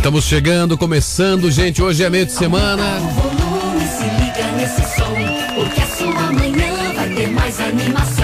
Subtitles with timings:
[0.00, 1.82] Estamos chegando, começando, gente.
[1.82, 2.98] Hoje é meio de semana.
[3.00, 5.14] volume, se liga nesse som,
[5.54, 8.19] porque a sua manhã vai ter mais animação.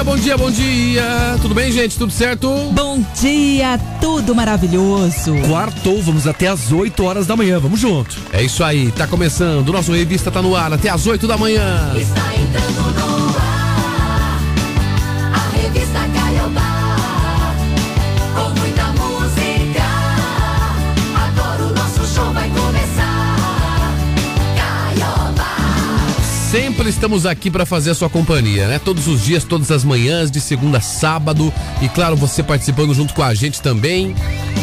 [0.00, 0.04] Dia.
[0.04, 1.38] Bom dia, bom dia.
[1.40, 1.98] Tudo bem, gente?
[1.98, 2.48] Tudo certo?
[2.72, 5.34] Bom dia, tudo maravilhoso.
[5.48, 8.16] Quartou, vamos até às 8 horas da manhã, vamos junto.
[8.32, 9.68] É isso aí, tá começando.
[9.68, 11.92] O nosso revista tá no ar até às 8 da manhã.
[11.96, 12.69] Está entrando
[26.90, 28.78] estamos aqui para fazer a sua companhia, né?
[28.78, 31.52] Todos os dias, todas as manhãs, de segunda a sábado.
[31.80, 34.14] E claro, você participando junto com a gente também.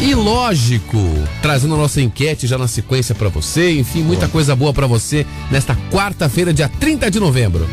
[0.01, 0.97] E lógico,
[1.41, 3.79] trazendo a nossa enquete já na sequência para você.
[3.79, 7.67] Enfim, muita coisa boa para você nesta quarta-feira, dia 30 de novembro.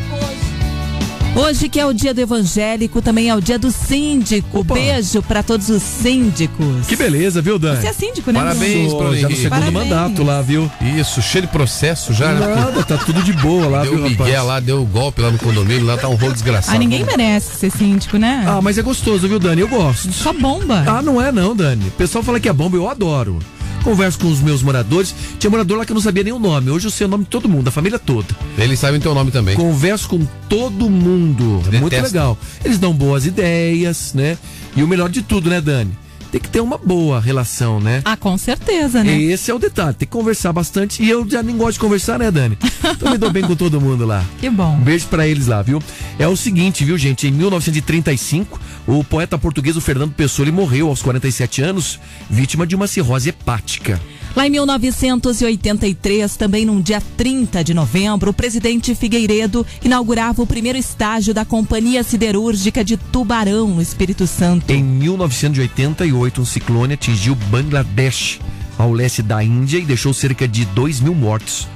[1.36, 4.60] Hoje que é o dia do evangélico, também é o dia do síndico.
[4.60, 4.74] Opa.
[4.74, 6.86] Beijo pra todos os síndicos.
[6.86, 7.80] Que beleza, viu, Dani?
[7.80, 8.38] Você é síndico, né?
[8.38, 9.16] Parabéns, Bruno?
[9.16, 9.72] Já no segundo Parabéns.
[9.74, 10.70] mandato lá, viu?
[10.96, 12.55] Isso, cheio de processo já, né?
[12.55, 14.46] Nada, tá tudo de boa lá, Deu viu, Miguel rapaz?
[14.46, 16.77] lá, deu golpe lá no condomínio, lá tá um rolo desgraçado.
[16.77, 18.44] Ah, ninguém merece ser síndico, né?
[18.46, 19.60] Ah, mas é gostoso, viu, Dani?
[19.62, 20.12] Eu gosto.
[20.12, 20.84] Só bomba.
[20.86, 21.88] Ah, não é não, Dani.
[21.88, 23.40] O pessoal fala que é bomba, eu adoro.
[23.84, 25.14] Converso com os meus moradores.
[25.38, 26.70] Tinha morador lá que eu não sabia nem o nome.
[26.70, 28.27] Hoje eu sei o nome de todo mundo, da família toda.
[28.56, 29.54] Eles sabem teu nome também.
[29.54, 31.62] Converso com todo mundo.
[31.70, 32.38] É muito legal.
[32.64, 34.38] Eles dão boas ideias, né?
[34.74, 35.92] E o melhor de tudo, né, Dani?
[36.34, 38.02] Tem que ter uma boa relação, né?
[38.04, 39.16] Ah, com certeza, né?
[39.16, 41.00] Esse é o detalhe, tem que conversar bastante.
[41.00, 42.58] E eu já nem gosto de conversar, né, Dani?
[42.90, 44.24] Então me dou bem com todo mundo lá.
[44.40, 44.74] Que bom.
[44.74, 45.80] Um beijo pra eles lá, viu?
[46.18, 47.28] É o seguinte, viu, gente?
[47.28, 52.74] Em 1935, o poeta português o Fernando Pessoa ele morreu aos 47 anos, vítima de
[52.74, 54.00] uma cirrose hepática.
[54.36, 60.77] Lá em 1983, também num dia 30 de novembro, o presidente Figueiredo inaugurava o primeiro
[60.77, 64.72] estágio da Companhia Siderúrgica de Tubarão, no Espírito Santo.
[64.72, 68.40] Em 1988, um ciclone atingiu Bangladesh,
[68.77, 71.68] ao leste da Índia, e deixou cerca de 2 mil mortos.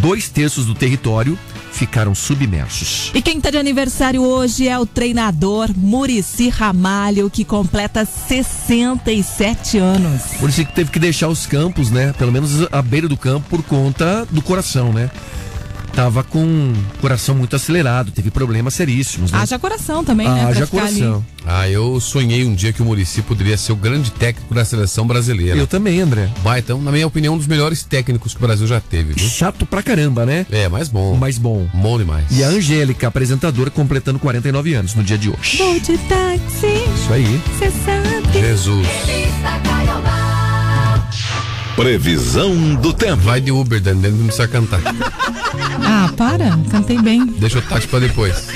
[0.00, 1.38] Dois terços do território
[1.78, 3.12] ficaram submersos.
[3.14, 10.22] E quem tá de aniversário hoje é o treinador Murici Ramalho, que completa 67 anos.
[10.40, 12.12] Por isso que teve que deixar os campos, né?
[12.18, 15.08] Pelo menos a beira do campo, por conta do coração, né?
[15.92, 19.38] Tava com o coração muito acelerado, teve problemas seríssimos, né?
[19.38, 20.44] Haja coração também, né?
[20.44, 21.24] Haja coração.
[21.46, 25.06] Ah, eu sonhei um dia que o Murici poderia ser o grande técnico da seleção
[25.06, 25.56] brasileira.
[25.56, 26.28] Eu também, André.
[26.42, 29.28] Baita, na minha opinião, um dos melhores técnicos que o Brasil já teve, viu?
[29.28, 30.46] Chato pra caramba, né?
[30.50, 31.16] É, mais bom.
[31.16, 31.66] Mais bom.
[31.72, 32.26] Bom demais.
[32.30, 35.56] E a Angélica, apresentadora, completando 49 anos no dia de hoje.
[35.56, 37.40] Vou de táxi, Isso aí.
[37.58, 38.40] cê sabe.
[38.40, 38.86] Jesus.
[41.78, 43.22] Previsão do tempo.
[43.22, 44.80] Vai de Uber, Dani, não precisa cantar.
[45.80, 47.24] Ah, para, cantei bem.
[47.24, 48.48] Deixa o táxi pra depois.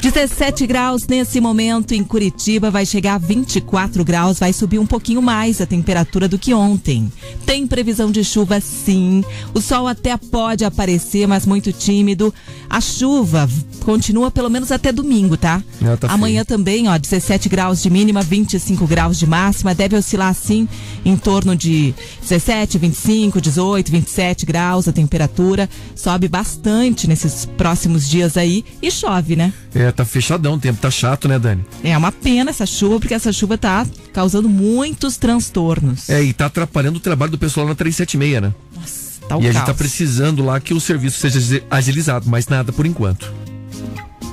[0.00, 5.20] 17 graus nesse momento em Curitiba, vai chegar a 24 graus, vai subir um pouquinho
[5.20, 7.12] mais a temperatura do que ontem.
[7.44, 9.22] Tem previsão de chuva sim.
[9.52, 12.32] O sol até pode aparecer, mas muito tímido.
[12.70, 13.48] A chuva
[13.84, 15.62] continua pelo menos até domingo, tá?
[16.00, 20.66] Tá Amanhã também, ó, 17 graus de mínima, 25 graus de máxima, deve oscilar assim
[21.04, 25.68] em torno de 17, 25, 18, 27 graus a temperatura.
[25.94, 29.52] Sobe bastante nesses próximos dias aí e chove, né?
[29.74, 31.64] É, tá fechadão, o tempo tá chato, né, Dani?
[31.82, 36.08] É uma pena essa chuva, porque essa chuva tá causando muitos transtornos.
[36.08, 38.54] É, e tá atrapalhando o trabalho do pessoal na 376, né?
[38.76, 39.66] Nossa, tá o e a gente caos.
[39.66, 43.32] tá precisando lá que o serviço seja agilizado, mas nada por enquanto.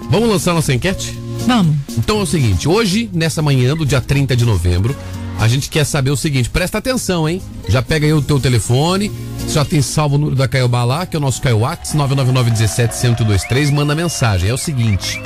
[0.10, 1.18] Vamos lançar nossa enquete?
[1.46, 1.76] Vamos.
[1.98, 4.96] Então é o seguinte, hoje, nessa manhã do dia 30 de novembro,
[5.40, 7.42] a gente quer saber o seguinte, presta atenção, hein?
[7.68, 9.10] Já pega aí o teu telefone,
[9.48, 13.96] já tem salvo o número da Caiobá lá, que é o nosso Caioax, 999-17-1023, manda
[13.96, 14.50] mensagem.
[14.50, 15.22] É o seguinte,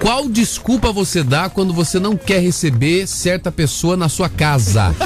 [0.00, 4.92] qual desculpa você dá quando você não quer receber certa pessoa na sua casa?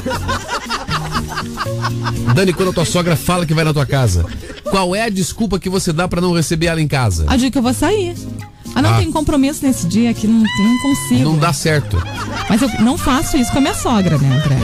[2.34, 4.24] Dani, quando a tua sogra fala que vai na tua casa,
[4.64, 7.26] qual é a desculpa que você dá pra não receber ela em casa?
[7.28, 8.14] A dia que eu vou sair.
[8.76, 8.98] Ah, não Ah.
[8.98, 11.24] tem compromisso nesse dia que não, não consigo.
[11.24, 11.96] Não dá certo.
[12.48, 14.54] Mas eu não faço isso com a minha sogra, né, André?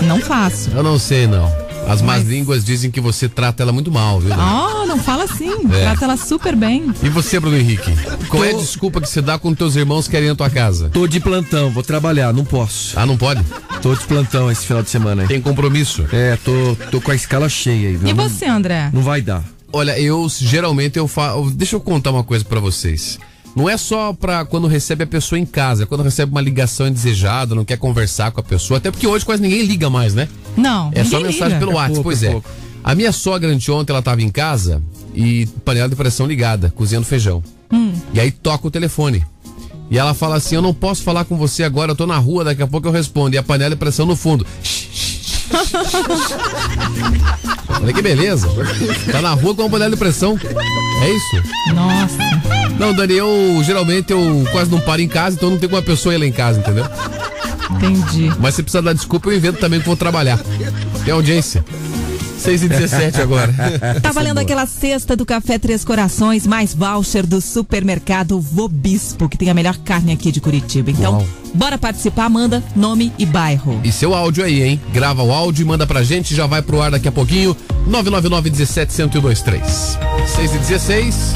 [0.00, 0.02] É.
[0.04, 0.70] Não faço.
[0.70, 1.50] Eu não sei, não.
[1.88, 4.34] As más Mas- línguas dizem que você trata ela muito mal, viu?
[4.34, 5.50] Ah, não fala assim.
[5.72, 5.82] É.
[5.82, 6.92] Trata ela super bem.
[7.02, 7.92] E você, Bruno Henrique?
[8.28, 10.90] Qual é a desculpa que você dá quando teus irmãos querem ir na tua casa?
[10.92, 12.98] Tô de plantão, vou trabalhar, não posso.
[12.98, 13.40] Ah, não pode?
[13.80, 15.28] Tô de plantão esse final de semana aí.
[15.28, 16.04] Tem compromisso.
[16.12, 18.08] É, tô, tô com a escala cheia aí, viu?
[18.08, 18.90] E você, André?
[18.92, 19.42] Não vai dar.
[19.72, 21.50] Olha, eu geralmente eu faço.
[21.52, 23.16] Deixa eu contar uma coisa pra vocês.
[23.56, 26.86] Não é só pra quando recebe a pessoa em casa, é quando recebe uma ligação
[26.86, 30.28] indesejada, não quer conversar com a pessoa, até porque hoje quase ninguém liga mais, né?
[30.56, 31.58] Não, É só mensagem liga.
[31.58, 32.30] pelo WhatsApp, pouco, pois é é.
[32.32, 32.50] pouco.
[32.84, 34.80] A minha sogra anteontem, ela tava em casa
[35.14, 37.42] e panela de pressão ligada, cozinhando feijão.
[37.72, 37.92] Hum.
[38.12, 39.24] E aí toca o telefone.
[39.90, 42.44] E ela fala assim: Eu não posso falar com você agora, eu tô na rua,
[42.44, 43.34] daqui a pouco eu respondo.
[43.34, 44.46] E a panela de pressão no fundo.
[47.82, 48.48] Olha que beleza.
[49.10, 50.38] Tá na rua com uma panela de pressão.
[51.02, 51.42] É isso?
[51.74, 52.18] Nossa,
[52.78, 56.14] Não, Dani, eu geralmente eu quase não paro em casa, então não tem uma pessoa
[56.14, 56.84] ir lá em casa, entendeu?
[57.70, 58.32] entendi.
[58.38, 60.38] Mas se precisar dar desculpa, eu invento também que vou trabalhar.
[61.04, 61.64] Tem audiência.
[62.38, 63.54] 6 e 17 agora.
[64.02, 69.50] Tá valendo aquela cesta do Café Três Corações, mais voucher do supermercado Vobispo, que tem
[69.50, 70.90] a melhor carne aqui de Curitiba.
[70.90, 71.26] Então, Uau.
[71.54, 73.80] bora participar, manda nome e bairro.
[73.82, 74.80] E seu áudio aí, hein?
[74.92, 77.56] Grava o áudio e manda pra gente, já vai pro ar daqui a pouquinho.
[77.86, 79.98] 999 17 1023.
[80.36, 81.34] 6 e 16.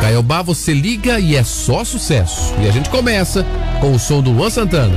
[0.00, 2.54] Caiobá, você liga e é só sucesso.
[2.62, 3.44] E a gente começa
[3.80, 4.96] com o som do Luan Santana.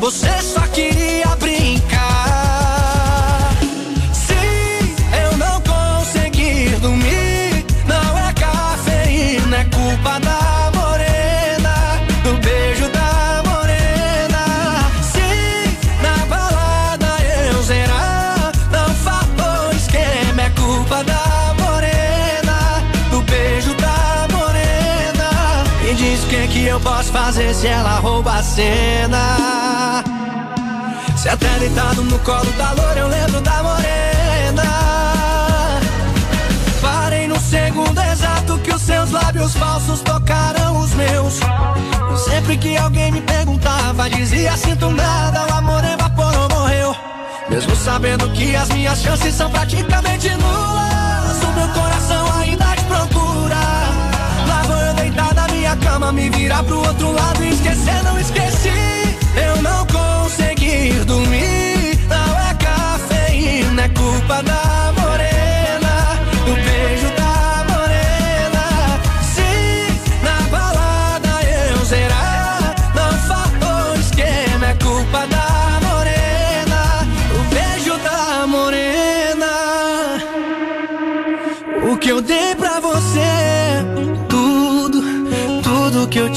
[0.00, 1.47] Você só queria brincar.
[27.28, 30.02] Fazer se ela rouba a cena.
[31.14, 34.62] Se até deitado no colo da loura eu lembro da morena.
[36.80, 41.40] Parei no segundo exato que os seus lábios falsos tocaram os meus.
[42.16, 46.96] Sempre que alguém me perguntava, dizia sinto nada, o amor evaporou, morreu.
[47.50, 52.77] Mesmo sabendo que as minhas chances são praticamente nulas, o meu coração ainda
[55.68, 58.70] minha cama, me virar pro outro lado e esquecer, não esqueci.
[59.36, 64.67] Eu não consegui dormir, não é cafeína, é culpa da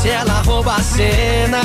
[0.00, 1.60] se ela rouba a cena.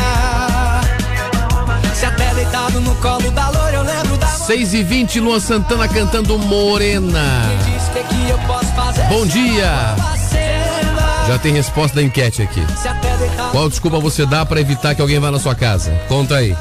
[1.94, 5.88] Se até deitado no colo da loira eu lembro da 6 e 20 Luan Santana
[5.88, 7.44] cantando Morena.
[7.94, 9.96] Que que Bom dia.
[11.27, 12.62] Já tem resposta da enquete aqui.
[13.51, 15.92] Qual desculpa você dá pra evitar que alguém vá na sua casa?
[16.08, 16.56] Conta aí.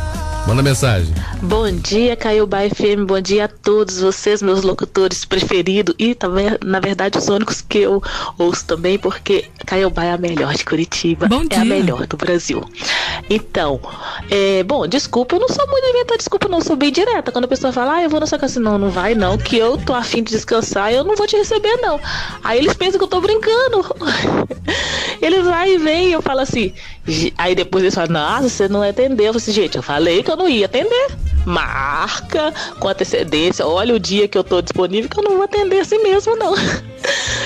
[0.46, 1.12] Manda mensagem.
[1.46, 3.04] Bom dia, Caiobá FM.
[3.06, 5.94] Bom dia a todos vocês, meus locutores preferidos.
[5.98, 8.02] E também, na verdade, os únicos que eu
[8.38, 11.28] ouço também, porque Caiobá é a melhor de Curitiba.
[11.28, 11.64] Bom É a dia.
[11.66, 12.64] melhor do Brasil.
[13.28, 13.78] Então,
[14.30, 16.62] é, bom, desculpa, eu não sou muito de inventar desculpa, não.
[16.62, 17.30] Sou bem direta.
[17.30, 19.58] Quando a pessoa fala, ah, eu vou na sua casa, não, não vai não, que
[19.58, 22.00] eu tô afim de descansar, eu não vou te receber, não.
[22.42, 23.84] Aí eles pensam que eu tô brincando.
[25.22, 26.74] Eles vai e vem, eu falo assim.
[27.38, 29.26] Aí depois eles falam, nossa, você não atendeu.
[29.26, 31.06] Eu falei assim, gente, eu falei que eu não ia atender.
[31.44, 35.80] Marca com antecedência, olha o dia que eu tô disponível, que eu não vou atender
[35.80, 36.54] assim mesmo, não.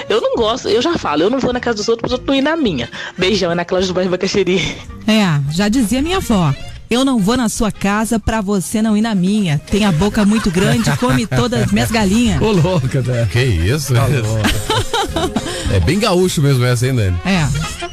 [0.09, 2.29] Eu não gosto, eu já falo, eu não vou na casa dos outros, os outros
[2.29, 2.89] não ir na minha.
[3.19, 4.59] Beijão, é na Cláudia do bairro Bacaxeri.
[5.07, 6.55] É, já dizia minha avó.
[6.91, 9.59] Eu não vou na sua casa pra você não ir na minha.
[9.59, 12.41] Tem a boca muito grande, come todas as minhas galinhas.
[12.41, 13.29] Ô, louca, né?
[13.31, 13.93] Que isso?
[15.71, 17.17] é bem gaúcho mesmo essa, hein, Dani?
[17.27, 17.47] É.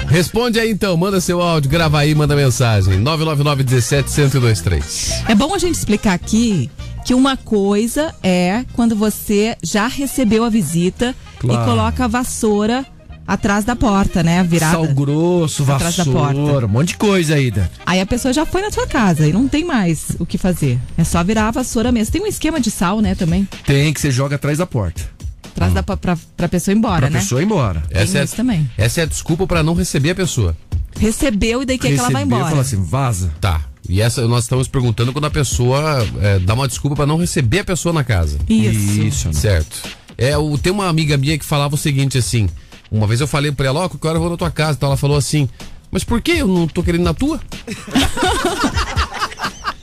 [0.08, 2.98] Responde aí então, manda seu áudio, grava aí, manda mensagem.
[3.00, 5.24] 999 17 1023.
[5.28, 6.70] É bom a gente explicar aqui
[7.06, 11.62] que uma coisa é quando você já recebeu a visita Claro.
[11.62, 12.86] e coloca a vassoura
[13.28, 14.44] atrás da porta, né?
[14.44, 14.74] Virada.
[14.78, 16.66] Sal grosso, Atrás da vassoura, porta.
[16.66, 17.68] um monte de coisa Dan.
[17.86, 20.80] Aí a pessoa já foi na sua casa e não tem mais o que fazer.
[20.98, 22.12] É só virar a vassoura mesmo.
[22.14, 23.48] Tem um esquema de sal, né, também.
[23.66, 25.15] Tem que você joga atrás da porta.
[25.56, 27.20] Atrás da pra, pra, pessoa ir embora, Pra né?
[27.20, 27.82] pessoa ir embora.
[27.90, 28.70] Essa é, isso também.
[28.78, 30.56] essa é a desculpa pra não receber a pessoa.
[31.00, 32.50] Recebeu e daí quer que ela Recebeu, embora.
[32.50, 33.32] fala assim, vaza.
[33.40, 33.62] Tá.
[33.88, 37.60] E essa nós estamos perguntando quando a pessoa é, dá uma desculpa pra não receber
[37.60, 38.38] a pessoa na casa.
[38.50, 39.02] Isso.
[39.02, 39.34] Isso, né?
[39.34, 39.78] Certo.
[40.18, 42.50] É, o, tem uma amiga minha que falava o seguinte assim.
[42.92, 44.74] Uma vez eu falei pra ela, ó, que hora eu vou na tua casa.
[44.74, 45.48] Então ela falou assim,
[45.92, 47.40] mas por que eu não tô querendo na tua?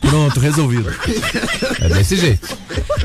[0.03, 0.91] Pronto, resolvido.
[1.81, 2.57] É desse jeito.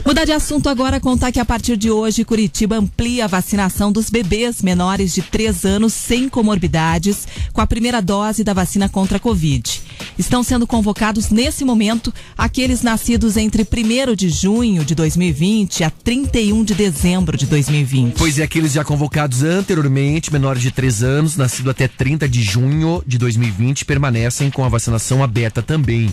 [0.06, 4.10] Mudar de assunto agora, contar que a partir de hoje, Curitiba amplia a vacinação dos
[4.10, 9.20] bebês menores de 3 anos sem comorbidades com a primeira dose da vacina contra a
[9.20, 9.82] Covid.
[10.18, 16.63] Estão sendo convocados nesse momento aqueles nascidos entre 1 de junho de 2020 a 31
[16.63, 18.16] de dezembro de 2020.
[18.18, 23.04] Pois é, aqueles já convocados anteriormente, menores de 3 anos, nascido até 30 de junho
[23.06, 26.10] de 2020, permanecem com a vacinação aberta também.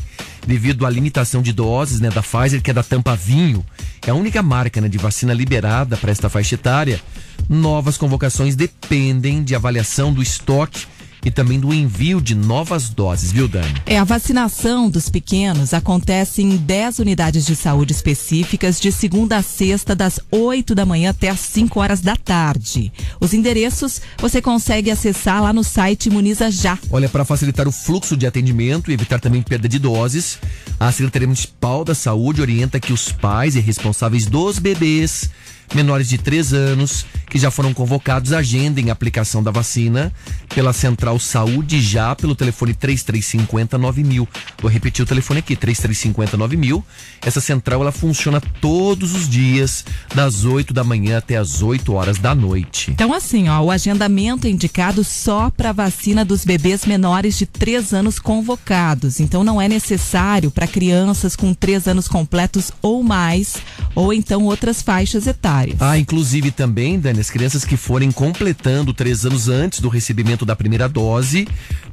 [0.47, 3.65] Devido à limitação de doses né, da Pfizer, que é da tampa vinho,
[4.07, 7.01] é a única marca né, de vacina liberada para esta faixa etária,
[7.49, 10.87] novas convocações dependem de avaliação do estoque
[11.25, 13.75] e também do envio de novas doses, viu, Dani?
[13.87, 19.43] É, a vacinação dos pequenos acontece em 10 unidades de saúde específicas de segunda a
[19.43, 22.93] sexta, das 8 da manhã até as 5 horas da tarde.
[23.21, 26.78] Os endereços você consegue acessar lá no site Imuniza Já.
[26.90, 30.38] Olha, para facilitar o fluxo de atendimento e evitar também perda de doses,
[30.78, 35.31] a Secretaria Municipal da Saúde orienta que os pais e responsáveis dos bebês
[35.75, 40.12] menores de 3 anos que já foram convocados agendem a aplicação da vacina
[40.54, 44.28] pela Central Saúde já pelo telefone 3350 9000.
[44.62, 46.85] Vou repetir o telefone aqui, 3350 9000.
[47.23, 52.18] Essa central ela funciona todos os dias das 8 da manhã até as 8 horas
[52.18, 52.92] da noite.
[52.92, 57.92] Então, assim, ó, o agendamento é indicado só para vacina dos bebês menores de 3
[57.94, 59.18] anos convocados.
[59.18, 63.56] Então, não é necessário para crianças com 3 anos completos ou mais,
[63.94, 65.53] ou então outras faixas etárias.
[65.78, 70.56] Ah, inclusive também, Dani, as crianças que forem completando três anos antes do recebimento da
[70.56, 71.46] primeira dose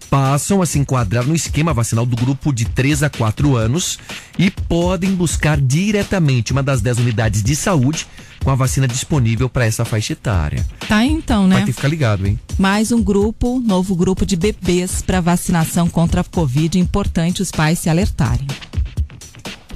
[0.09, 3.97] passam a se enquadrar no esquema vacinal do grupo de 3 a 4 anos
[4.37, 8.05] e podem buscar diretamente uma das 10 unidades de saúde
[8.43, 10.65] com a vacina disponível para essa faixa etária.
[10.87, 11.59] Tá, então, Vai né?
[11.59, 12.39] ter que ficar ligado, hein?
[12.57, 16.77] Mais um grupo, novo grupo de bebês para vacinação contra a Covid.
[16.77, 18.47] Importante os pais se alertarem.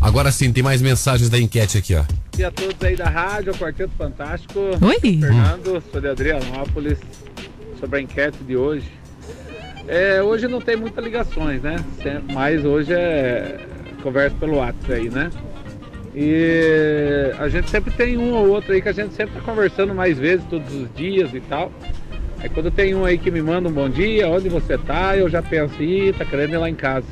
[0.05, 2.03] Agora sim, tem mais mensagens da enquete aqui, ó.
[2.03, 4.59] Bom dia a todos aí da rádio, Quarteto Fantástico.
[4.79, 4.99] Oi.
[4.99, 6.99] Fernando, sou de Adrianópolis,
[7.79, 8.85] sobre a enquete de hoje.
[9.87, 11.83] É, hoje não tem muitas ligações, né?
[12.31, 13.65] Mas hoje é
[14.03, 15.31] conversa pelo WhatsApp aí, né?
[16.13, 19.95] E a gente sempre tem um ou outro aí que a gente sempre tá conversando
[19.95, 21.71] mais vezes, todos os dias e tal.
[22.37, 25.27] Aí quando tem um aí que me manda um bom dia, onde você tá, eu
[25.27, 27.07] já penso, ih, tá querendo ir lá em casa.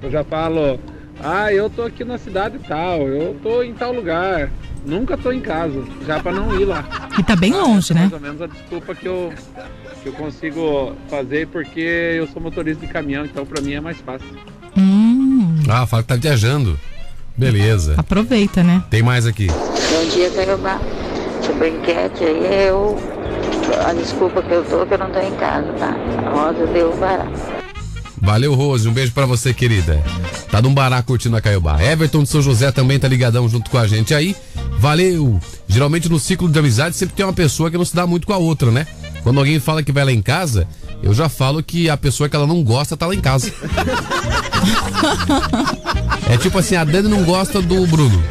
[0.00, 0.78] Eu já falo,
[1.22, 4.50] ah, eu tô aqui na cidade tal, eu tô em tal lugar.
[4.86, 6.84] Nunca tô em casa, já pra não ir lá.
[7.18, 8.02] E tá bem longe, né?
[8.02, 9.32] Mais ou menos a desculpa que eu,
[10.02, 13.98] que eu consigo fazer porque eu sou motorista de caminhão, então pra mim é mais
[14.00, 14.26] fácil.
[14.76, 16.78] Hum, Ah, fala que tá viajando.
[17.36, 17.94] Beleza.
[17.98, 18.82] aproveita, né?
[18.88, 19.48] Tem mais aqui.
[19.48, 20.80] Bom dia, Carobá.
[21.42, 22.96] Sobre enquete aí, eu.
[23.86, 25.94] A desculpa que eu tô que eu não tô em casa, tá?
[26.26, 27.57] A Rosa deu barato.
[28.20, 28.88] Valeu, Rose.
[28.88, 30.02] Um beijo pra você, querida.
[30.50, 31.82] Tá num bará curtindo a Caiobá.
[31.82, 34.34] Everton de São José também tá ligadão junto com a gente aí.
[34.78, 35.40] Valeu.
[35.66, 38.32] Geralmente no ciclo de amizade sempre tem uma pessoa que não se dá muito com
[38.32, 38.86] a outra, né?
[39.22, 40.66] Quando alguém fala que vai lá em casa,
[41.02, 43.52] eu já falo que a pessoa que ela não gosta tá lá em casa.
[46.28, 48.22] é tipo assim, a Dani não gosta do Bruno.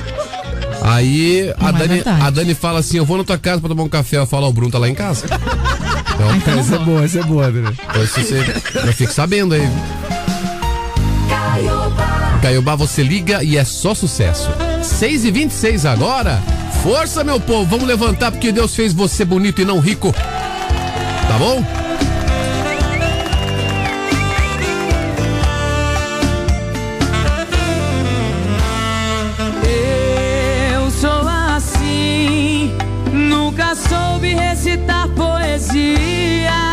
[0.82, 3.84] Aí a é Dani, a Dani fala assim: Eu vou na tua casa pra tomar
[3.84, 4.18] um café.
[4.18, 5.26] Eu falo: o Bruno tá lá em casa.
[6.18, 7.72] Então, então não Essa é boa, essa é boa, né?
[7.90, 8.44] então isso você
[8.74, 9.62] já fique sabendo aí.
[12.42, 14.50] Caiobá, você liga e é só sucesso.
[14.82, 16.42] 6 e 26 agora.
[16.82, 20.12] Força, meu povo, vamos levantar porque Deus fez você bonito e não rico.
[20.12, 21.64] Tá bom?
[30.74, 32.76] Eu sou assim,
[33.12, 35.08] nunca soube recitar
[35.58, 36.67] poesia.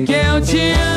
[0.00, 0.91] Que eu te amo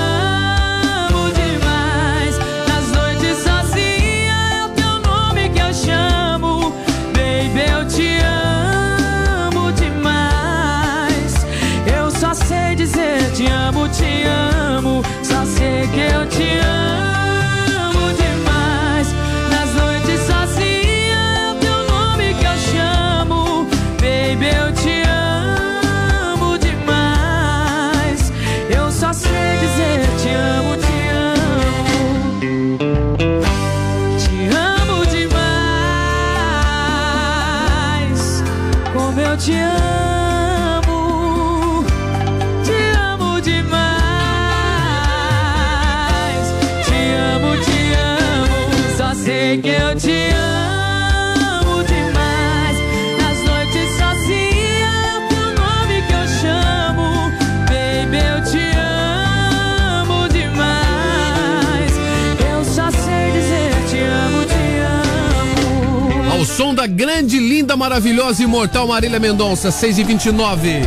[66.86, 70.82] da grande, linda, maravilhosa e imortal Marília Mendonça, 6 e 29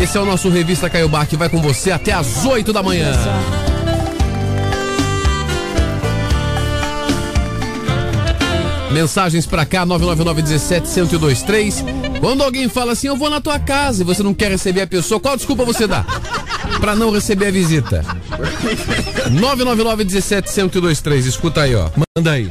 [0.00, 3.10] Esse é o nosso Revista Caiobá que vai com você até às 8 da manhã.
[8.92, 12.20] Mensagens pra cá, 999-17-1023.
[12.20, 14.86] Quando alguém fala assim, eu vou na tua casa e você não quer receber a
[14.86, 16.04] pessoa, qual desculpa você dá?
[16.80, 18.04] Pra não receber a visita.
[19.30, 21.26] 999-17-1023.
[21.26, 21.88] Escuta aí, ó.
[22.16, 22.50] Manda aí.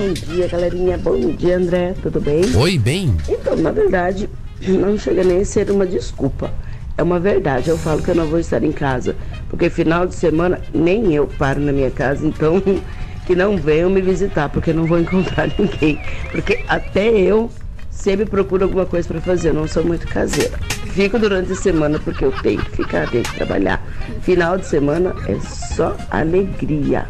[0.00, 0.96] Bom dia, galerinha.
[0.96, 1.94] Bom dia, André.
[2.00, 2.40] Tudo bem?
[2.56, 3.14] Oi, bem?
[3.28, 4.30] Então, na verdade,
[4.66, 6.50] não chega nem a ser uma desculpa.
[6.96, 7.68] É uma verdade.
[7.68, 9.14] Eu falo que eu não vou estar em casa.
[9.50, 12.26] Porque final de semana nem eu paro na minha casa.
[12.26, 12.62] Então,
[13.26, 16.00] que não venham me visitar, porque não vou encontrar ninguém.
[16.32, 17.50] Porque até eu
[17.90, 19.50] sempre procuro alguma coisa para fazer.
[19.50, 20.58] Eu não sou muito caseira.
[20.94, 23.86] Fico durante a semana porque eu tenho que ficar, tenho que trabalhar.
[24.22, 27.06] Final de semana é só alegria.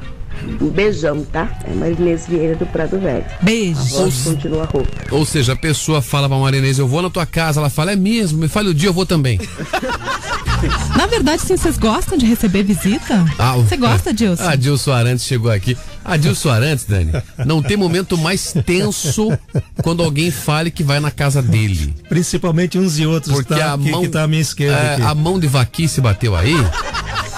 [0.61, 1.49] Um beijão, tá?
[1.65, 3.25] É Marinês Vieira do Prado Velho.
[3.43, 3.79] Beijo.
[3.79, 4.91] A voz continua rouca.
[5.11, 7.97] Ou seja, a pessoa fala pra Marinês, eu vou na tua casa, ela fala, é
[7.97, 9.39] mesmo, me fale o dia, eu vou também.
[10.97, 13.25] Na verdade, sim, vocês gostam de receber visita?
[13.39, 14.43] Ah, Você gosta, Dilson?
[14.49, 15.77] A Dilson Arantes chegou aqui.
[16.05, 17.13] A Dilson Arantes, Dani,
[17.47, 19.29] não tem momento mais tenso
[19.83, 21.95] quando alguém fale que vai na casa dele.
[22.09, 23.75] Principalmente uns e outros, Porque tá?
[23.75, 25.03] a que, mão, que tá à minha esquerda é, aqui.
[25.03, 26.55] a mão de vaquice bateu aí.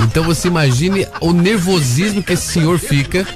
[0.00, 3.26] Então você imagine o nervosismo que esse senhor fica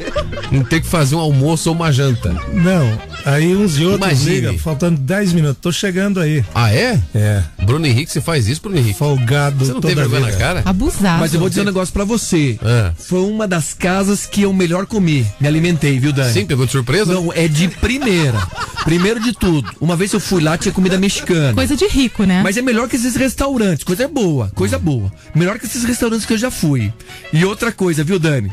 [0.51, 2.33] em ter que fazer um almoço ou uma janta.
[2.53, 4.35] Não, aí uns e outros Imagine.
[4.35, 5.59] ligam, faltando 10 minutos.
[5.61, 6.45] Tô chegando aí.
[6.55, 7.01] Ah, é?
[7.15, 7.43] É.
[7.65, 8.99] Bruno Henrique, você faz isso, Bruno Henrique?
[8.99, 10.33] Folgado Você não toda tem vergonha vida.
[10.33, 10.63] na cara?
[10.65, 11.21] Abusado.
[11.21, 12.59] Mas eu vou dizer um negócio pra você.
[12.63, 12.93] Ah.
[12.97, 15.27] Foi uma das casas que eu melhor comi.
[15.41, 16.33] Me alimentei, viu, Dani?
[16.33, 17.13] Sim, pegou de surpresa?
[17.13, 18.39] Não, é de primeira.
[18.85, 19.69] Primeiro de tudo.
[19.81, 21.55] Uma vez eu fui lá, tinha comida mexicana.
[21.55, 22.41] Coisa de rico, né?
[22.43, 23.83] Mas é melhor que esses restaurantes.
[23.85, 25.13] Coisa boa, coisa boa.
[25.35, 26.93] Melhor que esses restaurantes que eu já fui.
[27.33, 28.53] E outra coisa, viu, Dani?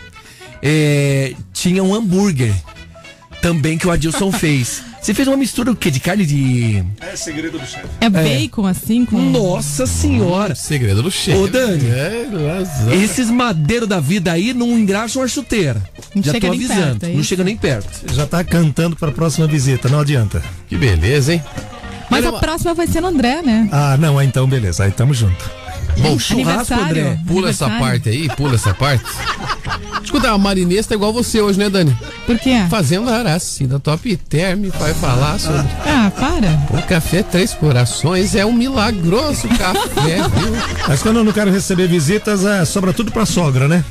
[0.61, 2.53] É, tinha um hambúrguer.
[3.43, 4.81] Também que o Adilson fez.
[5.01, 5.91] Você fez uma mistura o quê?
[5.91, 6.81] De carne de.
[7.01, 7.85] É segredo do chefe.
[7.99, 9.19] É bacon assim com.
[9.19, 10.55] Nossa senhora!
[10.55, 11.37] Segredo do chefe.
[11.37, 11.89] Ô, Dani.
[11.89, 12.25] É.
[12.95, 15.83] Esses madeiros da vida aí não engraxam a chuteira.
[16.15, 16.85] Não Já chega tô nem avisando.
[16.91, 17.23] perto, é não isso?
[17.29, 18.13] chega nem perto.
[18.13, 20.41] Já tá cantando pra próxima visita, não adianta.
[20.69, 21.43] Que beleza, hein?
[22.09, 23.67] Mas a próxima vai ser no André, né?
[23.73, 25.62] Ah, não, ah, então beleza, aí tamo junto.
[25.99, 26.73] Bom, churrasco.
[26.73, 27.19] André.
[27.27, 29.03] Pula essa parte aí, pula essa parte.
[30.03, 31.95] Escuta, a Marinês tá igual você hoje, né, Dani?
[32.25, 32.63] Por quê?
[32.69, 36.77] Fazendo Aracida Top Term vai falar sobre Ah, para.
[36.79, 38.35] o café Três Corações.
[38.35, 40.53] É um milagroso café, viu?
[40.87, 43.83] Mas quando eu não quero receber visitas, é, sobra tudo pra sogra, né?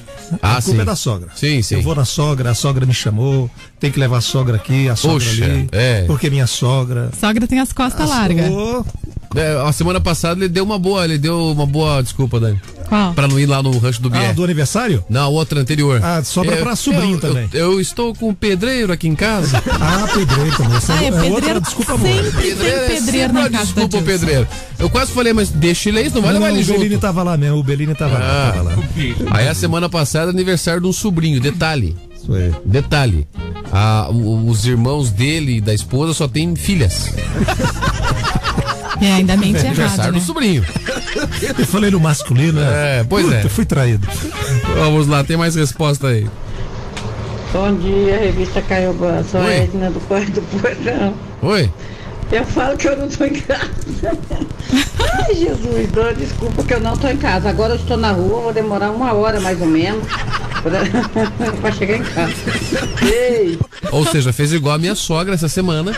[0.43, 0.81] Ah, a culpa sim.
[0.81, 1.29] é da sogra.
[1.35, 1.75] Sim, sim.
[1.77, 4.97] Eu vou na sogra, a sogra me chamou, tem que levar a sogra aqui, a
[4.97, 5.69] sogra Poxa, ali.
[5.73, 6.05] é.
[6.07, 7.11] Porque minha sogra.
[7.21, 8.51] Sogra tem as costas largas.
[8.51, 8.85] Ô,
[9.35, 12.61] É, a semana passada ele deu uma boa, ele deu uma boa desculpa, Dani.
[12.89, 13.15] Qual?
[13.15, 14.35] Pra não ir lá no rancho do Ah, Bier.
[14.35, 15.03] do aniversário?
[15.09, 16.01] Não, a outra anterior.
[16.05, 17.49] Ah, sobra pra sobrinho eu, também.
[17.53, 19.63] Eu, eu estou com o pedreiro aqui em casa.
[19.81, 20.77] Ah, pedreiro também.
[20.77, 21.61] Essa Ah, é é outra pedreiro.
[21.61, 22.13] desculpa boa.
[22.23, 22.55] Sempre tem é
[22.87, 24.49] pedreiro sempre na casa Desculpa, o pedreiro.
[24.79, 27.01] Eu quase falei, mas deixa ele aí, não vai levar ele o Belini junto.
[27.01, 28.49] tava lá mesmo, o Belini tava lá.
[28.49, 28.53] Ah.
[28.53, 28.75] Tava lá.
[29.31, 31.41] Aí a semana passada, aniversário de um sobrinho.
[31.41, 31.97] Detalhe.
[32.15, 32.53] Isso aí.
[32.65, 33.27] Detalhe.
[33.75, 37.09] a- o- os irmãos dele e da esposa só têm filhas.
[39.03, 40.19] É, ainda mente errado, Aniversário né?
[40.19, 40.65] do sobrinho.
[41.59, 43.01] Eu falei no masculino, né?
[43.01, 43.39] É, pois é.
[43.39, 44.07] Puta, Fui traído.
[44.75, 46.27] Vamos lá, tem mais resposta aí.
[47.53, 49.23] Bom dia, revista Caiobã.
[49.25, 49.55] Sou a Oi.
[49.55, 51.15] Edna do Quarto do Portão.
[51.43, 51.71] Oi?
[52.31, 53.69] Eu falo que eu não tô em casa.
[55.27, 57.51] Ai, Jesus, dou desculpa que eu não tô em casa.
[57.51, 60.03] Agora eu estou na rua, vou demorar uma hora mais ou menos
[60.63, 62.33] pra, chegar em casa.
[63.03, 63.59] Ei!
[63.91, 65.93] Ou seja, fez igual a minha sogra essa semana,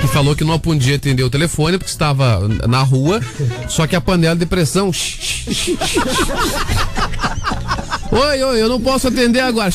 [0.00, 3.20] que falou que não podia atender o telefone porque estava na rua,
[3.68, 4.90] só que a panela de pressão.
[8.12, 9.70] Oi, oi, eu não posso atender agora.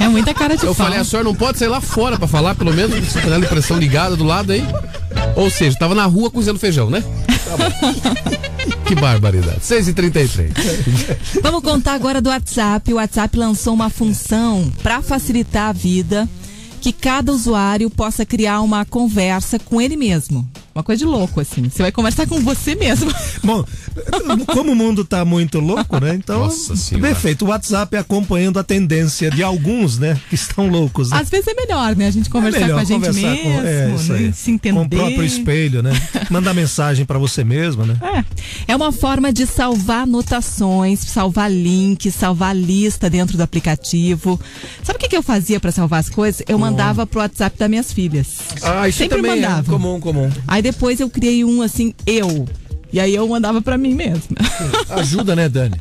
[0.00, 0.86] É muita cara de Eu pau.
[0.86, 3.40] falei, a senhora não pode sair lá fora pra falar, pelo menos, com essa panela
[3.42, 4.64] de pressão ligada do lado aí.
[5.36, 7.04] Ou seja, tava na rua cozinhando feijão, né?
[7.44, 8.59] Tá bom.
[8.86, 9.60] Que barbaridade.
[9.60, 10.50] 6h33.
[11.42, 12.92] Vamos contar agora do WhatsApp.
[12.92, 16.28] O WhatsApp lançou uma função para facilitar a vida
[16.80, 20.48] que cada usuário possa criar uma conversa com ele mesmo.
[20.74, 21.68] Uma coisa de louco, assim.
[21.68, 23.12] Você vai conversar com você mesmo.
[23.42, 23.64] Bom,
[24.46, 26.14] como o mundo tá muito louco, né?
[26.14, 26.48] Então,
[27.00, 27.44] perfeito.
[27.44, 30.18] O WhatsApp acompanhando a tendência de alguns, né?
[30.28, 31.10] Que estão loucos.
[31.10, 31.18] Né?
[31.18, 32.06] Às vezes é melhor, né?
[32.06, 34.32] A gente conversar melhor com a gente conversar mesmo, com- é, isso né?
[34.32, 34.78] se entender.
[34.78, 35.90] Com o próprio espelho, né?
[36.30, 37.96] Mandar mensagem pra você mesmo, né?
[38.00, 38.72] É.
[38.72, 44.40] É uma forma de salvar anotações, salvar links, salvar lista dentro do aplicativo.
[44.84, 46.42] Sabe o que, que eu fazia para salvar as coisas?
[46.48, 48.38] Eu mandava pro WhatsApp das minhas filhas.
[48.62, 49.60] Ah, isso Sempre também mandava.
[49.60, 50.30] é comum, comum.
[50.46, 52.46] Aí depois eu criei um assim, eu.
[52.92, 54.36] E aí eu mandava pra mim mesma.
[54.90, 55.76] Ajuda, né, Dani?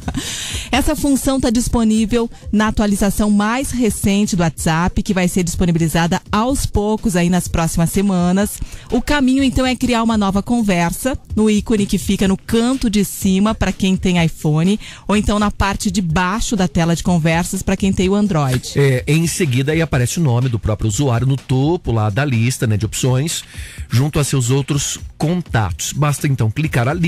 [0.72, 6.66] Essa função está disponível na atualização mais recente do WhatsApp, que vai ser disponibilizada aos
[6.66, 8.60] poucos aí nas próximas semanas.
[8.92, 13.04] O caminho então é criar uma nova conversa no ícone que fica no canto de
[13.04, 17.64] cima para quem tem iPhone, ou então na parte de baixo da tela de conversas
[17.64, 18.74] para quem tem o Android.
[18.76, 22.68] É, em seguida aí aparece o nome do próprio usuário no topo lá da lista
[22.68, 23.44] né, de opções,
[23.90, 25.94] junto a seus outros contatos.
[25.94, 26.99] Basta então clicar ali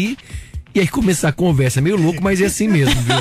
[0.74, 1.80] e aí começar a conversa.
[1.80, 3.16] É meio louco, mas é assim mesmo, viu?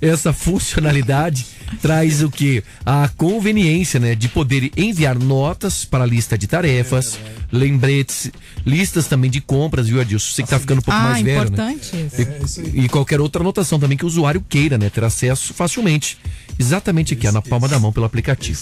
[0.02, 1.46] Essa funcionalidade
[1.80, 2.62] traz o que?
[2.84, 7.18] A conveniência, né, de poder enviar notas para a lista de tarefas,
[7.52, 8.30] lembretes,
[8.64, 10.32] listas também de compras, viu, Adilson?
[10.34, 11.72] Você que tá ficando um pouco Ah, mais velho, né?
[11.72, 11.96] importante
[12.42, 12.60] isso.
[12.62, 16.18] E, e qualquer outra anotação também que o usuário queira, né, ter acesso facilmente.
[16.58, 18.60] Exatamente aqui, ó, na palma da mão pelo aplicativo.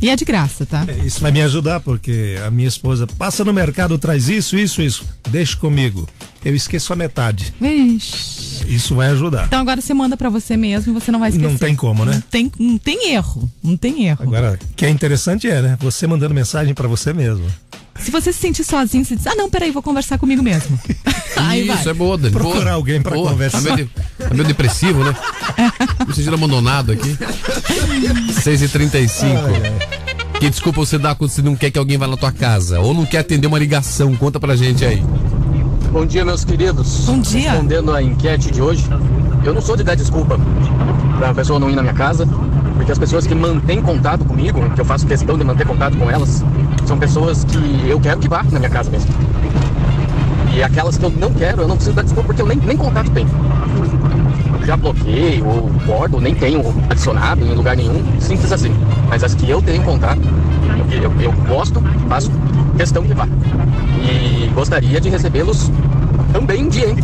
[0.00, 0.84] E é de graça, tá?
[0.86, 4.82] É, Isso vai me ajudar, porque a minha esposa passa no mercado, traz isso, isso,
[4.82, 5.04] isso.
[5.28, 6.08] Deixa comigo.
[6.44, 7.52] Eu esqueço a metade.
[7.60, 8.64] Vixe.
[8.68, 9.46] Isso vai ajudar.
[9.46, 11.50] Então agora você manda para você mesmo e você não vai esquecer.
[11.50, 12.14] Não tem como, né?
[12.14, 13.50] Não tem, não tem erro.
[13.62, 14.22] Não tem erro.
[14.22, 15.78] Agora, o que é interessante é, né?
[15.80, 17.44] Você mandando mensagem pra você mesmo.
[17.98, 20.78] Se você se sentir sozinho, você diz, ah, não, peraí, vou conversar comigo mesmo.
[21.36, 21.78] Aí vai.
[21.78, 22.32] Isso é boa, Dani.
[22.32, 22.72] Procurar boa.
[22.72, 23.30] alguém pra Boa.
[23.30, 23.58] conversar.
[23.62, 23.90] Tá meio, de-
[24.24, 25.14] tá meio depressivo, né?
[26.10, 27.16] Me sentindo abandonado aqui.
[28.32, 29.20] 6h35.
[30.40, 32.80] Que desculpa você dá quando você não quer que alguém vá na tua casa?
[32.80, 34.16] Ou não quer atender uma ligação?
[34.16, 35.04] Conta pra gente aí.
[35.92, 37.04] Bom dia, meus queridos.
[37.06, 37.52] Bom dia.
[37.52, 38.84] Respondendo a enquete de hoje,
[39.44, 40.36] eu não sou de dar desculpa
[41.16, 42.26] pra pessoa não ir na minha casa,
[42.74, 46.10] porque as pessoas que mantêm contato comigo, que eu faço questão de manter contato com
[46.10, 46.42] elas,
[46.86, 49.14] são pessoas que eu quero que vá na minha casa mesmo.
[50.52, 52.76] E aquelas que eu não quero, eu não preciso dar desculpa porque eu nem, nem
[52.76, 53.28] contato tenho.
[54.70, 58.72] Já bloqueei ou bordo, nem tenho adicionado em lugar nenhum, simples assim.
[59.08, 60.20] Mas as que eu tenho contato,
[60.92, 62.30] eu, eu, eu gosto, faço
[62.76, 63.26] questão que vá.
[64.00, 65.72] E gostaria de recebê-los
[66.32, 66.96] também dia, hein?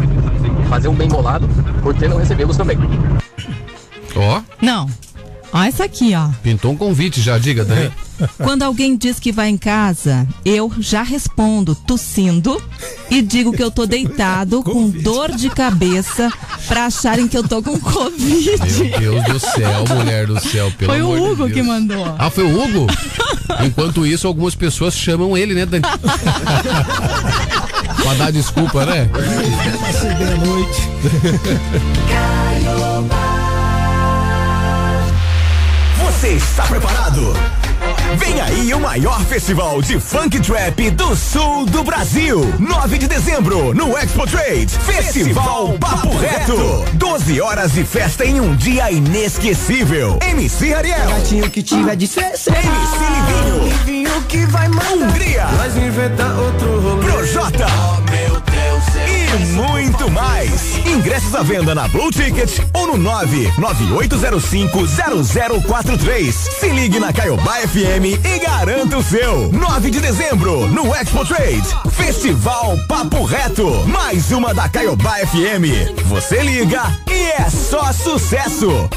[0.68, 1.48] Fazer um bem bolado,
[1.82, 2.78] por que não recebê-los também?
[4.14, 4.88] Ó, Não.
[5.52, 6.28] Ó, essa aqui, ó.
[6.42, 7.90] pintou um convite já, diga, Dani.
[8.38, 12.60] Quando alguém diz que vai em casa, eu já respondo tossindo
[13.10, 16.32] e digo que eu tô deitado com dor de cabeça
[16.66, 18.56] pra acharem que eu tô com Covid.
[18.98, 21.52] Meu Deus do céu, mulher do céu, pelo Foi o amor de Hugo Deus.
[21.52, 22.14] que mandou.
[22.18, 22.86] Ah, foi o Hugo?
[23.64, 25.82] Enquanto isso, algumas pessoas chamam ele, né, Dani?
[28.02, 29.10] pra dar desculpa, né?
[29.12, 30.82] Passei bem a noite.
[36.16, 37.34] Você está preparado?
[38.16, 42.54] Vem aí o maior festival de funk trap do sul do Brasil.
[42.58, 44.66] 9 de dezembro, no Expo Trade.
[44.66, 46.86] Festival Papo Reto.
[46.94, 50.18] 12 horas de festa em um dia inesquecível.
[50.26, 51.06] MC Ariel.
[51.06, 52.50] Gatinho que tiver de CC.
[52.50, 53.64] MC Livinho.
[53.64, 54.92] Livinho que vai mandar.
[54.92, 55.46] Hungria.
[55.58, 57.12] Nós inventar outro rolê.
[57.12, 57.66] Projota.
[57.66, 58.35] E
[59.44, 60.78] muito mais.
[60.86, 62.96] Ingressos à venda na Blue Ticket ou no
[63.58, 66.32] 998050043.
[66.32, 69.50] Se ligue na Caiobá FM e garanta o seu.
[69.52, 71.66] 9 de dezembro, no Expo Trade.
[71.90, 73.86] Festival Papo Reto.
[73.86, 76.00] Mais uma da Caiobá FM.
[76.06, 78.88] Você liga e é só sucesso.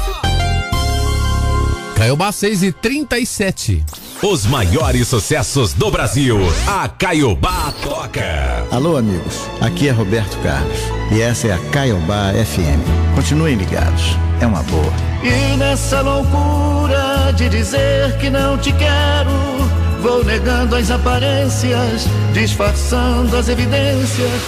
[2.00, 3.84] Caiobá 6 e 37.
[4.22, 6.38] Os maiores sucessos do Brasil.
[6.66, 8.66] A Caiobá toca.
[8.70, 9.46] Alô, amigos.
[9.60, 10.78] Aqui é Roberto Carlos.
[11.12, 13.14] E essa é a Caiobá FM.
[13.14, 14.16] Continuem ligados.
[14.40, 14.90] É uma boa.
[15.22, 19.30] E nessa loucura de dizer que não te quero,
[20.00, 24.40] vou negando as aparências, disfarçando as evidências.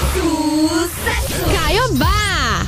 [1.55, 2.67] Caiobá!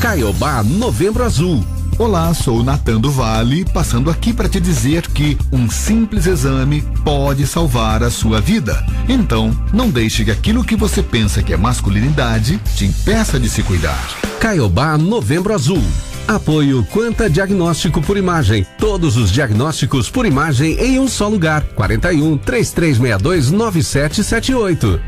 [0.00, 1.73] Caiobá Novembro Azul.
[1.96, 6.82] Olá, sou o Natan do Vale, passando aqui para te dizer que um simples exame
[7.04, 8.84] pode salvar a sua vida.
[9.08, 13.62] Então, não deixe que aquilo que você pensa que é masculinidade te impeça de se
[13.62, 14.08] cuidar.
[14.40, 15.82] Caiobá Novembro Azul.
[16.26, 18.66] Apoio Quanta Diagnóstico por Imagem.
[18.76, 21.62] Todos os diagnósticos por imagem em um só lugar.
[21.76, 25.00] 41 3362 9778.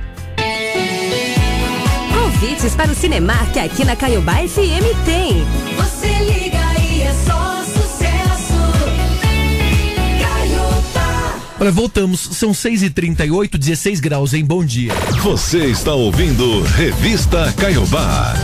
[2.13, 5.45] Convites para o Cinemark que aqui na Caiobá FM tem.
[5.77, 6.46] Você liga
[11.67, 12.21] Olha, voltamos.
[12.21, 14.45] São 6h38, 16 graus, hein?
[14.45, 14.93] Bom dia.
[15.25, 18.35] Você está ouvindo Revista Caiobá.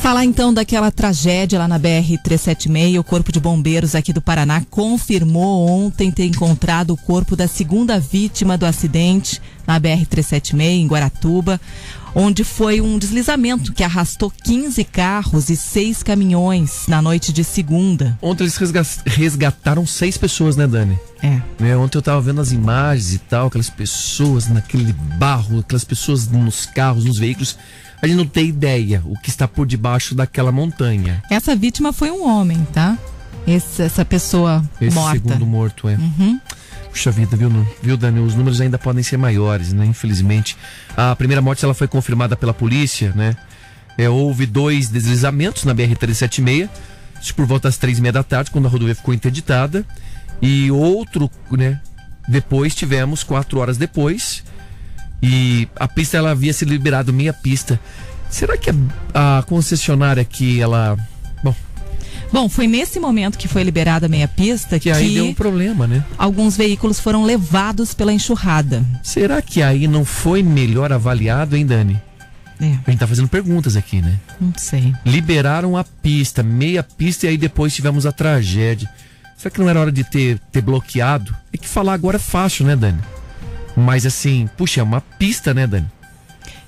[0.00, 5.68] Falar então daquela tragédia lá na BR-376, o Corpo de Bombeiros aqui do Paraná confirmou
[5.68, 11.60] ontem ter encontrado o corpo da segunda vítima do acidente na BR-376, em Guaratuba,
[12.18, 18.18] onde foi um deslizamento que arrastou 15 carros e seis caminhões na noite de segunda.
[18.22, 20.98] Ontem eles resga- resgataram seis pessoas, né, Dani?
[21.22, 21.40] É.
[21.60, 26.26] Né, Ontem eu tava vendo as imagens e tal, aquelas pessoas naquele barro, aquelas pessoas
[26.28, 27.58] nos carros, nos veículos.
[28.02, 31.22] A gente não tem ideia o que está por debaixo daquela montanha.
[31.30, 32.96] Essa vítima foi um homem, tá?
[33.46, 35.12] Esse- essa pessoa Esse morta.
[35.20, 35.96] segundo morto, é.
[35.96, 36.40] Uhum.
[36.96, 37.50] Puxa vida, viu,
[37.82, 38.20] viu, Dani?
[38.20, 39.84] Os números ainda podem ser maiores, né?
[39.84, 40.56] Infelizmente.
[40.96, 43.36] A primeira morte ela foi confirmada pela polícia, né?
[43.98, 46.70] É, houve dois deslizamentos na BR-376,
[47.20, 49.84] isso por volta das três e meia da tarde, quando a rodovia ficou interditada.
[50.40, 51.82] E outro, né?
[52.26, 54.42] Depois tivemos, quatro horas depois,
[55.22, 57.78] e a pista ela havia sido liberado meia pista.
[58.30, 60.96] Será que a, a concessionária aqui, ela.
[62.32, 65.34] Bom, foi nesse momento que foi liberada a meia pista que, que aí deu um
[65.34, 66.04] problema, né?
[66.18, 68.84] alguns veículos foram levados pela enxurrada.
[69.02, 72.00] Será que aí não foi melhor avaliado, hein, Dani?
[72.60, 72.78] É.
[72.86, 74.18] A gente tá fazendo perguntas aqui, né?
[74.40, 74.94] Não sei.
[75.04, 78.88] Liberaram a pista, meia pista, e aí depois tivemos a tragédia.
[79.36, 81.36] Será que não era hora de ter, ter bloqueado?
[81.52, 83.00] É que falar agora é fácil, né, Dani?
[83.76, 85.86] Mas assim, puxa, é uma pista, né, Dani?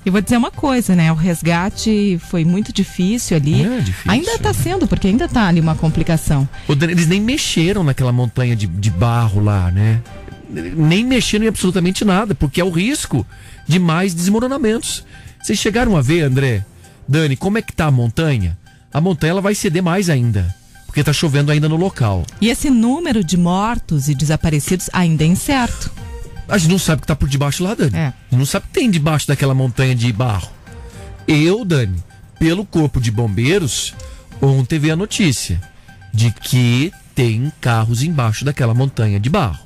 [0.05, 1.11] E vou dizer uma coisa, né?
[1.11, 3.63] O resgate foi muito difícil ali.
[3.63, 4.11] É, difícil.
[4.11, 6.47] Ainda tá sendo, porque ainda tá ali uma complicação.
[6.67, 10.01] Eles nem mexeram naquela montanha de, de barro lá, né?
[10.49, 13.25] Nem mexeram em absolutamente nada, porque é o risco
[13.67, 15.05] de mais desmoronamentos.
[15.41, 16.65] Vocês chegaram a ver, André,
[17.07, 18.57] Dani, como é que tá a montanha?
[18.91, 20.53] A montanha ela vai ceder mais ainda,
[20.85, 22.25] porque tá chovendo ainda no local.
[22.41, 25.91] E esse número de mortos e desaparecidos ainda é incerto.
[26.49, 27.95] A gente não sabe o que tá por debaixo lá, Dani.
[27.95, 28.07] É.
[28.07, 30.49] A gente não sabe o que tem debaixo daquela montanha de barro.
[31.27, 32.03] Eu, Dani,
[32.39, 33.93] pelo corpo de bombeiros,
[34.41, 35.61] ontem vi a notícia
[36.13, 39.59] de que tem carros embaixo daquela montanha de barro.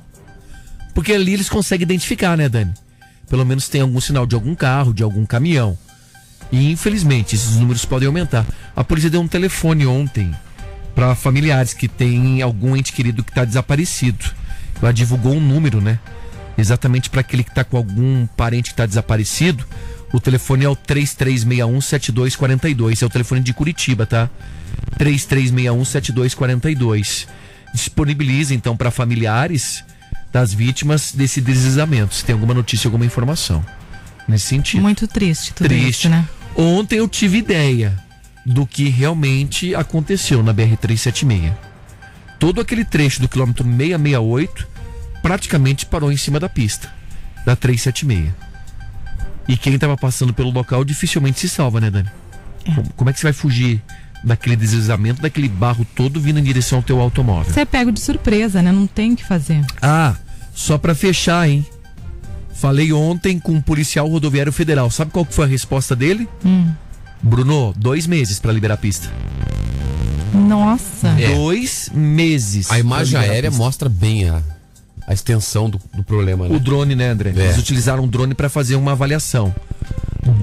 [0.92, 2.74] Porque ali eles conseguem identificar, né, Dani?
[3.28, 5.76] Pelo menos tem algum sinal de algum carro, de algum caminhão.
[6.52, 8.46] E infelizmente esses números podem aumentar.
[8.76, 10.34] A polícia deu um telefone ontem
[10.94, 14.24] para familiares que têm algum ente querido que está desaparecido.
[14.80, 15.98] Ela divulgou um número, né?
[16.56, 19.66] Exatamente para aquele que está com algum parente que está desaparecido.
[20.12, 23.02] O telefone é o 3361-7242.
[23.02, 24.30] É o telefone de Curitiba, tá?
[24.98, 27.26] 3361-7242.
[27.74, 29.84] Disponibiliza então para familiares
[30.32, 32.14] das vítimas desse deslizamento.
[32.14, 33.64] Se tem alguma notícia, alguma informação
[34.28, 34.82] nesse sentido.
[34.82, 35.88] Muito triste tudo Triste.
[35.88, 36.26] isso, né?
[36.56, 37.92] Ontem eu tive ideia
[38.46, 41.52] do que realmente aconteceu na BR-376.
[42.38, 44.68] Todo aquele trecho do quilômetro 668
[45.24, 46.92] praticamente parou em cima da pista
[47.46, 48.30] da 376.
[49.48, 52.10] E quem estava passando pelo local dificilmente se salva, né, Dani?
[52.66, 53.82] Como, como é que você vai fugir
[54.22, 57.50] daquele deslizamento, daquele barro todo vindo em direção ao teu automóvel?
[57.50, 58.70] Você é pego de surpresa, né?
[58.70, 59.64] Não tem o que fazer.
[59.80, 60.14] Ah,
[60.54, 61.64] só pra fechar, hein?
[62.54, 64.90] Falei ontem com um policial rodoviário federal.
[64.90, 66.28] Sabe qual que foi a resposta dele?
[66.44, 66.70] Hum.
[67.22, 69.10] Bruno, dois meses pra liberar a pista.
[70.34, 71.16] Nossa.
[71.34, 72.70] Dois meses.
[72.70, 74.42] A imagem aérea mostra bem a,
[75.06, 76.56] a extensão do, do problema, né?
[76.56, 77.32] O drone, né, André?
[77.36, 77.44] É.
[77.44, 79.54] Eles utilizaram um drone pra fazer uma avaliação.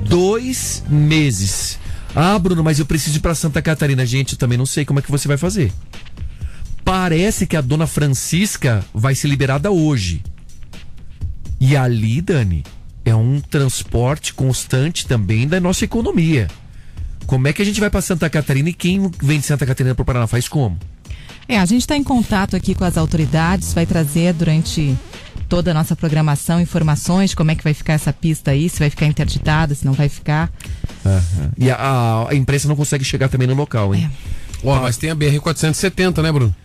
[0.08, 1.80] Dois meses.
[2.16, 4.06] Ah, Bruno, mas eu preciso ir pra Santa Catarina.
[4.06, 5.72] Gente, eu também não sei como é que você vai fazer.
[6.84, 10.22] Parece que a dona Francisca vai ser liberada hoje.
[11.60, 12.64] E ali, Dani,
[13.06, 16.48] é um transporte constante também da nossa economia.
[17.26, 19.96] Como é que a gente vai pra Santa Catarina e quem vem de Santa Catarina
[19.96, 20.78] pro Paraná faz como?
[21.52, 24.98] É, a gente está em contato aqui com as autoridades, vai trazer durante
[25.50, 28.80] toda a nossa programação informações de como é que vai ficar essa pista aí, se
[28.80, 30.50] vai ficar interditada, se não vai ficar.
[31.58, 34.10] E a, a- imprensa não consegue chegar também no local, hein?
[34.64, 36.56] Ó, mas tem a BR-470, né, Bruno?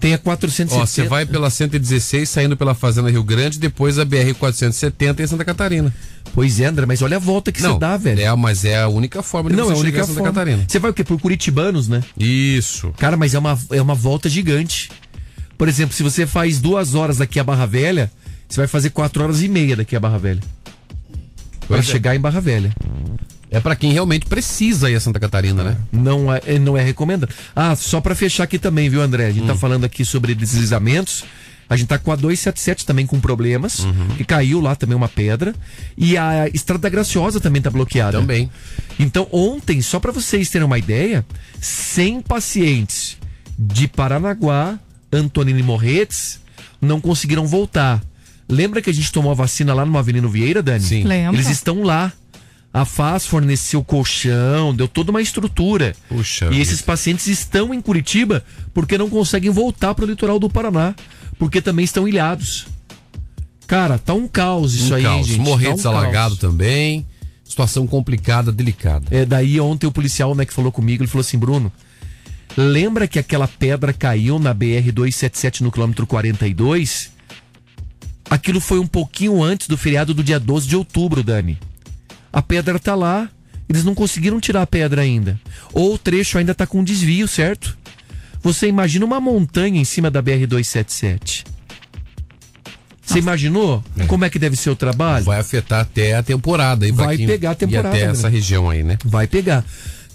[0.00, 0.82] Tem a 470.
[0.82, 5.44] Ó, você vai pela 116, saindo pela Fazenda Rio Grande, depois a BR-470 em Santa
[5.44, 5.94] Catarina.
[6.32, 8.18] Pois é, André, mas olha a volta que você dá, velho.
[8.18, 10.14] É, mas é a única forma de Não, você é a chegar única em Santa
[10.14, 10.32] forma.
[10.32, 10.64] Catarina.
[10.66, 11.04] Você vai o quê?
[11.04, 12.02] Por Curitibanos, né?
[12.18, 12.94] Isso.
[12.96, 14.90] Cara, mas é uma, é uma volta gigante.
[15.58, 18.10] Por exemplo, se você faz duas horas daqui a Barra Velha,
[18.48, 20.40] você vai fazer quatro horas e meia daqui a Barra Velha.
[21.68, 21.82] Pois é.
[21.82, 22.72] chegar em Barra Velha.
[23.50, 25.76] É pra quem realmente precisa ir a Santa Catarina, né?
[25.90, 27.32] Não é, não é recomendado.
[27.54, 29.26] Ah, só pra fechar aqui também, viu, André?
[29.26, 29.46] A gente Hum.
[29.48, 31.24] tá falando aqui sobre deslizamentos.
[31.68, 34.08] A gente tá com a 277 também com problemas, Uhum.
[34.16, 35.54] que caiu lá também uma pedra.
[35.96, 38.18] E a Estrada da Graciosa também tá bloqueada.
[38.18, 38.50] Também.
[38.98, 41.24] Então, ontem, só pra vocês terem uma ideia,
[41.60, 43.16] 100 pacientes
[43.58, 44.78] de Paranaguá,
[45.12, 46.40] Antonino e Morretes
[46.80, 48.00] não conseguiram voltar.
[48.48, 50.82] Lembra que a gente tomou a vacina lá no Avenida Vieira, Dani?
[50.84, 51.04] Sim.
[51.04, 51.36] Lembro.
[51.36, 52.12] Eles estão lá.
[52.72, 55.94] A FAS forneceu colchão, deu toda uma estrutura.
[56.08, 60.48] Puxa e esses pacientes estão em Curitiba porque não conseguem voltar para o litoral do
[60.48, 60.94] Paraná,
[61.36, 62.66] porque também estão ilhados.
[63.66, 65.26] Cara, tá um caos isso Um aí, caos.
[65.26, 65.40] gente.
[65.40, 66.38] Morretes tá um alagado caos.
[66.38, 67.06] também.
[67.44, 69.06] Situação complicada, delicada.
[69.10, 71.72] É, daí ontem o policial, né, que falou comigo, ele falou assim, Bruno,
[72.56, 77.10] lembra que aquela pedra caiu na BR 277 no quilômetro 42?
[78.30, 81.58] Aquilo foi um pouquinho antes do feriado do dia 12 de outubro, Dani.
[82.32, 83.28] A pedra tá lá,
[83.68, 85.38] eles não conseguiram tirar a pedra ainda.
[85.72, 87.76] Ou o trecho ainda tá com desvio, certo?
[88.42, 91.44] Você imagina uma montanha em cima da BR 277.
[93.02, 95.24] Você imaginou como é que deve ser o trabalho?
[95.24, 96.86] Vai afetar até a temporada.
[96.86, 98.12] aí pra Vai pegar a temporada, E até né?
[98.12, 98.96] essa região aí, né?
[99.04, 99.64] Vai pegar.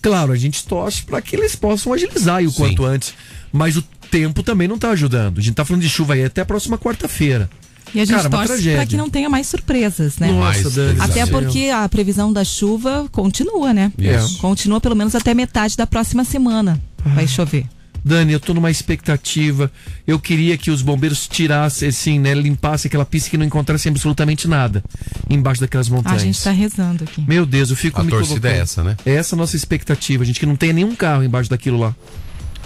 [0.01, 2.55] Claro, a gente torce para que eles possam agilizar o Sim.
[2.55, 3.13] quanto antes.
[3.51, 5.39] Mas o tempo também não tá ajudando.
[5.39, 7.49] A gente tá falando de chuva aí até a próxima quarta-feira.
[7.93, 10.31] E a gente Cara, torce para que não tenha mais surpresas, né?
[10.31, 10.99] Nossa, Dani.
[10.99, 11.31] Até exato.
[11.31, 13.91] porque a previsão da chuva continua, né?
[13.97, 14.37] Isso.
[14.39, 16.79] Continua pelo menos até metade da próxima semana.
[17.05, 17.65] Vai chover.
[18.03, 19.71] Dani, eu tô numa expectativa.
[20.05, 22.35] Eu queria que os bombeiros tirassem, assim, né?
[22.35, 24.83] Limpassem aquela pista que não encontrassem absolutamente nada
[25.27, 26.21] embaixo daquelas montanhas.
[26.21, 27.23] A gente tá rezando aqui.
[27.27, 28.59] Meu Deus, eu fico A me torcida colocando.
[28.59, 28.95] é essa, né?
[29.05, 31.95] É essa a nossa expectativa, gente, que não tenha nenhum carro embaixo daquilo lá.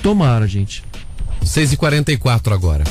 [0.04, 0.84] Tomara, gente.
[1.46, 2.84] 6h44 agora.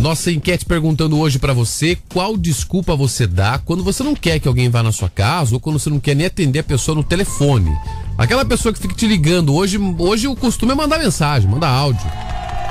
[0.00, 4.46] Nossa enquete perguntando hoje pra você qual desculpa você dá quando você não quer que
[4.46, 7.02] alguém vá na sua casa ou quando você não quer nem atender a pessoa no
[7.02, 7.70] telefone.
[8.18, 9.54] Aquela pessoa que fica te ligando.
[9.54, 12.06] Hoje, hoje o costume é mandar mensagem, mandar áudio.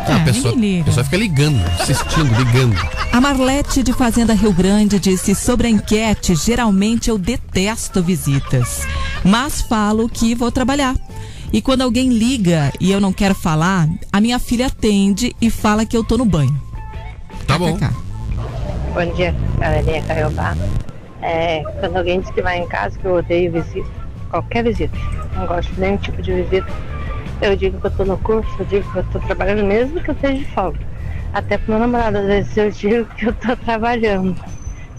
[0.07, 0.81] a, pessoa, ninguém liga.
[0.81, 2.75] a pessoa fica ligando, assistindo, ligando.
[3.11, 8.81] A Marlete de Fazenda Rio Grande disse sobre a enquete: geralmente eu detesto visitas,
[9.23, 10.95] mas falo que vou trabalhar.
[11.51, 15.85] E quando alguém liga e eu não quero falar, a minha filha atende e fala
[15.85, 16.64] que eu tô no banho.
[17.47, 17.77] Tá bom.
[18.93, 20.55] Bom dia, galerinha Caiobá.
[21.21, 23.89] É, quando alguém diz que vai em casa, que eu odeio visita,
[24.29, 24.95] qualquer visita,
[25.35, 26.67] não gosto de nenhum tipo de visita,
[27.41, 30.09] eu digo que eu tô no curso, eu digo que eu tô trabalhando mesmo que
[30.09, 30.79] eu esteja de folga.
[31.33, 34.35] Até pro meu namorado, às vezes eu digo que eu tô trabalhando.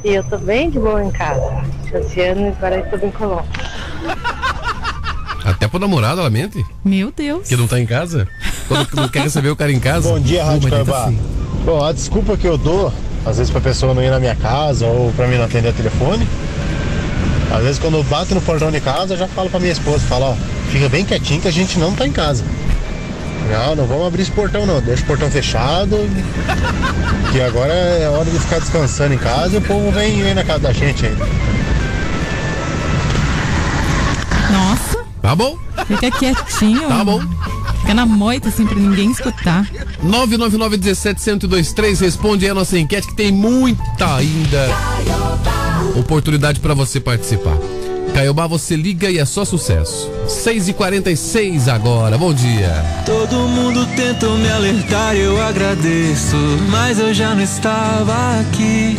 [0.04, 1.64] E eu tô bem de boa em casa.
[1.90, 3.46] Josiane e Guaraituba em Colombo.
[5.44, 6.64] Até pro namorado ela mente?
[6.85, 7.48] Meu Deus.
[7.48, 8.28] Que não tá em casa?
[8.68, 10.09] Quando não quer receber o cara em casa?
[10.11, 11.06] Bom dia, Rádio tá Caiobá.
[11.06, 11.18] feio.
[11.66, 12.92] Bom, a desculpa que eu dou,
[13.26, 15.72] às vezes pra pessoa não ir na minha casa ou pra mim não atender o
[15.72, 16.24] telefone,
[17.53, 19.99] às vezes quando eu bato no portão de casa, eu já falo pra minha esposa,
[20.07, 20.34] falo, ó,
[20.70, 22.45] fica bem quietinho que a gente não tá em casa.
[23.51, 25.99] Não, não vamos abrir esse portão não, deixa o portão fechado,
[27.32, 30.45] que agora é hora de ficar descansando em casa e o povo vem, vem na
[30.45, 31.16] casa da gente aí.
[34.53, 35.59] Nossa, Tá bom.
[35.88, 36.86] fica quietinho.
[36.86, 37.20] Tá bom.
[37.87, 39.64] Fica na moita assim pra ninguém escutar.
[40.05, 44.68] 999-17-1023 responde aí a nossa enquete que tem muita ainda
[45.95, 47.57] oportunidade pra você participar.
[48.12, 50.11] Caiobá, você liga e é só sucesso.
[50.26, 52.84] 6h46 agora, bom dia.
[53.05, 56.34] Todo mundo tentou me alertar, eu agradeço,
[56.68, 58.99] mas eu já não estava aqui.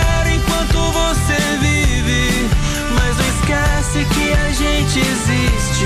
[3.51, 5.85] esquece que a gente existe.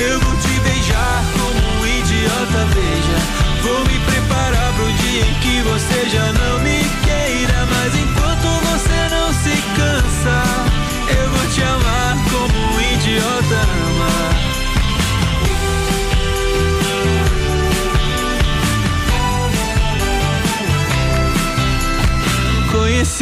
[0.00, 3.18] Eu vou te beijar como um idiota, veja.
[3.62, 7.66] Vou me preparar pro dia em que você já não me queira.
[7.70, 10.42] Mas enquanto você não se cansa,
[11.20, 12.11] eu vou te amar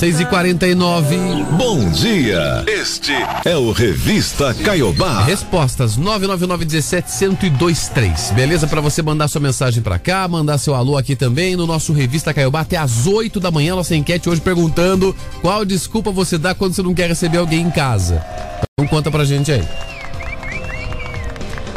[0.00, 1.16] 6 e 49
[1.58, 2.64] Bom dia.
[2.66, 3.12] Este
[3.44, 5.24] é o Revista Caiobá.
[5.24, 8.32] Respostas 99917-1023.
[8.32, 8.66] Beleza?
[8.66, 12.32] Pra você mandar sua mensagem pra cá, mandar seu alô aqui também no nosso Revista
[12.32, 13.76] Caiobá até às 8 da manhã.
[13.76, 17.70] Nossa enquete hoje perguntando qual desculpa você dá quando você não quer receber alguém em
[17.70, 18.24] casa.
[18.72, 19.68] Então conta pra gente aí.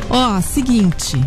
[0.09, 1.19] Ó, seguinte.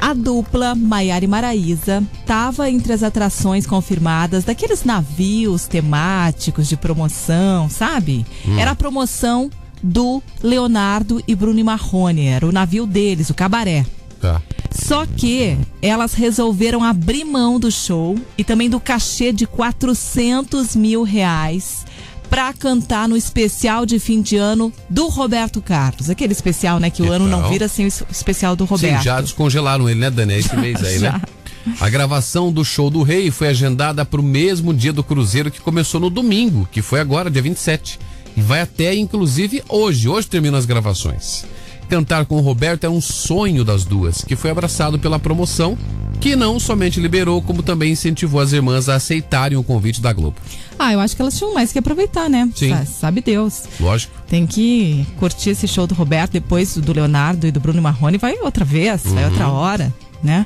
[0.00, 7.68] A dupla Maiara e Maraísa estava entre as atrações confirmadas daqueles navios temáticos de promoção,
[7.68, 8.24] sabe?
[8.46, 8.58] Hum.
[8.58, 9.50] Era a promoção
[9.82, 13.84] do Leonardo e Bruno Marrone, era o navio deles, o Cabaré.
[14.20, 14.42] Tá.
[14.70, 21.02] Só que elas resolveram abrir mão do show e também do cachê de 400 mil
[21.02, 21.84] reais
[22.28, 26.10] pra cantar no especial de fim de ano do Roberto Carlos.
[26.10, 26.90] Aquele especial, né?
[26.90, 27.50] Que o ano não Então.
[27.50, 28.98] vira sem o es- especial do Roberto.
[28.98, 30.34] Sim, já descongelaram ele, né, Dani?
[30.34, 31.20] É esse mês aí, né?
[31.80, 35.60] A gravação do show do Rei foi agendada para o mesmo dia do Cruzeiro que
[35.60, 37.98] começou no domingo, que foi agora, dia 27.
[38.36, 40.08] E vai até, inclusive, hoje.
[40.08, 41.44] Hoje terminam as gravações.
[41.88, 45.76] Cantar com o Roberto é um sonho das duas, que foi abraçado pela promoção,
[46.20, 50.36] que não somente liberou, como também incentivou as irmãs a aceitarem o convite da Globo.
[50.78, 52.48] Ah, eu acho que elas tinham mais que aproveitar, né?
[52.54, 52.70] Sim.
[52.70, 53.62] Sa- Sabe Deus.
[53.80, 54.12] Lógico.
[54.28, 58.34] Tem que curtir esse show do Roberto, depois do Leonardo e do Bruno Marrone, vai
[58.40, 59.30] outra vez, vai Uhum.
[59.30, 60.44] outra hora, né?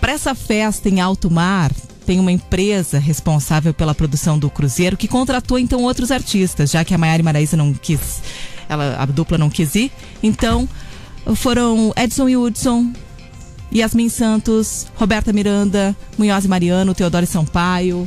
[0.00, 1.70] Para essa festa em alto mar,
[2.04, 6.92] tem uma empresa responsável pela produção do cruzeiro que contratou então outros artistas, já que
[6.94, 8.20] a Maiara e Maraísa não quis,
[8.68, 9.90] ela, a dupla não quis ir.
[10.22, 10.68] Então,
[11.36, 12.92] foram Edson e Hudson,
[13.74, 18.06] Yasmin Santos, Roberta Miranda, Munhoz e Mariano, Teodoro e Sampaio,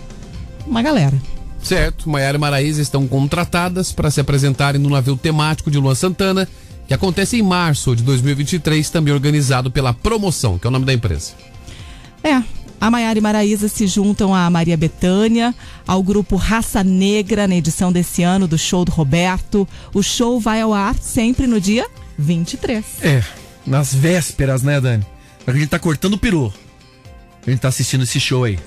[0.68, 1.20] uma galera.
[1.66, 6.48] Certo, Maiara e Maraísa estão contratadas para se apresentarem no navio temático de Luan Santana,
[6.88, 10.94] que acontece em março de 2023, também organizado pela Promoção, que é o nome da
[10.94, 11.32] empresa.
[12.24, 12.44] É,
[12.80, 15.56] a Maiara e Maraísa se juntam a Maria Bethânia,
[15.88, 19.68] ao grupo Raça Negra na edição desse ano do show do Roberto.
[19.92, 21.88] O show vai ao ar sempre no dia
[22.20, 22.86] 23.
[23.02, 23.24] É,
[23.66, 25.04] nas vésperas, né, Dani?
[25.48, 26.54] A gente tá cortando o peru.
[27.46, 28.60] A gente tá assistindo esse show aí.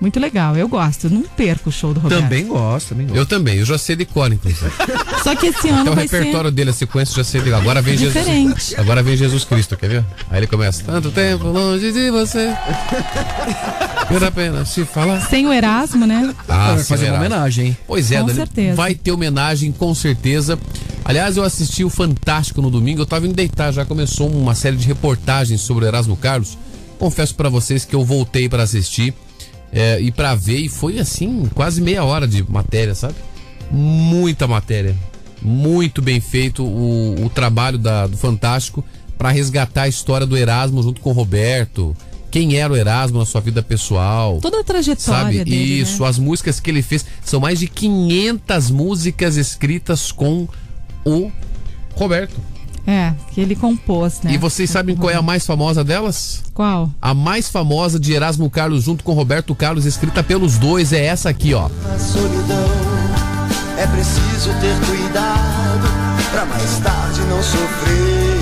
[0.00, 2.22] Muito legal, eu gosto, eu não perco o show do Roberto.
[2.22, 3.18] Também gosto, também gosto.
[3.18, 4.70] Eu também, eu já sei de cor, inclusive.
[5.24, 7.50] Só que esse Até ano o vai ser repertório dele, a sequência, já sei de
[7.50, 7.58] cor.
[7.60, 8.48] Agora vem Diferente.
[8.60, 8.78] Jesus.
[8.78, 10.04] Agora vem Jesus Cristo, quer ver?
[10.30, 10.84] Aí ele começa.
[10.84, 12.54] Tanto tempo longe de você.
[14.10, 15.20] Vale a pena se falar.
[15.22, 16.32] sem o Erasmo, né?
[16.48, 17.76] Ah, Vai fazer uma homenagem, hein?
[17.86, 18.76] Pois é, Com Dani, certeza.
[18.76, 20.58] vai ter homenagem com certeza.
[21.04, 24.76] Aliás, eu assisti o Fantástico no domingo, eu tava indo deitar, já começou uma série
[24.76, 26.56] de reportagens sobre o Erasmo Carlos.
[26.98, 29.12] Confesso pra vocês que eu voltei pra assistir
[29.72, 33.14] é, e pra ver e foi assim, quase meia hora de matéria, sabe?
[33.70, 34.94] Muita matéria.
[35.42, 38.84] Muito bem feito o, o trabalho da- do Fantástico
[39.16, 41.94] pra resgatar a história do Erasmo junto com o Roberto.
[42.30, 44.38] quem era o Erasmo na sua vida pessoal.
[44.40, 45.44] Toda a trajetória Sabe?
[45.44, 46.08] dele, Isso, né?
[46.08, 47.04] as músicas que ele fez.
[47.24, 50.46] São mais de 500 músicas escritas com
[51.04, 51.30] o
[51.94, 52.36] Roberto.
[52.86, 54.32] É, que ele compôs, né?
[54.32, 56.42] E vocês sabem qual é a mais famosa delas?
[56.54, 56.90] Qual?
[57.00, 61.28] A mais famosa de Erasmo Carlos junto com Roberto Carlos, escrita pelos dois, é essa
[61.28, 61.66] aqui, ó.
[61.66, 62.68] A solidão
[63.76, 65.88] é preciso ter cuidado
[66.30, 68.38] pra mais tarde não sofrer.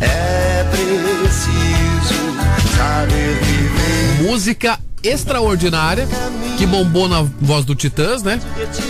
[0.00, 2.28] É preciso
[2.76, 4.30] saber viver.
[4.30, 6.06] Música extraordinária
[6.56, 8.40] que bombou na voz do Titãs, né?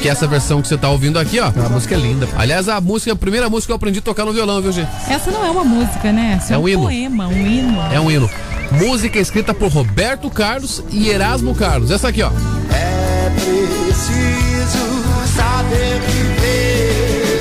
[0.02, 1.46] Que é essa versão que você tá ouvindo aqui, ó.
[1.48, 2.28] A música é linda.
[2.36, 4.88] Aliás, a música, a primeira música que eu aprendi a tocar no violão, viu, gente?
[5.09, 6.38] Essa não é uma música, né?
[6.42, 6.82] Isso É é, um um hino.
[6.82, 7.80] poema, um hino.
[7.92, 8.30] É um hino.
[8.72, 11.90] Música escrita por Roberto Carlos e Erasmo Carlos.
[11.90, 12.30] Essa aqui, ó.
[12.70, 15.02] É preciso
[15.36, 17.40] saber viver.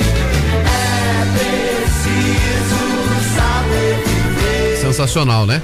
[0.64, 2.78] É preciso
[3.36, 4.76] saber viver.
[4.80, 5.60] Sensacional, né?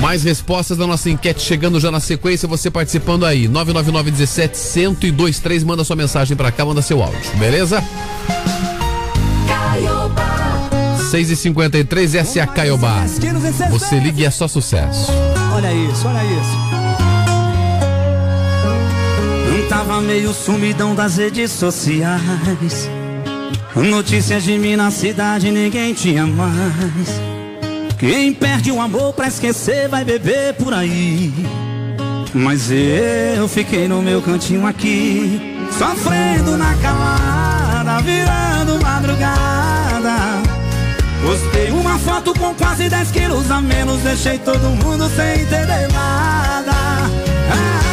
[0.00, 3.46] Mais respostas da nossa enquete chegando já na sequência, você participando aí.
[3.46, 7.84] 999 17 1023 manda sua mensagem pra cá, manda seu áudio, beleza?
[11.10, 13.04] 6h53, essa é a Caiobá.
[13.70, 15.10] Você liga e é só sucesso.
[15.54, 16.70] Olha isso, olha isso.
[19.50, 22.88] Não tava meio sumidão das redes sociais.
[23.74, 27.39] Notícias de mim na cidade ninguém tinha mais.
[28.00, 31.30] Quem perde o amor pra esquecer vai beber por aí.
[32.32, 40.14] Mas eu fiquei no meu cantinho aqui, sofrendo na calada, virando madrugada.
[41.22, 46.72] Postei uma foto com quase 10 quilos a menos, deixei todo mundo sem entender nada.
[46.72, 47.89] Ah,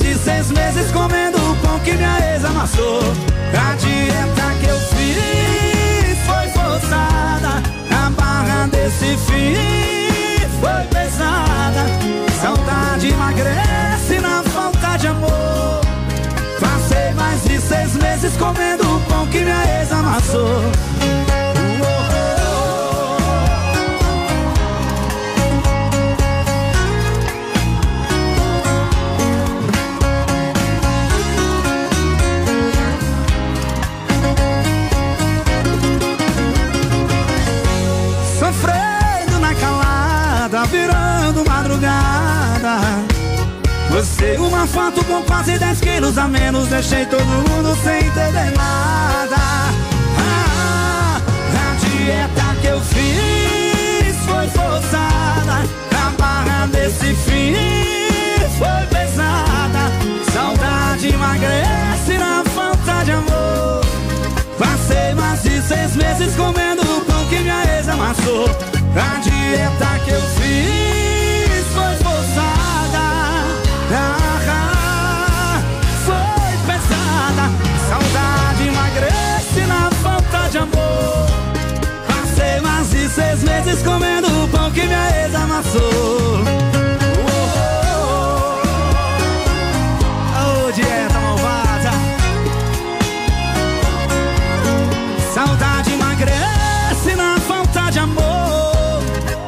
[0.00, 3.00] de seis meses comendo o pão que minha ex amassou.
[3.52, 7.62] A dieta que eu fiz foi forçada.
[7.90, 9.56] A barra desse fim
[10.60, 11.86] foi pesada.
[12.40, 15.80] Saudade emagrece na falta de amor.
[16.58, 20.62] Passei mais de seis meses comendo o pão que minha ex amassou.
[44.00, 49.36] Você uma foto com quase 10 quilos a menos, deixei todo mundo sem entender nada.
[50.16, 57.54] Ah, a dieta que eu fiz foi forçada, a barra desse fim
[58.56, 59.92] foi pesada.
[60.32, 63.84] Saudade emagrece na falta de amor.
[64.58, 68.46] Passei mais de seis meses comendo o pão que minha ex amassou.
[68.96, 70.99] A dieta que eu fiz
[83.70, 86.40] meses comendo o pão que minha ex amassou.
[90.66, 91.90] Ô dieta malvada.
[95.32, 99.02] Saudade emagrece na falta de amor.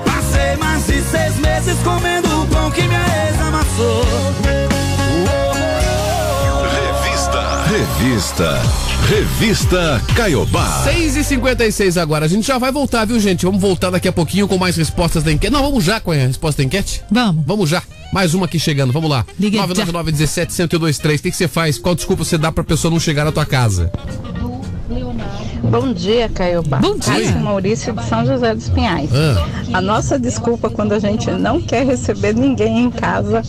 [0.05, 4.05] Passei mais de seis meses comendo o pão que minha ex amassou.
[6.71, 7.65] Revista.
[7.67, 8.92] Revista.
[9.13, 10.85] Revista Caiobá.
[10.85, 12.25] 6 e 56 agora.
[12.25, 13.45] A gente já vai voltar, viu, gente?
[13.45, 15.53] Vamos voltar daqui a pouquinho com mais respostas da enquete.
[15.53, 17.03] Não, vamos já com a resposta da enquete?
[17.11, 17.45] Vamos.
[17.45, 17.83] Vamos já.
[18.11, 18.91] Mais uma aqui chegando.
[18.91, 19.27] Vamos lá.
[19.39, 21.21] Liga 999 17 1023.
[21.21, 21.79] O que que você faz?
[21.79, 23.93] Qual desculpa você dá pra pessoa não chegar na tua casa?
[25.63, 26.79] Bom dia, Caiobá.
[26.79, 27.13] Bom dia.
[27.13, 29.11] Cássio Maurício de São José dos Pinhais.
[29.15, 29.77] Ah.
[29.77, 33.43] A nossa desculpa quando a gente não quer receber ninguém em casa,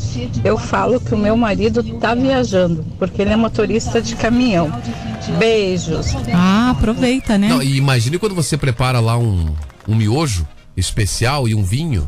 [0.44, 4.70] eu falo que o meu marido tá viajando, porque ele é motorista de caminhão.
[5.32, 6.08] Beijos.
[6.34, 7.50] Ah, aproveita, né?
[7.50, 9.54] Não, e imagine quando você prepara lá um,
[9.88, 12.08] um miojo especial e um vinho.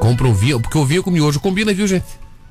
[0.00, 2.06] Compra um vinho, porque o vinho com miojo combina, viu, gente?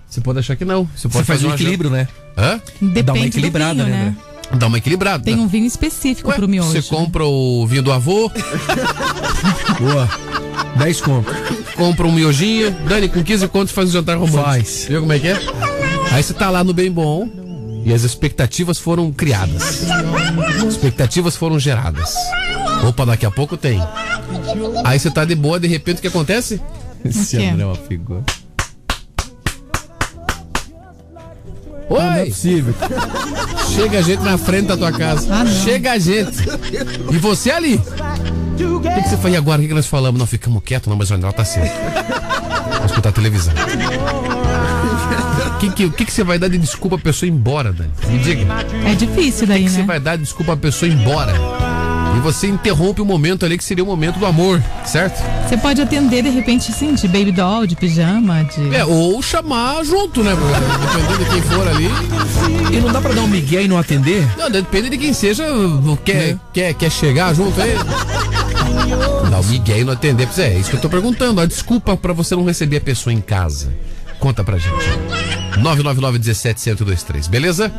[0.08, 0.88] Você pode achar que não.
[0.96, 2.08] Você pode faz fazer um equilíbrio, né?
[2.38, 2.62] Hã?
[2.82, 4.16] Depende Dá uma do equilibrada, vinho, né,
[4.52, 4.58] né?
[4.58, 5.24] Dá uma equilibrada.
[5.24, 6.72] Tem um vinho específico pro miojo.
[6.72, 8.32] Você compra o vinho do avô.
[9.80, 10.10] Boa.
[10.78, 11.32] 10 conto.
[11.76, 12.72] Compra um miojinho.
[12.88, 14.44] Dani, com 15 contos faz um jantar romântico.
[14.44, 14.86] Faz.
[14.90, 15.40] Viu como é que é?
[16.12, 17.30] Aí você tá lá no bem bom
[17.84, 19.84] e as expectativas foram criadas.
[20.68, 22.14] Expectativas foram geradas.
[22.88, 23.82] Opa, daqui a pouco tem.
[24.86, 26.62] Aí você tá de boa, de repente o que acontece?
[27.04, 27.38] Esse?
[27.38, 28.24] André é uma figura.
[31.90, 32.00] Oi!
[32.00, 32.74] Não é possível.
[33.74, 35.28] Chega a gente na frente da tua casa.
[35.64, 36.38] Chega a gente.
[37.12, 37.76] E você ali.
[37.76, 39.60] O que, que você faz agora?
[39.60, 40.20] O que, que nós falamos?
[40.20, 41.74] Não, ficamos quietos, não, mas o André tá certo.
[42.74, 43.54] Vamos escutar a televisão.
[45.60, 47.92] O que, que, que, que você vai dar de desculpa a pessoa ir embora, Dani?
[48.08, 48.46] Me diga.
[48.86, 49.88] É difícil daí, O que, que você né?
[49.88, 51.34] vai dar de desculpa a pessoa ir embora?
[52.16, 55.22] E você interrompe o momento ali que seria o momento do amor, certo?
[55.48, 58.74] Você pode atender de repente, sim, de baby doll, de pijama, de.
[58.74, 60.32] É, ou chamar junto, né?
[60.34, 61.90] Dependendo de quem for ali.
[62.74, 64.26] E não dá pra dar um migué e não atender?
[64.38, 65.44] Não, depende de quem seja,
[66.06, 67.76] quer, quer, quer chegar junto aí.
[69.30, 70.26] Não, Miguel não atender.
[70.26, 71.42] Pois É, isso que eu tô perguntando.
[71.42, 73.74] A desculpa pra você não receber a pessoa em casa.
[74.20, 74.76] Conta pra gente.
[75.60, 77.72] 999-17-1023, beleza?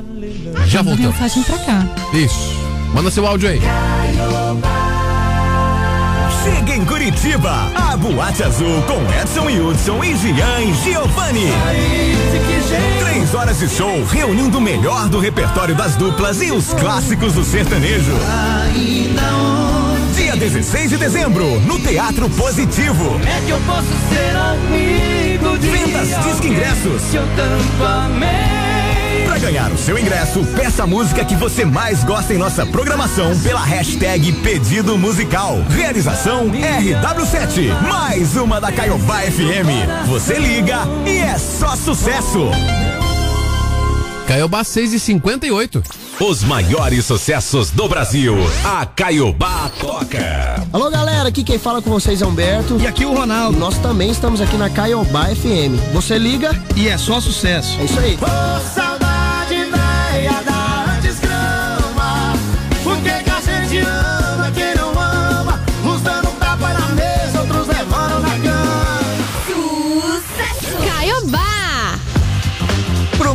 [0.66, 1.12] Já voltamos.
[1.12, 1.86] mensagem pra cá.
[2.12, 2.54] Isso.
[2.94, 3.60] Manda seu áudio aí.
[6.42, 11.48] Chega em Curitiba, a Boate Azul com Edson Hudson e Gian e Giovanni.
[13.00, 17.44] Três horas de show reunindo o melhor do repertório das duplas e os clássicos do
[17.44, 18.12] sertanejo.
[20.16, 23.20] Dia 16 de dezembro, no Teatro Positivo.
[23.26, 25.19] É que eu posso ser amigo
[25.60, 27.02] Vendas Disque Ingressos.
[27.10, 29.24] Que eu tanto amei.
[29.26, 33.38] Para ganhar o seu ingresso, peça a música que você mais gosta em nossa programação
[33.40, 35.62] pela hashtag Pedido Musical.
[35.68, 37.80] Realização RW7.
[37.88, 40.06] Mais uma da Caiobá FM.
[40.08, 42.50] Você liga e é só sucesso.
[44.26, 45.82] Caiobá 6 e 58.
[46.20, 48.36] Os maiores sucessos do Brasil.
[48.62, 50.62] A Caiobá toca.
[50.70, 52.76] Alô galera, aqui quem fala com vocês é Humberto.
[52.78, 53.58] E aqui o Ronaldo.
[53.58, 55.80] Nós também estamos aqui na Caiobá FM.
[55.94, 57.80] Você liga e é só sucesso.
[57.80, 58.18] É isso aí.
[58.74, 58.89] saudade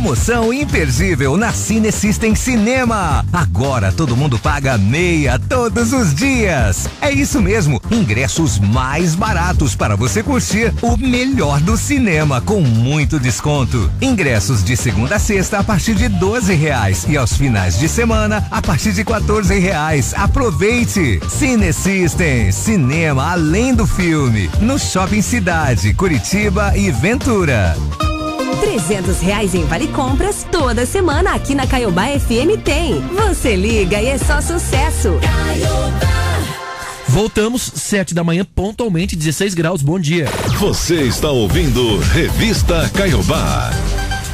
[0.06, 3.26] Promoção imperdível na Cine System Cinema.
[3.32, 6.88] Agora todo mundo paga meia todos os dias.
[7.00, 13.18] É isso mesmo, ingressos mais baratos para você curtir o melhor do cinema com muito
[13.18, 13.90] desconto.
[14.00, 18.46] Ingressos de segunda a sexta a partir de 12 reais e aos finais de semana
[18.48, 20.14] a partir de 14 reais.
[20.14, 21.18] Aproveite!
[21.28, 27.76] Cine System, cinema além do filme, no Shopping Cidade, Curitiba e Ventura.
[28.60, 33.00] 300 reais em Vale Compras toda semana aqui na Caiobá FM tem.
[33.00, 35.10] Você liga e é só sucesso.
[37.08, 39.80] Voltamos, 7 da manhã, pontualmente, 16 graus.
[39.80, 40.26] Bom dia.
[40.58, 43.70] Você está ouvindo Revista Caiobá.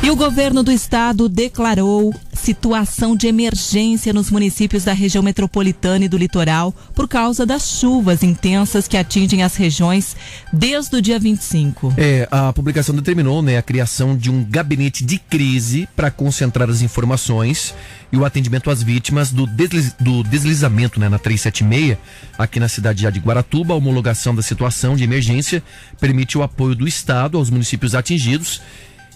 [0.02, 6.08] E o governo do estado declarou situação de emergência nos municípios da região metropolitana e
[6.08, 10.16] do litoral por causa das chuvas intensas que atingem as regiões
[10.52, 11.94] desde o dia 25.
[11.96, 16.82] É, a publicação determinou né, a criação de um gabinete de crise para concentrar as
[16.82, 17.72] informações
[18.10, 21.96] e o atendimento às vítimas do, desliz- do deslizamento né, na 376,
[22.36, 23.72] aqui na cidade de Guaratuba.
[23.72, 25.62] A homologação da situação de emergência
[26.00, 28.60] permite o apoio do Estado aos municípios atingidos.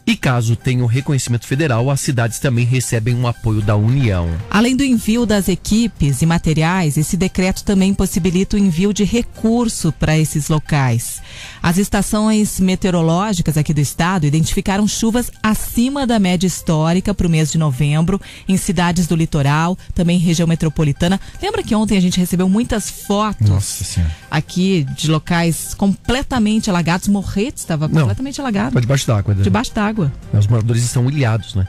[0.08, 4.28] E caso tenha o reconhecimento federal, as cidades também recebem um apoio da União.
[4.48, 9.90] Além do envio das equipes e materiais, esse decreto também possibilita o envio de recurso
[9.90, 11.20] para esses locais.
[11.60, 17.50] As estações meteorológicas aqui do estado identificaram chuvas acima da média histórica para o mês
[17.50, 21.20] de novembro em cidades do litoral, também região metropolitana.
[21.42, 24.14] Lembra que ontem a gente recebeu muitas fotos Nossa Senhora.
[24.30, 27.08] aqui de locais completamente alagados?
[27.08, 28.80] Morretes estava Não, completamente alagado.
[28.80, 29.34] Debaixo d'água.
[29.34, 29.42] né?
[29.42, 29.95] Debaixo d'água.
[30.32, 31.66] Os moradores estão ilhados, né?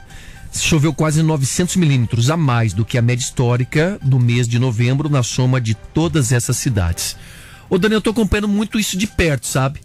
[0.54, 5.10] Choveu quase 900 milímetros a mais do que a média histórica do mês de novembro
[5.10, 7.16] na soma de todas essas cidades.
[7.70, 9.82] Ô, Daniel, eu tô acompanhando muito isso de perto, sabe?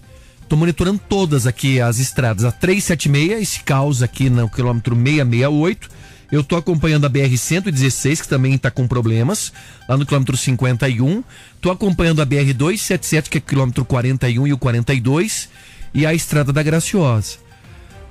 [0.48, 2.44] Tô monitorando todas aqui as estradas.
[2.44, 5.88] A 376, esse caos aqui no quilômetro 668.
[6.30, 9.52] Eu tô acompanhando a BR-116, que também tá com problemas,
[9.86, 11.22] lá no quilômetro 51.
[11.60, 15.48] Tô acompanhando a BR-277, que é quilômetro 41 e o 42.
[15.92, 17.36] E a Estrada da Graciosa.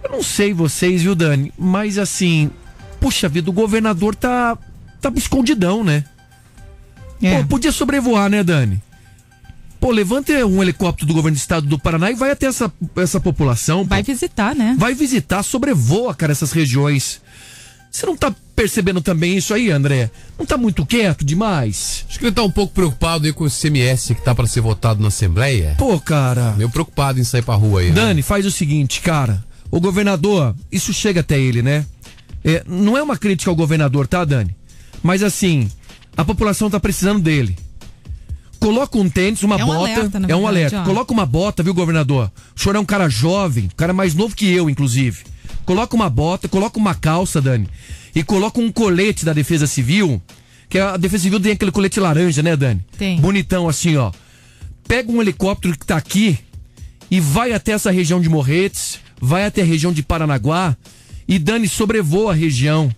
[0.04, 1.54] Eu não sei vocês, viu, Dani?
[1.58, 2.50] Mas assim,
[3.00, 4.58] puxa vida, o governador tá,
[5.00, 6.04] tá escondidão, né?
[7.20, 8.82] Pô, podia sobrevoar, né, Dani?
[9.80, 13.20] Pô, levanta um helicóptero do governo do estado do Paraná e vai até essa, essa
[13.20, 13.84] população.
[13.84, 14.76] Vai visitar, né?
[14.78, 17.20] Vai visitar, sobrevoa, cara, essas regiões.
[17.92, 20.10] Você não tá percebendo também isso aí, André?
[20.38, 22.06] Não tá muito quieto demais?
[22.08, 24.62] Acho que ele tá um pouco preocupado aí com o CMS que tá pra ser
[24.62, 25.76] votado na Assembleia.
[25.78, 26.54] Pô, cara.
[26.54, 27.90] Meio preocupado em sair pra rua aí.
[27.90, 27.96] né?
[27.96, 29.44] Dani, faz o seguinte, cara.
[29.72, 31.86] O governador, isso chega até ele, né?
[32.44, 34.54] É, não é uma crítica ao governador, tá, Dani?
[35.02, 35.70] Mas assim,
[36.18, 37.58] a população tá precisando dele.
[38.60, 39.80] Coloca um tênis, uma É um bota.
[39.80, 40.82] alerta, é um verdade, alerta.
[40.82, 40.84] ó.
[40.86, 42.32] Coloca uma bota, viu, governador?
[42.56, 45.24] O senhor é um cara jovem, um cara mais novo que eu, inclusive.
[45.66, 47.68] Coloca uma bota, coloca uma calça, Dani.
[48.14, 50.22] E coloca um colete da Defesa Civil.
[50.70, 52.84] Que a Defesa Civil tem aquele colete laranja, né, Dani?
[52.98, 53.20] Tem.
[53.20, 54.12] Bonitão assim, ó.
[54.88, 56.38] Pega um helicóptero que tá aqui
[57.10, 60.76] e vai até essa região de Morretes, vai até a região de Paranaguá
[61.28, 62.94] e Dani sobrevoa a região.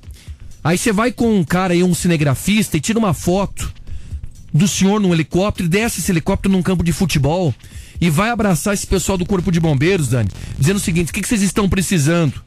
[0.63, 3.71] Aí você vai com um cara aí, um cinegrafista, e tira uma foto
[4.53, 7.53] do senhor num helicóptero desce esse helicóptero num campo de futebol
[7.99, 11.21] e vai abraçar esse pessoal do Corpo de Bombeiros, Dani, dizendo o seguinte: o que,
[11.21, 12.41] que vocês estão precisando?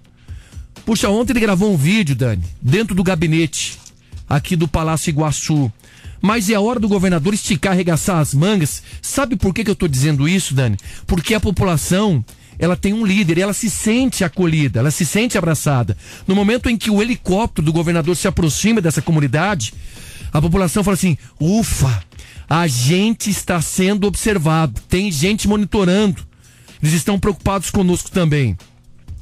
[0.85, 3.79] Puxa, ontem ele gravou um vídeo, Dani, dentro do gabinete
[4.29, 5.73] aqui do Palácio Iguaçu.
[6.21, 8.83] Mas é a hora do governador esticar, arregaçar as mangas.
[9.03, 10.77] Sabe por que, que eu tô dizendo isso, Dani?
[11.07, 12.25] Porque a população,
[12.59, 15.97] ela tem um líder, ela se sente acolhida, ela se sente abraçada.
[16.27, 19.75] No momento em que o helicóptero do governador se aproxima dessa comunidade,
[20.33, 22.03] a população fala assim: ufa,
[22.49, 26.25] a gente está sendo observado, tem gente monitorando.
[26.83, 28.57] Eles estão preocupados conosco também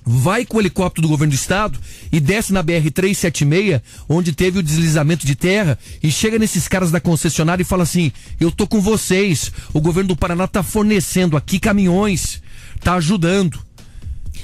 [0.05, 1.79] vai com o helicóptero do governo do estado
[2.13, 7.01] e desce na BR-376, onde teve o deslizamento de terra, e chega nesses caras da
[7.01, 9.51] concessionária e fala assim: Eu tô com vocês.
[9.73, 12.43] O governo do Paraná tá fornecendo aqui caminhões,
[12.85, 13.59] tá ajudando.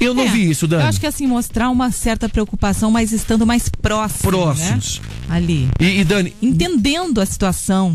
[0.00, 0.82] Eu não É, vi isso, Dani.
[0.82, 4.30] Eu acho que assim, mostrar uma certa preocupação, mas estando mais próximo.
[4.30, 5.00] Próximos.
[5.28, 5.36] Né?
[5.36, 5.68] Ali.
[5.78, 6.34] E, e Dani.
[6.40, 7.94] Entendendo a situação.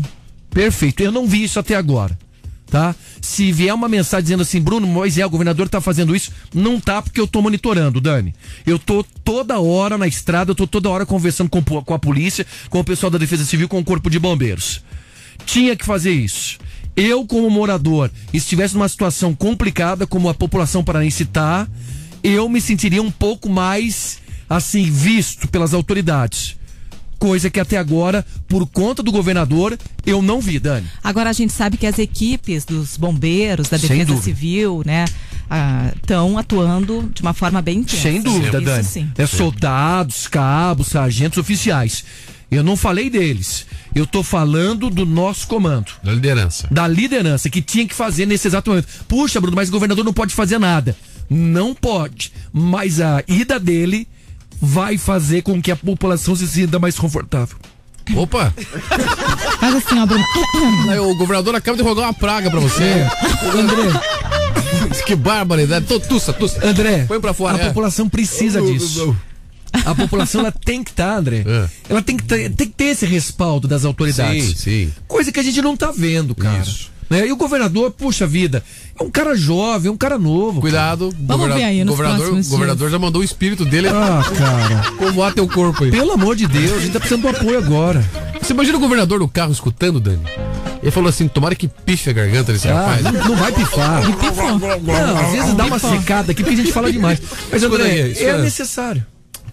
[0.50, 1.02] Perfeito.
[1.02, 2.16] Eu não vi isso até agora.
[2.68, 2.94] Tá?
[3.20, 7.00] Se vier uma mensagem dizendo assim, Bruno Moisés, o governador tá fazendo isso, não tá
[7.00, 8.34] porque eu tô monitorando, Dani.
[8.66, 12.44] Eu tô toda hora na estrada, eu tô toda hora conversando com, com a polícia,
[12.68, 14.82] com o pessoal da Defesa Civil, com o Corpo de Bombeiros.
[15.44, 16.58] Tinha que fazer isso.
[16.96, 21.68] Eu, como morador, estivesse numa situação complicada, como a população paranense tá,
[22.24, 24.18] eu me sentiria um pouco mais,
[24.48, 26.56] assim, visto pelas autoridades.
[27.18, 30.86] Coisa que até agora, por conta do governador, eu não vi, Dani.
[31.02, 34.16] Agora a gente sabe que as equipes dos bombeiros, da Defesa.
[34.20, 35.06] Civil, né,
[35.96, 38.02] estão atuando de uma forma bem intensa.
[38.02, 38.84] Sem dúvida, Isso Dani.
[38.84, 39.10] sim.
[39.16, 42.04] É soldados, cabos, sargentos oficiais.
[42.50, 43.66] Eu não falei deles.
[43.94, 45.92] Eu tô falando do nosso comando.
[46.02, 46.68] Da liderança.
[46.70, 48.88] Da liderança, que tinha que fazer nesse exato momento.
[49.08, 50.96] Puxa, Bruno, mas o governador não pode fazer nada.
[51.28, 52.32] Não pode.
[52.52, 54.06] Mas a ida dele
[54.60, 57.56] vai fazer com que a população se sinta mais confortável.
[58.14, 58.54] Opa!
[59.58, 60.24] Faz assim, ó, Bruno.
[61.10, 62.84] O governador acaba de rogar uma praga pra você.
[62.84, 63.08] É.
[63.52, 64.00] André.
[65.04, 65.86] que barbaridade.
[65.86, 66.64] Tô, tussa, tussa.
[66.64, 67.56] André, Põe pra fora.
[67.56, 67.66] a é.
[67.68, 69.16] população precisa disso.
[69.84, 71.44] A população ela tem que estar, André.
[71.46, 71.68] É.
[71.88, 74.44] Ela tem que, ter, tem que ter esse respaldo das autoridades.
[74.44, 74.92] Sim, sim.
[75.06, 76.58] Coisa que a gente não tá vendo, cara.
[76.58, 76.90] Isso.
[77.08, 77.28] Né?
[77.28, 78.64] E o governador, puxa vida,
[78.98, 80.60] é um cara jovem, é um cara novo.
[80.60, 81.14] Cuidado.
[81.20, 84.90] Vamos ver aí nos governador, governador já mandou o espírito dele Ah, cara.
[84.98, 85.90] povoar teu corpo aí.
[85.92, 88.04] Pelo amor de Deus, a gente tá precisando do apoio agora.
[88.42, 90.20] Você imagina o governador do carro escutando, Dani?
[90.82, 93.02] Ele falou assim: tomara que pife a garganta desse Ah, rapaz.
[93.02, 94.02] não, não vai pifar.
[94.82, 97.20] Não, às vezes dá uma secada aqui porque a gente fala demais.
[97.50, 99.04] Mas, André, aí, é necessário.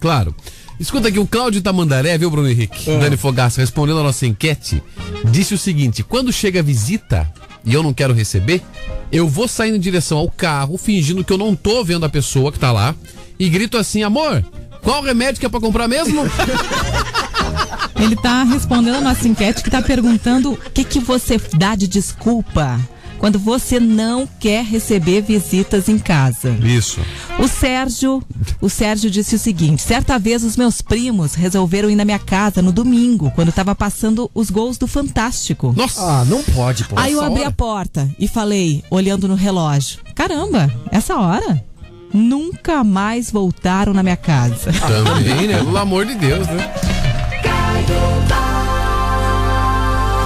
[0.04, 0.34] Claro.
[0.78, 2.90] Escuta aqui, o Cláudio Tamandaré, viu, Bruno Henrique?
[2.90, 2.98] É.
[2.98, 4.82] Dani Fogaça, respondendo a nossa enquete,
[5.30, 7.26] disse o seguinte: quando chega a visita
[7.64, 8.60] e eu não quero receber,
[9.10, 12.52] eu vou saindo em direção ao carro, fingindo que eu não tô vendo a pessoa
[12.52, 12.94] que tá lá,
[13.38, 14.44] e grito assim: amor,
[14.82, 16.20] qual remédio que é pra comprar mesmo?
[17.98, 21.88] Ele tá respondendo a nossa enquete que tá perguntando o que que você dá de
[21.88, 22.78] desculpa
[23.24, 26.50] quando você não quer receber visitas em casa.
[26.62, 27.00] Isso.
[27.38, 28.22] O Sérgio,
[28.60, 32.60] o Sérgio disse o seguinte: certa vez os meus primos resolveram ir na minha casa
[32.60, 35.72] no domingo, quando tava passando os gols do Fantástico.
[35.74, 36.02] Nossa!
[36.02, 36.96] Ah, não pode, pô.
[36.98, 37.48] Aí eu abri hora.
[37.48, 41.64] a porta e falei, olhando no relógio: caramba, essa hora?
[42.12, 44.70] Nunca mais voltaram na minha casa.
[44.70, 45.56] Também, né?
[45.56, 46.74] Pelo amor de Deus, né?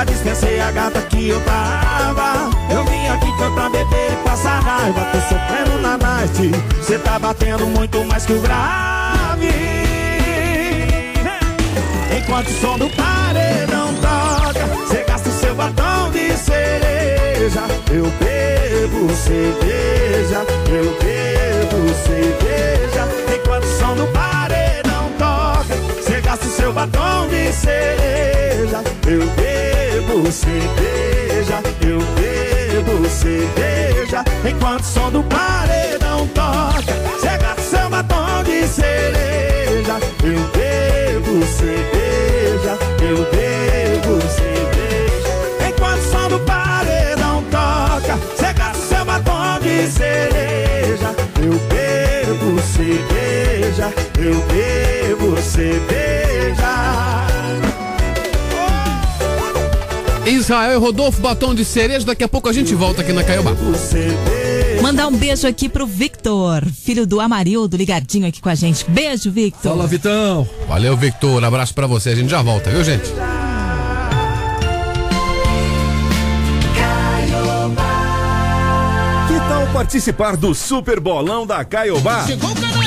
[0.00, 2.50] Já dispensei a gata que eu tava.
[2.72, 5.00] Eu vim aqui foi pra beber e passar raiva.
[5.12, 6.50] Tô sofrendo na night.
[6.82, 9.50] Cê tá batendo muito mais que o grave.
[12.16, 17.60] Enquanto o som do paredão toca, cê gasta o seu batom de cereja.
[17.90, 23.08] Eu bebo cerveja, eu bebo cerveja.
[23.34, 24.39] Enquanto o som do paredão
[26.60, 28.82] seu batom de cereja.
[29.06, 34.22] Eu bebo cerveja, eu bebo cerveja.
[34.46, 36.92] Enquanto o som do paredão toca,
[37.56, 39.96] o seu batom de cereja.
[40.22, 45.66] Eu bebo cerveja, eu bebo cerveja.
[45.66, 51.14] Enquanto o som do paredão toca, o seu batom de cereja.
[51.42, 56.29] Eu bebo cerveja, eu bebo cerveja.
[60.26, 62.06] Israel e Rodolfo, batom de cereja.
[62.06, 63.52] Daqui a pouco a gente volta aqui na Caiobá.
[64.82, 68.84] Mandar um beijo aqui pro Victor, filho do Amarildo, ligadinho aqui com a gente.
[68.88, 69.72] Beijo, Victor.
[69.72, 70.48] Fala, Vitão.
[70.66, 71.44] Valeu, Victor.
[71.44, 72.10] Abraço pra você.
[72.10, 73.10] A gente já volta, viu, gente?
[79.28, 82.24] Que tal participar do Super Bolão da Caiobá?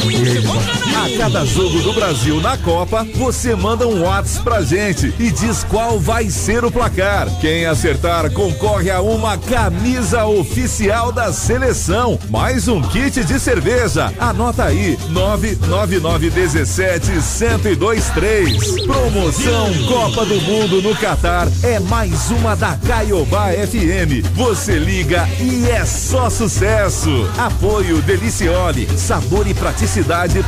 [0.04, 5.64] A cada jogo do Brasil na Copa, você manda um WhatsApp pra gente e diz
[5.64, 7.30] qual vai ser o placar.
[7.40, 14.14] Quem acertar concorre a uma camisa oficial da seleção, mais um kit de cerveja.
[14.20, 18.82] Anota aí, 99917 1023.
[18.82, 24.28] Promoção Copa do Mundo no Catar é mais uma da Caiobá FM.
[24.36, 27.10] Você liga e é só sucesso.
[27.38, 29.93] Apoio Deliciole, sabor e praticidade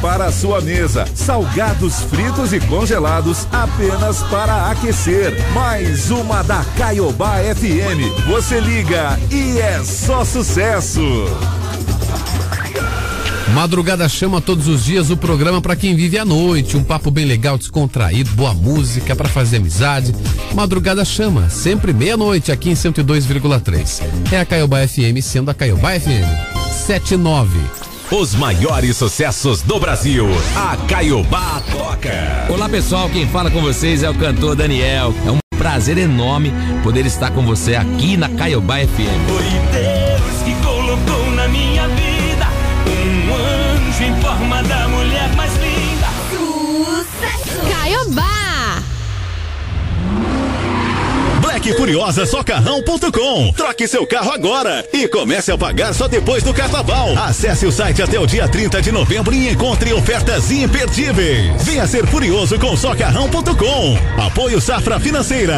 [0.02, 1.06] para a sua mesa.
[1.14, 5.36] Salgados fritos e congelados apenas para aquecer.
[5.54, 8.26] Mais uma da Caiobá FM.
[8.28, 11.00] Você liga e é só sucesso.
[13.54, 16.76] Madrugada chama todos os dias o programa para quem vive à noite.
[16.76, 20.12] Um papo bem legal, descontraído, boa música para fazer amizade.
[20.56, 24.02] Madrugada chama, sempre meia-noite aqui em 102,3.
[24.32, 26.26] É a Caiobá FM, sendo a Caiobá FM
[26.72, 27.95] 79.
[28.12, 30.28] Os maiores sucessos do Brasil.
[30.56, 32.46] A Caiobá toca.
[32.50, 35.12] Olá pessoal, quem fala com vocês é o cantor Daniel.
[35.26, 36.54] É um prazer enorme
[36.84, 39.28] poder estar com você aqui na Caiobá FM.
[39.28, 40.05] Foi
[51.66, 53.52] Black Furiosa Socarrão.com.
[53.54, 57.18] Troque seu carro agora e comece a pagar só depois do carnaval.
[57.18, 61.64] Acesse o site até o dia 30 de novembro e encontre ofertas imperdíveis.
[61.64, 63.98] Venha ser furioso com Socarrão.com.
[64.24, 65.58] Apoio Safra Financeira.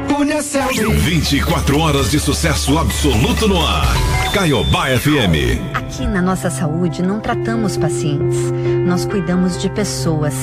[0.99, 3.95] 24 horas de sucesso absoluto no ar.
[4.33, 5.73] Caiobá FM.
[5.73, 8.37] Aqui na nossa saúde não tratamos pacientes,
[8.85, 10.33] nós cuidamos de pessoas.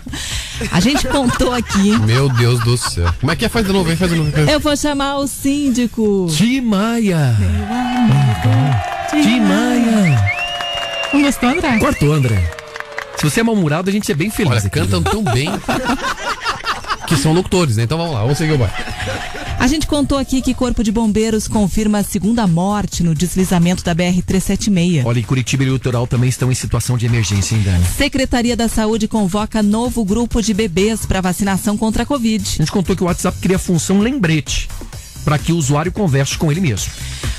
[0.71, 1.97] A gente contou aqui.
[1.99, 3.11] Meu Deus do céu.
[3.19, 3.49] Como é que é?
[3.49, 3.97] Faz de novo, hein?
[3.97, 4.31] Faz de novo.
[4.37, 6.27] Eu vou chamar o síndico.
[6.29, 7.35] Tim Maia.
[9.09, 10.33] Tim Maia.
[11.11, 11.79] Não gostou, André?
[11.79, 12.51] Cortou, André.
[13.17, 14.51] Se você é mal-humorado, a gente é bem feliz.
[14.51, 15.11] Olha, aqui, cantam viu?
[15.11, 15.49] tão bem
[17.07, 17.83] que são locutores, né?
[17.83, 18.73] Então vamos lá, vamos seguir o bairro.
[19.63, 23.95] A gente contou aqui que Corpo de Bombeiros confirma a segunda morte no deslizamento da
[23.95, 25.05] BR-376.
[25.05, 27.85] Olha, em Curitiba e Litoral também estão em situação de emergência, hein, Dani?
[27.85, 32.43] Secretaria da Saúde convoca novo grupo de bebês para vacinação contra a Covid.
[32.43, 34.67] A gente contou que o WhatsApp cria a função lembrete
[35.23, 36.91] para que o usuário converse com ele mesmo.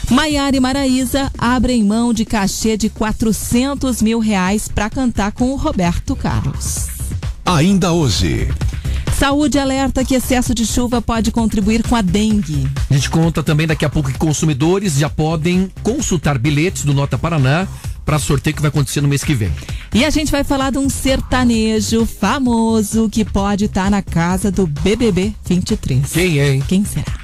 [0.08, 5.56] Maiara e Maraísa abrem mão de cachê de 400 mil reais para cantar com o
[5.56, 6.86] Roberto Carlos.
[7.44, 8.48] Ainda hoje.
[9.24, 12.68] Saúde alerta que excesso de chuva pode contribuir com a dengue.
[12.90, 17.16] A gente conta também daqui a pouco que consumidores já podem consultar bilhetes do Nota
[17.16, 17.66] Paraná
[18.04, 19.50] para sorteio que vai acontecer no mês que vem.
[19.94, 24.66] E a gente vai falar de um sertanejo famoso que pode estar na casa do
[24.66, 26.12] BBB 23.
[26.12, 26.62] Quem é, hein?
[26.68, 27.23] Quem será?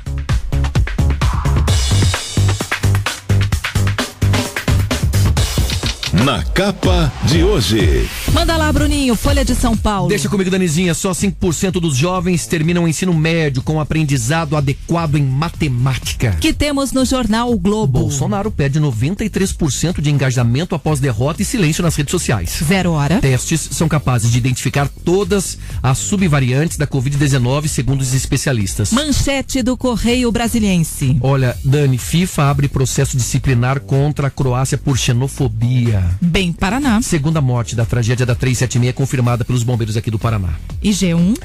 [6.24, 8.06] Na capa de hoje.
[8.34, 10.10] Manda lá, Bruninho, Folha de São Paulo.
[10.10, 10.92] Deixa comigo, Danizinha.
[10.92, 16.36] Só 5% dos jovens terminam o ensino médio com aprendizado adequado em matemática.
[16.38, 18.00] Que temos no jornal O Globo.
[18.00, 22.60] Bolsonaro pede 93% de engajamento após derrota e silêncio nas redes sociais.
[22.68, 23.18] Zero hora.
[23.18, 28.92] Testes são capazes de identificar todas as subvariantes da Covid-19, segundo os especialistas.
[28.92, 31.16] Manchete do Correio Brasiliense.
[31.22, 36.09] Olha, Dani, FIFA abre processo disciplinar contra a Croácia por xenofobia.
[36.20, 37.00] Bem Paraná.
[37.02, 40.50] Segunda morte da tragédia da 376 confirmada pelos bombeiros aqui do Paraná.
[40.82, 41.36] E G1.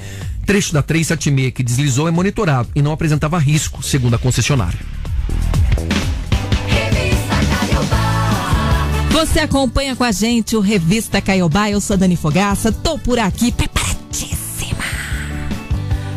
[0.45, 4.79] Trecho da 376 que deslizou é monitorado e não apresentava risco, segundo a concessionária.
[9.11, 11.69] Você acompanha com a gente o Revista Caiobá.
[11.69, 13.94] Eu sou a Dani Fogaça, tô por aqui preparadíssima.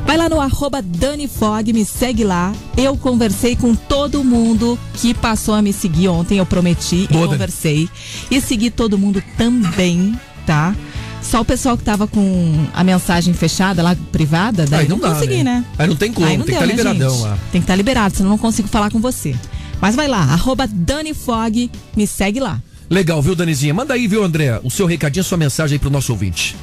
[0.09, 2.55] Vai lá no arroba Dani Fog, me segue lá.
[2.79, 7.29] Eu conversei com todo mundo que passou a me seguir ontem, eu prometi Boa, e
[7.29, 7.91] conversei.
[8.31, 10.75] E segui todo mundo também, tá?
[11.23, 15.11] Só o pessoal que tava com a mensagem fechada lá, privada, daí Aí não não,
[15.11, 15.59] dá, consegui, né?
[15.59, 15.65] né?
[15.79, 17.23] Aí não tem como, Aí não tem que deu, tá né, liberadão gente?
[17.25, 17.39] lá.
[17.53, 19.37] Tem que estar liberado, senão eu não consigo falar com você.
[19.79, 22.63] Mas vai lá, arroba Dani Fog, me segue lá.
[22.89, 23.75] Legal, viu, Danizinha?
[23.75, 24.59] Manda aí, viu, André?
[24.65, 26.57] O seu recadinho, a sua mensagem aí pro nosso ouvinte.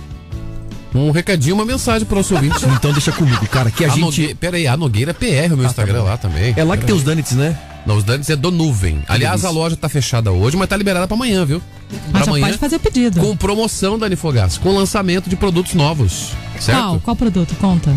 [0.96, 2.56] Um recadinho, uma mensagem pro nosso ouvinte.
[2.76, 4.02] Então deixa comigo, cara, que a, gente...
[4.02, 6.54] Nogueira, pera aí, a Nogueira PR, o meu Instagram lá também.
[6.56, 7.58] É lá que tem os donuts, né?
[7.86, 9.04] Não, os donuts é do Nuvem.
[9.08, 9.50] Aliás, delícia.
[9.50, 11.62] a loja tá fechada hoje, mas tá liberada pra amanhã, viu?
[11.91, 12.46] Mas pra já amanhã.
[12.48, 13.20] pode fazer o pedido.
[13.20, 16.30] Com promoção, Dani Fogaça, com lançamento de produtos novos.
[16.60, 16.80] Certo?
[16.80, 17.00] Qual?
[17.02, 17.56] Qual produto?
[17.60, 17.93] Conta.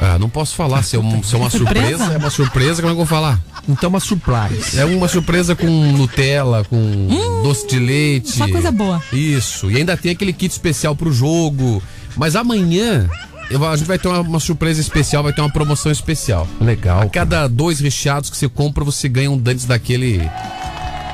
[0.00, 1.88] Ah, não posso falar se é, um- se é uma Surpresa?
[1.88, 2.14] surpresa.
[2.14, 3.40] É uma surpresa, como é que eu vou falar?
[3.68, 4.78] Então, uma surprise.
[4.78, 7.08] É uma surpresa com Nutella, com
[7.42, 8.30] doce de leite.
[8.30, 9.02] só coisa boa.
[9.12, 9.68] Isso.
[9.70, 11.82] E ainda tem aquele kit especial pro jogo.
[12.16, 13.08] Mas amanhã
[13.50, 16.46] eu- a gente vai ter uma, uma surpresa especial, vai ter uma promoção especial.
[16.60, 17.02] Legal.
[17.02, 20.20] A cada dois recheados que você compra, você ganha um Dantes daquele.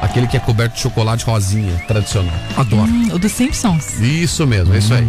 [0.01, 2.35] Aquele que é coberto de chocolate rosinha, tradicional.
[2.57, 2.91] Adoro.
[2.91, 3.99] Hum, o dos Simpsons.
[4.01, 5.09] Isso mesmo, é isso aí.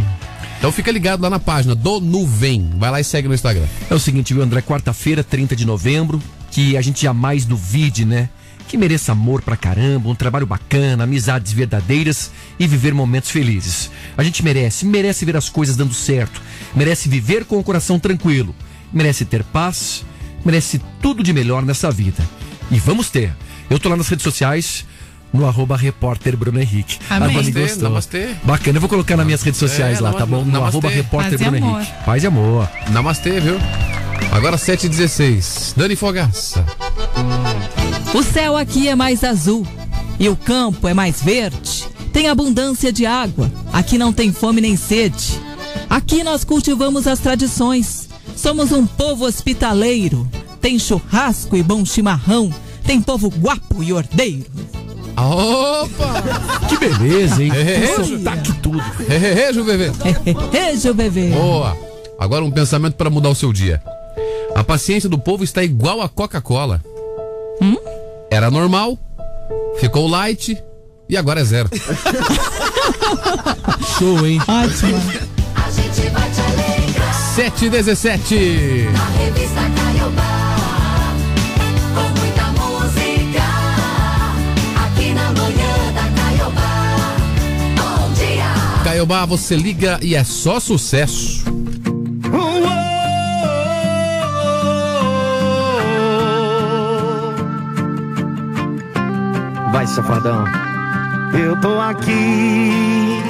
[0.58, 2.70] Então fica ligado lá na página do Nuvem.
[2.78, 3.66] Vai lá e segue no Instagram.
[3.90, 4.62] É o seguinte, viu, André?
[4.62, 8.30] Quarta-feira, 30 de novembro, que a gente jamais duvide, né?
[8.76, 13.90] Que mereça amor pra caramba, um trabalho bacana, amizades verdadeiras e viver momentos felizes.
[14.18, 16.42] A gente merece, merece ver as coisas dando certo,
[16.76, 18.54] merece viver com o coração tranquilo,
[18.92, 20.04] merece ter paz,
[20.44, 22.22] merece tudo de melhor nessa vida.
[22.70, 23.34] E vamos ter.
[23.70, 24.86] Eu tô lá nas redes sociais,
[25.32, 27.00] no arroba repórter Bruno Henrique.
[27.10, 27.30] Amém.
[27.30, 27.84] Namastê, gostou.
[27.84, 28.30] namastê.
[28.44, 30.44] Bacana, eu vou colocar nas minhas redes sociais É, lá, tá bom?
[30.44, 30.68] No namastê.
[30.68, 31.80] arroba repórter Paz e Bruno amor.
[31.80, 32.04] Henrique.
[32.04, 32.70] Paz e amor.
[32.90, 33.56] Namastê, viu?
[34.34, 35.76] Agora 7h16.
[35.78, 36.66] Dani Fogaça.
[38.16, 39.68] O céu aqui é mais azul
[40.18, 41.84] e o campo é mais verde.
[42.14, 43.52] Tem abundância de água.
[43.74, 45.38] Aqui não tem fome nem sede.
[45.90, 48.08] Aqui nós cultivamos as tradições.
[48.34, 50.26] Somos um povo hospitaleiro.
[50.62, 52.50] Tem churrasco e bom chimarrão.
[52.86, 54.46] Tem povo guapo e ordeiro.
[55.18, 56.24] Opa!
[56.70, 57.52] Que beleza, hein?
[57.54, 58.82] É, Que é, sotaque tudo.
[59.10, 59.92] Hehehe, bebê.
[60.54, 61.32] Beijo, bebê.
[61.32, 61.78] Boa.
[62.18, 63.84] Agora um pensamento para mudar o seu dia.
[64.56, 66.82] A paciência do povo está igual a Coca-Cola.
[67.62, 67.76] Hum?
[68.36, 69.00] Era normal,
[69.80, 70.62] ficou light
[71.08, 71.70] e agora é zero.
[73.98, 74.42] Show, hein?
[74.42, 74.98] Ótimo.
[75.56, 77.14] A gente vai te alegrar.
[77.34, 78.90] 7 e 17.
[78.92, 81.16] Na revista Caiobá,
[81.96, 83.46] com muita música,
[84.86, 87.16] aqui na manhã da Caiobá.
[87.78, 88.84] Bom dia!
[88.84, 91.55] Caiobá, você liga e é só sucesso.
[99.76, 100.46] Vai, safadão.
[101.38, 103.22] Eu tô aqui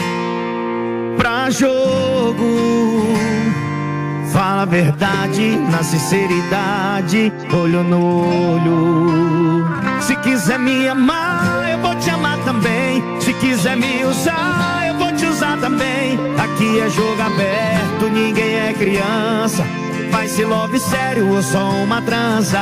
[1.18, 3.16] pra jogo.
[4.32, 9.66] Fala a verdade na sinceridade, olho no olho.
[10.00, 13.02] Se quiser me amar, eu vou te amar também.
[13.22, 16.20] Se quiser me usar, eu vou te usar também.
[16.38, 19.66] Aqui é jogo aberto, ninguém é criança.
[20.12, 22.60] Vai se love sério ou só uma transa.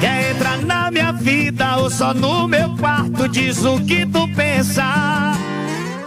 [0.00, 3.28] Quer entrar na minha vida ou só no meu quarto?
[3.28, 5.32] Diz o que tu pensa.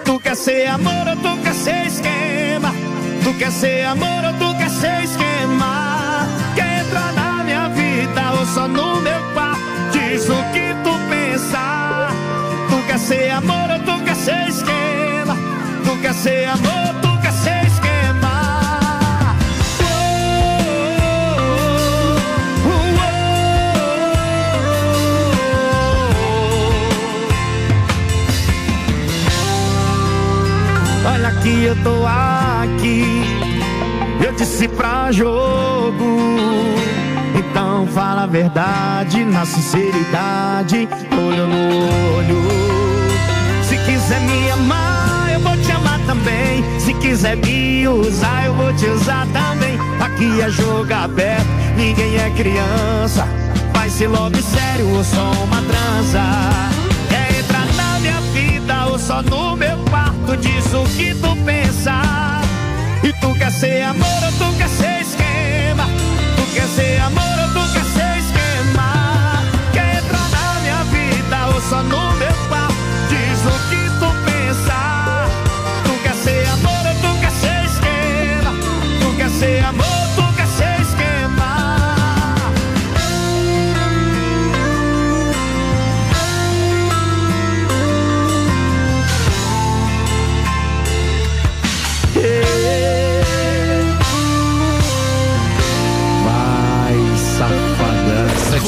[0.05, 2.73] Tu quer ser amor ou tu quer ser esquema?
[3.23, 6.25] Tu quer ser amor ou tu quer ser esquema?
[6.55, 9.61] Quer entrar na minha vida ou só no meu quarto?
[9.91, 12.07] Diz o que tu pensa.
[12.69, 15.35] Tu quer ser amor ou tu quer ser esquema?
[15.83, 17.00] Tu quer ser amor
[31.41, 33.23] que eu tô aqui,
[34.23, 36.19] eu disse pra jogo.
[37.35, 42.41] Então fala a verdade na sinceridade, olho no olho.
[43.63, 46.63] Se quiser me amar, eu vou te amar também.
[46.79, 49.79] Se quiser me usar, eu vou te usar também.
[49.99, 53.27] Aqui é jogo aberto, ninguém é criança.
[53.73, 56.80] Vai ser love sério ou só uma transa?
[59.11, 60.37] Só no meu quarto?
[60.37, 62.01] Diz o que tu pensa.
[63.03, 65.85] E tu quer ser amor ou tu quer ser esquema?
[66.37, 69.43] Tu quer ser amor ou tu quer ser esquema?
[69.73, 72.00] Quer entrar na minha vida ou só no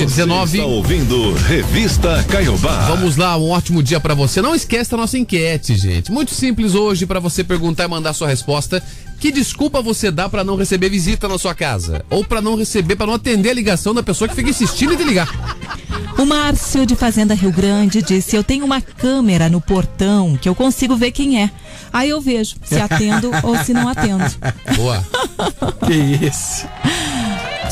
[0.06, 0.58] 19.
[0.58, 2.88] Está ouvindo Revista Caiobá.
[2.88, 4.42] Vamos lá, um ótimo dia pra você.
[4.42, 6.12] Não esquece da nossa enquete, gente.
[6.12, 8.84] Muito simples hoje pra você perguntar e mandar sua resposta.
[9.20, 12.04] Que desculpa você dá pra não receber visita na sua casa?
[12.10, 14.98] Ou pra não receber, pra não atender a ligação da pessoa que fica insistindo em
[14.98, 15.30] te ligar?
[16.18, 20.54] O Márcio de Fazenda Rio Grande disse: Eu tenho uma câmera no portão que eu
[20.54, 21.50] consigo ver quem é.
[21.92, 24.24] Aí eu vejo se atendo ou se não atendo.
[24.76, 25.04] Boa.
[25.88, 25.94] que
[26.26, 26.68] isso?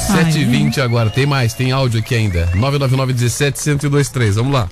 [0.01, 1.09] 7 e 20 agora.
[1.09, 2.45] Tem mais, tem áudio aqui ainda.
[2.55, 4.35] 999 17 1023.
[4.35, 4.69] Vamos lá.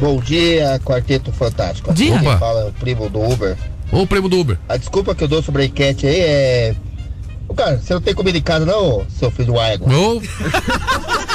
[0.00, 1.92] Bom dia, Quarteto Fantástico.
[1.92, 2.16] Dia.
[2.16, 2.38] Opa.
[2.38, 3.56] fala é o primo do Uber.
[3.92, 4.58] Ô, primo do Uber.
[4.68, 6.74] A desculpa que eu dou sobre a enquete aí é.
[7.46, 9.88] Ô, cara, você não tem comida em casa, não, seu filho do égua?
[9.94, 10.20] Ô.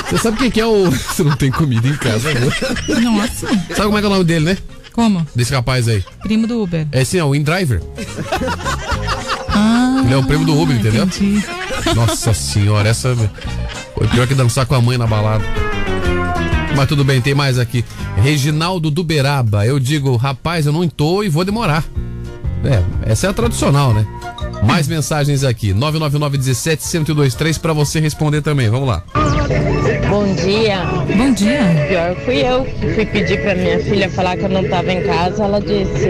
[0.07, 0.89] Você sabe quem que é o.
[0.89, 2.39] Você não tem comida em casa, né?
[3.01, 3.47] Nossa.
[3.47, 4.57] Sabe como é que é o nome dele, né?
[4.93, 5.27] Como?
[5.35, 6.03] Desse rapaz aí.
[6.23, 6.87] Primo do Uber.
[6.91, 7.81] É sim, é o InDriver.
[9.49, 11.07] Ah, Ele é o primo do Uber, entendeu?
[11.95, 13.15] Nossa senhora, essa
[13.95, 15.43] foi pior que dançar com a mãe na balada.
[16.75, 17.83] Mas tudo bem, tem mais aqui.
[18.17, 19.65] Reginaldo do Beraba.
[19.65, 21.83] Eu digo, rapaz, eu não tô e vou demorar.
[22.63, 24.05] É, essa é a tradicional, né?
[24.63, 25.73] Mais mensagens aqui.
[25.73, 28.69] 999 17 1023 pra você responder também.
[28.69, 29.03] Vamos lá.
[30.09, 30.83] Bom dia.
[31.15, 31.59] Bom dia.
[31.87, 35.03] Pior fui eu que fui pedir pra minha filha falar que eu não tava em
[35.03, 35.43] casa.
[35.43, 36.09] Ela disse: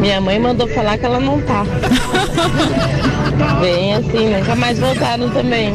[0.00, 1.64] Minha mãe mandou falar que ela não tá.
[3.60, 5.72] Bem assim, nunca mais voltaram também.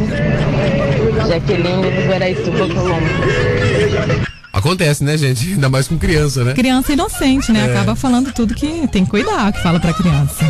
[1.28, 4.37] Jaqueline do Guaraituba, Colombo.
[4.58, 5.54] Acontece, né, gente?
[5.54, 6.54] Ainda mais com criança, né?
[6.54, 7.68] Criança inocente, né?
[7.68, 7.72] É.
[7.72, 10.44] Acaba falando tudo que tem que cuidar, que fala pra criança.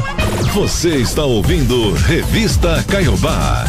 [0.54, 3.66] Você está ouvindo Revista Caiobá.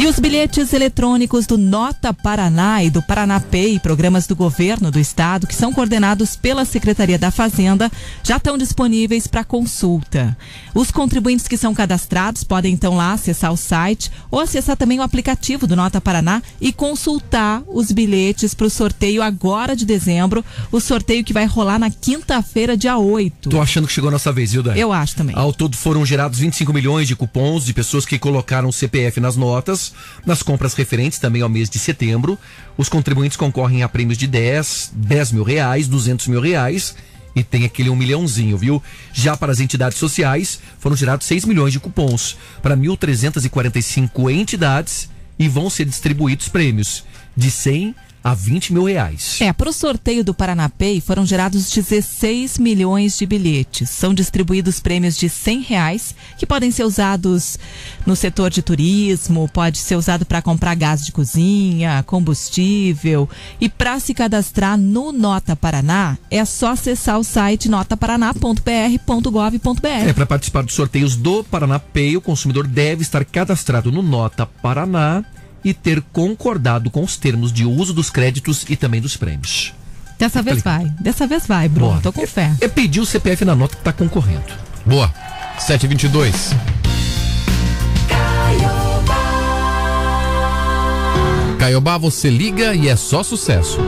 [0.00, 4.98] E os bilhetes eletrônicos do Nota Paraná e do Paraná Pay, programas do governo do
[4.98, 7.92] estado, que são coordenados pela Secretaria da Fazenda,
[8.24, 10.34] já estão disponíveis para consulta.
[10.74, 15.02] Os contribuintes que são cadastrados podem então lá acessar o site ou acessar também o
[15.02, 20.80] aplicativo do Nota Paraná e consultar os bilhetes para o sorteio agora de dezembro, o
[20.80, 23.50] sorteio que vai rolar na quinta-feira, dia 8.
[23.50, 24.80] Tô achando que chegou a nossa vez, Dani?
[24.80, 25.36] Eu acho também.
[25.36, 29.36] Ao todo foram gerados 25 milhões de cupons de pessoas que colocaram o CPF nas
[29.36, 29.89] notas,
[30.24, 32.38] nas compras referentes também ao mês de setembro.
[32.76, 36.94] Os contribuintes concorrem a prêmios de 10, 10 mil reais, 200 mil reais
[37.34, 38.82] e tem aquele um milhãozinho, viu?
[39.12, 45.08] Já para as entidades sociais, foram gerados 6 milhões de cupons para 1.345 entidades
[45.38, 47.04] e vão ser distribuídos prêmios
[47.36, 49.38] de 100 a 20 mil reais.
[49.40, 53.90] É, para o sorteio do Paranapay foram gerados 16 milhões de bilhetes.
[53.90, 57.58] São distribuídos prêmios de 100 reais que podem ser usados
[58.06, 63.28] no setor de turismo, pode ser usado para comprar gás de cozinha, combustível.
[63.60, 69.86] E para se cadastrar no Nota Paraná, é só acessar o site notaparaná.br.gov.br.
[69.86, 74.46] É, para participar dos sorteios do Paraná Pay, o consumidor deve estar cadastrado no Nota
[74.46, 75.24] Paraná
[75.64, 79.74] e ter concordado com os termos de uso dos créditos e também dos prêmios.
[80.18, 80.84] Dessa vez vai.
[81.00, 81.92] Dessa vez vai, Bruno.
[81.92, 82.02] Boa.
[82.02, 82.54] Tô com fé.
[82.60, 84.52] É pedir o CPF na nota que está concorrendo.
[84.84, 85.12] Boa.
[85.58, 86.54] 722.
[91.58, 93.78] Caiobá, você liga e é só sucesso.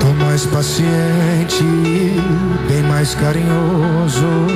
[0.00, 1.62] Tô mais paciente,
[2.68, 4.46] bem mais carinhoso.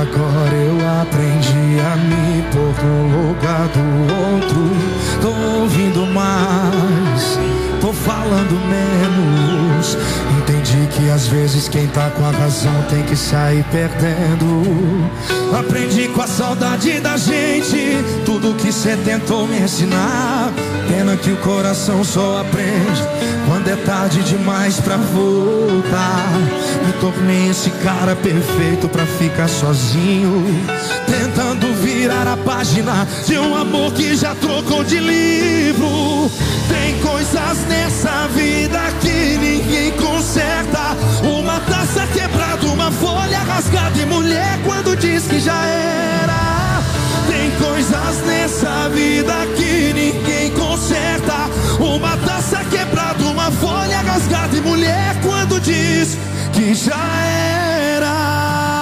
[0.00, 3.84] Agora eu aprendi a me pôr no lugar do
[4.14, 4.70] outro.
[5.20, 5.28] Tô
[5.60, 7.38] ouvindo mais,
[7.78, 9.94] tô falando menos.
[11.10, 14.62] Que às vezes quem tá com a razão tem que sair perdendo.
[15.58, 20.52] Aprendi com a saudade da gente tudo que cê tentou me ensinar.
[20.88, 23.02] Pena que o coração só aprende
[23.44, 26.30] quando é tarde demais pra voltar.
[26.86, 30.44] Me tornei esse cara perfeito pra ficar sozinho.
[31.40, 36.30] Tentando virar a página de um amor que já trocou de livro.
[36.68, 40.94] Tem coisas nessa vida que ninguém conserta.
[41.24, 46.82] Uma taça quebrada, uma folha rasgada e mulher quando diz que já era.
[47.26, 51.48] Tem coisas nessa vida que ninguém conserta.
[51.82, 56.18] Uma taça quebrada, uma folha rasgada e mulher quando diz
[56.52, 58.79] que já era.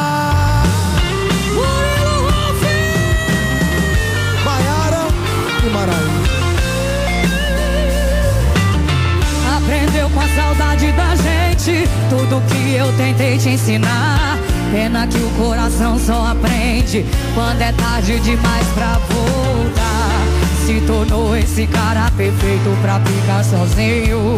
[10.38, 14.38] Saudade da gente tudo que eu tentei te ensinar.
[14.70, 17.04] Pena que o coração só aprende
[17.34, 20.20] quando é tarde demais pra voltar.
[20.64, 24.36] Se tornou esse cara perfeito pra ficar sozinho.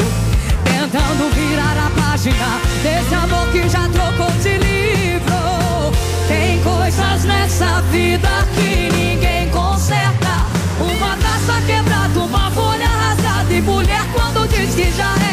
[0.65, 5.93] Tentando virar a página desse amor que já trocou de livro.
[6.29, 10.47] Tem coisas nessa vida que ninguém conserta.
[10.81, 15.30] Uma taça quebrada, uma folha rasgada e mulher quando diz que já era.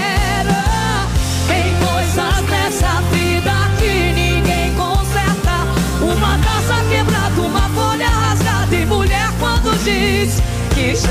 [10.18, 10.42] Quando
[10.74, 11.06] diz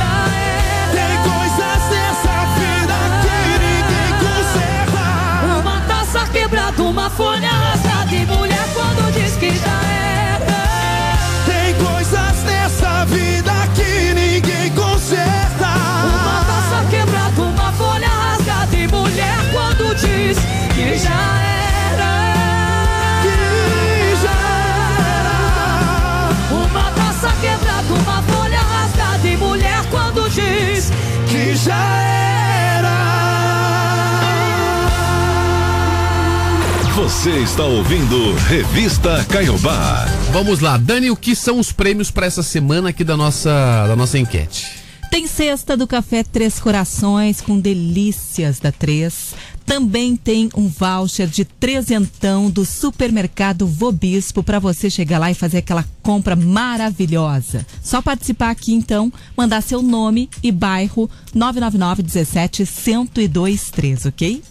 [37.16, 40.04] Você está ouvindo Revista Caiobá.
[40.32, 43.96] Vamos lá, Dani, o que são os prêmios para essa semana aqui da nossa, da
[43.96, 44.66] nossa enquete?
[45.10, 49.34] Tem cesta do café Três Corações com delícias da Três.
[49.64, 55.58] Também tem um voucher de trezentão do supermercado Vobispo para você chegar lá e fazer
[55.58, 57.66] aquela compra maravilhosa.
[57.82, 64.42] Só participar aqui então, mandar seu nome e bairro 999 17 1023, ok?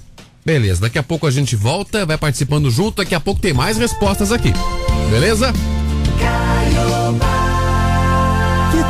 [0.45, 3.77] Beleza, daqui a pouco a gente volta, vai participando junto, daqui a pouco tem mais
[3.77, 4.53] respostas aqui.
[5.09, 5.51] Beleza?
[6.19, 7.44] Que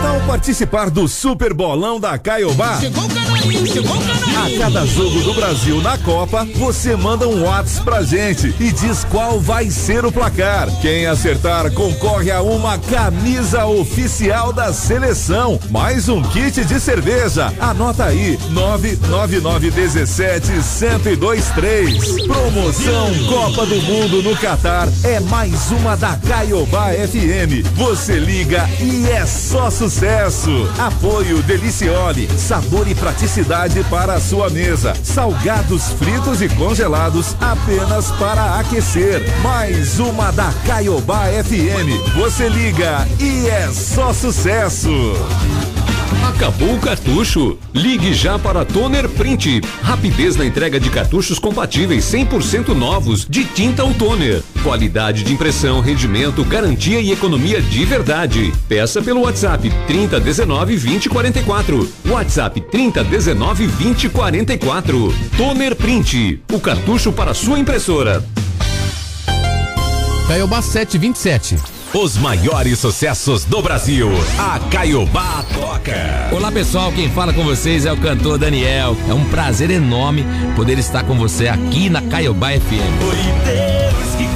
[0.01, 2.79] tal participar do Super Bolão da Caiobá?
[2.79, 4.25] Chegou o canarinho, chegou o canarinho.
[4.35, 9.03] A cada jogo do Brasil na Copa, você manda um WhatsApp pra gente e diz
[9.05, 10.67] qual vai ser o placar.
[10.81, 17.53] Quem acertar concorre a uma camisa oficial da seleção, mais um kit de cerveja.
[17.59, 22.23] Anota aí, 99917 1023.
[22.23, 27.63] Promoção Copa do Mundo no Catar é mais uma da Caiobá FM.
[27.75, 29.84] Você liga e é só sucesso.
[30.79, 34.95] Apoio Deliciole, sabor e praticidade para a sua mesa.
[35.03, 39.21] Salgados fritos e congelados apenas para aquecer.
[39.43, 42.15] Mais uma da Caiobá FM.
[42.15, 44.89] Você liga e é só sucesso.
[46.25, 47.55] Acabou o cartucho?
[47.71, 49.61] Ligue já para Toner Print.
[49.83, 54.41] Rapidez na entrega de cartuchos compatíveis 100% novos de tinta ou toner.
[54.63, 58.51] Qualidade de impressão, rendimento, garantia e economia de verdade.
[58.67, 61.89] Peça pelo WhatsApp 3019 2044.
[62.07, 65.13] WhatsApp 3019 2044.
[65.37, 66.41] Toner Print.
[66.51, 68.25] O cartucho para sua impressora.
[70.27, 71.74] Caiobá 727.
[71.93, 74.09] Os maiores sucessos do Brasil.
[74.37, 76.29] A Caiobá toca.
[76.31, 78.97] Olá pessoal, quem fala com vocês é o cantor Daniel.
[79.09, 80.25] É um prazer enorme
[80.55, 82.99] poder estar com você aqui na Caiobá FM.
[82.99, 84.34] Foi Deus que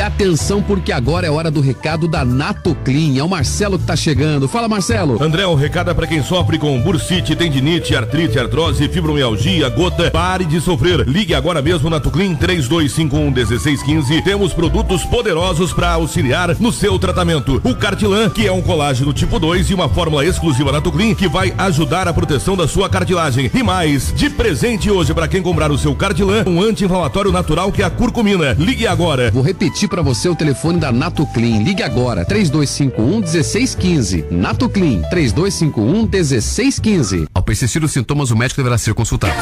[0.00, 3.18] E atenção, porque agora é hora do recado da Nato Clean.
[3.18, 4.48] É o Marcelo que tá chegando.
[4.48, 5.22] Fala, Marcelo.
[5.22, 10.10] André, o recado é pra quem sofre com bursite, tendinite, artrite, artrose, fibromialgia, gota.
[10.10, 11.06] Pare de sofrer.
[11.06, 14.24] Ligue agora mesmo na Tuclin 32511615.
[14.24, 17.60] Temos produtos poderosos para auxiliar no seu tratamento.
[17.62, 21.28] O Cartilan, que é um colágeno tipo 2 e uma fórmula exclusiva na Tuclin que
[21.28, 23.50] vai ajudar a proteção da sua cartilagem.
[23.52, 27.82] E mais, de presente hoje para quem comprar o seu Cartilan, um anti-inflamatório natural que
[27.82, 28.56] é a curcumina.
[28.58, 29.30] Ligue agora.
[29.30, 31.62] Vou repetir para você o telefone da Nato Clean.
[31.62, 34.24] Ligue agora, 3251 1615.
[34.30, 37.26] Nato Clean, 3251 1615.
[37.34, 39.34] Ao persistir os sintomas, o médico deverá ser consultado.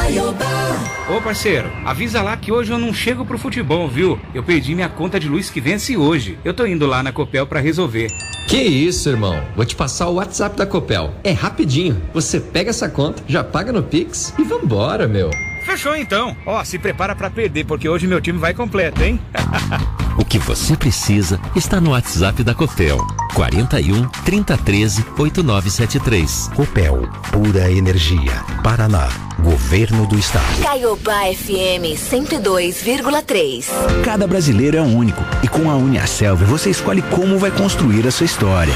[1.07, 4.19] Ô parceiro, avisa lá que hoje eu não chego pro futebol, viu?
[4.33, 6.37] Eu perdi minha conta de luz que vence hoje.
[6.43, 8.11] Eu tô indo lá na Copel pra resolver.
[8.47, 9.39] Que isso, irmão?
[9.55, 11.13] Vou te passar o WhatsApp da Copel.
[11.23, 12.01] É rapidinho.
[12.13, 15.29] Você pega essa conta, já paga no Pix e vambora, meu.
[15.63, 16.35] Fechou então.
[16.45, 19.19] Ó, se prepara pra perder, porque hoje meu time vai completo, hein?
[20.19, 22.97] O que você precisa está no WhatsApp da Copel.
[23.33, 26.49] 41 3013 8973.
[26.53, 28.43] Copel, pura energia.
[28.61, 29.07] Paraná,
[29.41, 30.61] Governo do Estado.
[30.61, 33.67] Caiobá FM 102,3.
[34.03, 38.25] Cada brasileiro é único e com a Uniaselv você escolhe como vai construir a sua
[38.25, 38.73] história.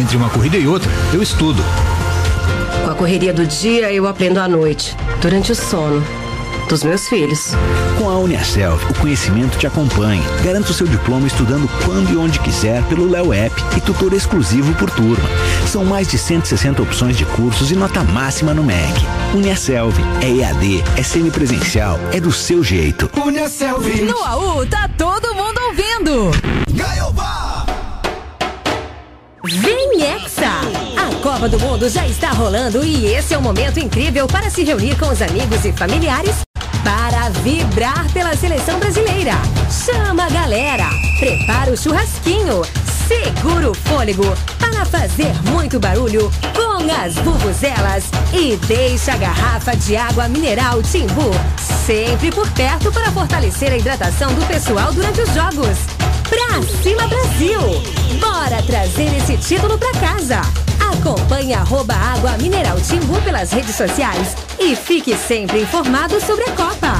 [0.00, 1.60] Entre uma corrida e outra, eu estudo.
[2.84, 6.19] Com a correria do dia, eu aprendo à noite, durante o sono
[6.70, 7.50] dos meus filhos.
[7.98, 10.22] Com a Uniaselv, o conhecimento te acompanha.
[10.42, 14.72] Garanta o seu diploma estudando quando e onde quiser pelo Léo App e tutor exclusivo
[14.76, 15.28] por turma.
[15.66, 19.04] São mais de 160 opções de cursos e nota máxima no MEC.
[19.34, 23.10] Uniaselv é EAD, é semipresencial, é do seu jeito.
[23.26, 24.02] Uniaselv.
[24.02, 26.30] No AU tá todo mundo ouvindo.
[26.78, 27.66] Caiobá!
[29.44, 30.50] Vem Hexa!
[30.96, 34.62] A Copa do Mundo já está rolando e esse é o momento incrível para se
[34.62, 36.36] reunir com os amigos e familiares
[36.84, 39.32] para vibrar pela seleção brasileira.
[39.70, 40.88] Chama a galera,
[41.18, 42.62] prepara o churrasquinho,
[43.06, 44.24] segura o fôlego
[44.58, 51.30] para fazer muito barulho com as vuvuzelas e deixa a garrafa de água mineral Timbu
[51.90, 55.76] sempre por perto para fortalecer a hidratação do pessoal durante os jogos.
[56.28, 57.60] Pra cima Brasil!
[58.20, 60.69] Bora trazer esse título pra casa!
[61.00, 66.92] Acompanhe arroba Água Mineral Timbu pelas redes sociais e fique sempre informado sobre a Copa.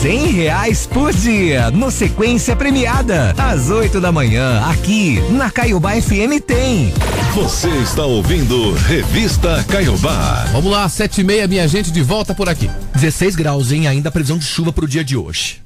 [0.00, 6.40] Cem reais por dia, no Sequência Premiada, às 8 da manhã, aqui na Caiobá FM
[6.46, 6.94] tem.
[7.34, 10.46] Você está ouvindo Revista Caiobá.
[10.50, 12.70] Vamos lá, 7 e meia, minha gente, de volta por aqui.
[12.94, 13.86] 16 graus, hein?
[13.86, 15.60] Ainda a previsão de chuva pro dia de hoje.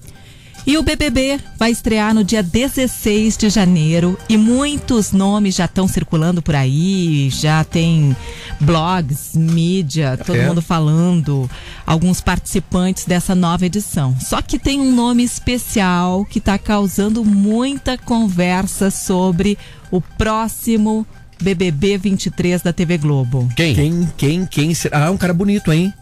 [0.67, 5.87] E o BBB vai estrear no dia 16 de janeiro e muitos nomes já estão
[5.87, 8.17] circulando por aí, já tem
[8.61, 10.49] blogs, mídia, todo É.
[10.49, 11.49] mundo falando,
[11.87, 14.17] alguns participantes dessa nova edição.
[14.21, 19.57] Só que tem um nome especial que está causando muita conversa sobre
[19.93, 21.07] o próximo
[21.41, 23.49] BBB 23 da TV Globo.
[23.55, 23.73] Quem?
[23.75, 25.07] Quem, quem, quem será?
[25.07, 25.95] Ah, um cara bonito, hein?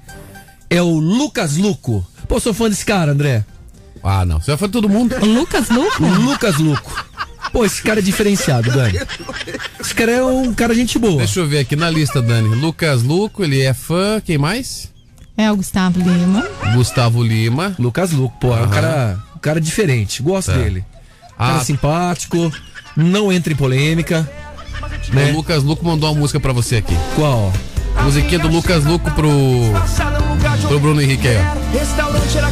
[0.70, 2.02] É o Lucas Luco.
[2.26, 3.44] Pô, sou fã desse cara, André.
[4.04, 4.38] Ah, não.
[4.38, 5.14] Você vai falar todo mundo?
[5.24, 6.04] Lucas Luco?
[6.04, 7.04] Lucas Luco.
[7.52, 8.98] Pô, esse cara é diferenciado, Dani.
[9.80, 11.18] Esse cara é um cara gente boa.
[11.18, 12.54] Deixa eu ver aqui na lista, Dani.
[12.54, 14.20] Lucas Luco, ele é fã.
[14.20, 14.92] Quem mais?
[15.36, 16.46] É o Gustavo Lima.
[16.74, 17.74] Gustavo Lima.
[17.78, 18.68] Lucas Luco, pô, é um Aham.
[18.70, 20.22] cara, um cara diferente.
[20.22, 20.58] Gosto Tá.
[20.58, 20.84] dele.
[21.38, 21.60] Cara Ah.
[21.64, 22.52] simpático,
[22.96, 24.28] não entra em polêmica.
[25.12, 25.30] Né?
[25.32, 26.96] O Lucas Luco mandou uma música pra você aqui.
[27.16, 27.52] Qual?
[28.02, 29.30] Musiquinha do Lucas Luco pro.
[30.68, 31.78] pro Bruno Henrique aí, ó.
[31.78, 32.50] Restaurante era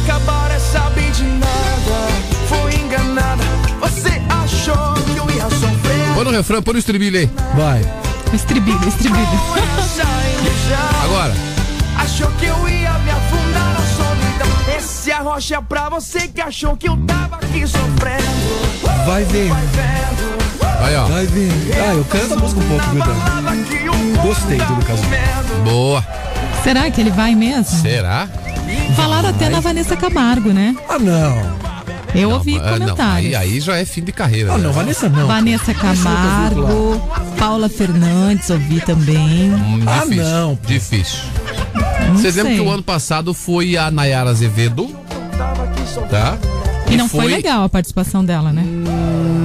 [6.23, 7.29] Põe no refrão, põe no estribilho aí.
[7.53, 7.81] Vai.
[8.33, 9.27] Estribilho, estribilho.
[11.03, 11.33] Agora.
[11.97, 14.77] Achou que eu ia me afundar na solidão.
[14.77, 18.23] Esse arrocha pra você que achou que eu tava aqui sofrendo.
[19.05, 19.51] Vai ver.
[20.79, 21.07] Aí, ó.
[21.07, 21.51] Vai ver.
[21.73, 24.21] Ah, eu canto a música um pouco, viu, Dani?
[24.23, 25.69] Gostei do Lucas Luco.
[25.69, 26.05] Boa.
[26.63, 27.65] Será que ele vai mesmo?
[27.65, 28.29] Será?
[28.95, 30.73] Falaram até na Vanessa Camargo, né?
[30.87, 31.72] Ah, não.
[32.15, 33.33] Eu ouvi Ah, não, comentários.
[33.33, 34.53] aí, aí já é fim de carreira.
[34.53, 34.63] Ah, né?
[34.65, 35.25] não, Vanessa não.
[35.27, 37.01] Vanessa Camargo,
[37.37, 39.51] Paula Fernandes, ouvi também.
[39.51, 40.59] Hum, Ah, difícil, não.
[40.65, 41.19] Difícil.
[42.07, 44.95] Não Vocês lembram que o ano passado foi a Nayara Azevedo?
[46.09, 46.37] Tá?
[46.89, 47.25] E não foi...
[47.27, 48.63] legal a participação dela, né?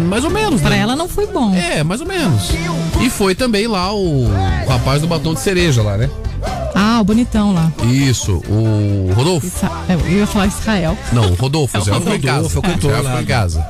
[0.09, 0.79] Mais ou menos, Pra né?
[0.79, 1.55] ela não foi bom.
[1.55, 2.51] É, mais ou menos.
[3.01, 4.29] E foi também lá o
[4.69, 6.11] rapaz do batom de cereja lá, né?
[6.99, 7.71] Ah, o bonitão lá.
[7.85, 9.47] Isso, o Rodolfo.
[9.47, 10.99] Isra- Eu ia falar Israel.
[11.13, 12.79] Não, o Rodolfo, É o já foi em Rodolfo, casa.
[12.79, 13.67] é foi em casa.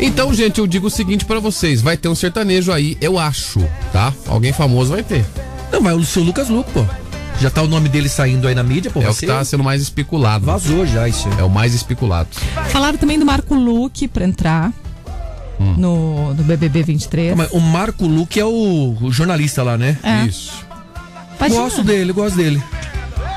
[0.00, 3.60] Então, gente, eu digo o seguinte pra vocês, vai ter um sertanejo aí, eu acho,
[3.92, 4.12] tá?
[4.26, 5.24] Alguém famoso vai ter.
[5.70, 6.84] Não, vai o seu Lucas Luco, pô.
[7.40, 9.02] Já tá o nome dele saindo aí na mídia, pô.
[9.02, 10.46] é o que tá sendo mais especulado.
[10.46, 11.40] Vazou já isso aí.
[11.40, 12.28] É o mais especulado.
[12.70, 14.72] Falaram também do Marco Luque pra entrar
[15.60, 15.74] Hum.
[15.78, 17.36] no, no BBB 23.
[17.36, 19.96] Mas o Marco Luque é o, o jornalista lá, né?
[20.02, 20.24] É.
[20.26, 20.64] Isso.
[21.46, 21.60] Imagina.
[21.62, 22.62] Gosto dele, gosto dele.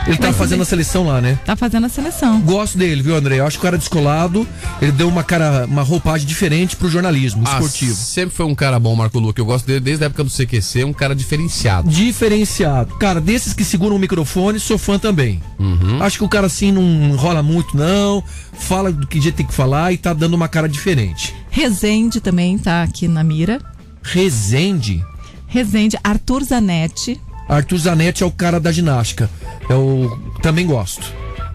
[0.06, 1.38] Ele tá fazendo a seleção lá, né?
[1.46, 2.40] Tá fazendo a seleção.
[2.40, 3.40] Gosto dele, viu, André?
[3.40, 4.48] Eu acho que o cara descolado,
[4.82, 7.94] ele deu uma cara, uma roupagem diferente pro jornalismo Ah, esportivo.
[7.94, 9.42] sempre foi um cara bom, Marco Luque.
[9.42, 11.90] Eu gosto dele desde a época do CQC, um cara diferenciado.
[11.90, 12.96] Diferenciado.
[12.96, 15.42] Cara, desses que seguram o microfone, sou fã também.
[15.60, 16.02] Uhum.
[16.02, 18.24] Acho que o cara assim não enrola muito, não.
[18.54, 21.36] Fala do que jeito tem que falar e tá dando uma cara diferente.
[21.50, 23.60] Rezende também tá aqui na mira.
[24.02, 25.04] Rezende.
[25.48, 27.20] Rezende, Arthur Zanetti.
[27.48, 29.30] Arthur Zanetti é o cara da ginástica.
[29.70, 30.18] É o.
[30.42, 31.14] Também gosto.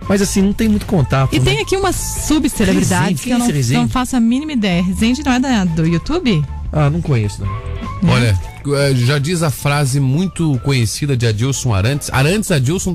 [0.09, 1.35] Mas assim, não tem muito contato.
[1.35, 1.45] E né?
[1.45, 3.81] tem aqui uma subcelebridade que eu é não, Rezende?
[3.81, 4.83] não faço a mínima ideia.
[4.83, 6.45] Rezende não é da, do YouTube?
[6.73, 8.11] Ah, não conheço, não.
[8.11, 12.11] Olha, eh, já diz a frase muito conhecida de Adilson Arantes.
[12.13, 12.93] Arantes Adilson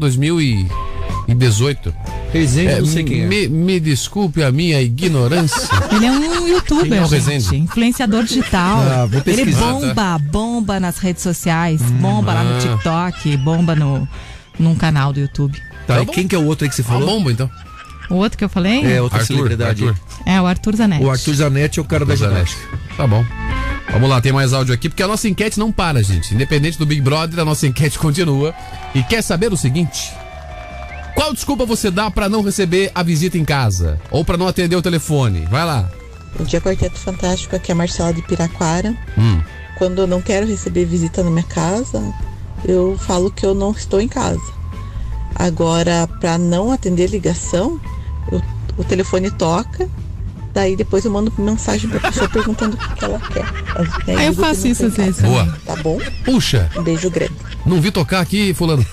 [1.36, 1.94] 2018.
[2.32, 3.26] Rezende, eu não sei quem é.
[3.26, 5.68] Me, me desculpe a minha ignorância.
[5.92, 8.80] Ele é um Quem youtuber, é o gente, influenciador digital.
[8.80, 9.74] Ah, vou Ele pesquisar.
[9.74, 12.60] bomba, bomba nas redes sociais, bomba lá no ah.
[12.60, 14.08] TikTok, bomba no,
[14.58, 15.62] num canal do YouTube.
[15.86, 17.08] Tá, e quem que é o outro aí que você falou?
[17.08, 17.50] bomba, então.
[18.10, 18.86] O outro que eu falei?
[18.86, 19.86] É, outra celebridade.
[19.86, 20.02] Arthur.
[20.26, 21.04] É, o Arthur Zanetti.
[21.04, 22.52] O Arthur Zanetti é o cara da Arthur Zanetti.
[22.52, 22.80] ginástica.
[22.96, 23.26] Tá bom.
[23.92, 26.34] Vamos lá, tem mais áudio aqui, porque a nossa enquete não para, gente.
[26.34, 28.54] Independente do Big Brother, a nossa enquete continua.
[28.94, 30.12] E quer saber o seguinte?
[31.18, 34.00] Qual desculpa você dá pra não receber a visita em casa?
[34.12, 35.48] Ou pra não atender o telefone?
[35.50, 35.90] Vai lá.
[36.38, 37.56] Bom dia, Quarteto Fantástico.
[37.56, 38.96] Aqui é a Marcela de Piraquara.
[39.18, 39.42] Hum.
[39.80, 42.14] Quando eu não quero receber visita na minha casa,
[42.64, 44.40] eu falo que eu não estou em casa.
[45.34, 47.82] Agora, para não atender ligação,
[48.32, 48.42] eu-
[48.78, 49.90] o telefone toca,
[50.58, 53.46] daí depois eu mando mensagem pra pessoa perguntando o que que ela quer.
[54.08, 55.22] Daí Ah, eu faço isso às vezes.
[55.22, 55.46] Boa.
[55.64, 56.00] Tá bom?
[56.26, 57.34] Puxa, Um beijo grande.
[57.64, 58.84] não vi tocar aqui, fulano.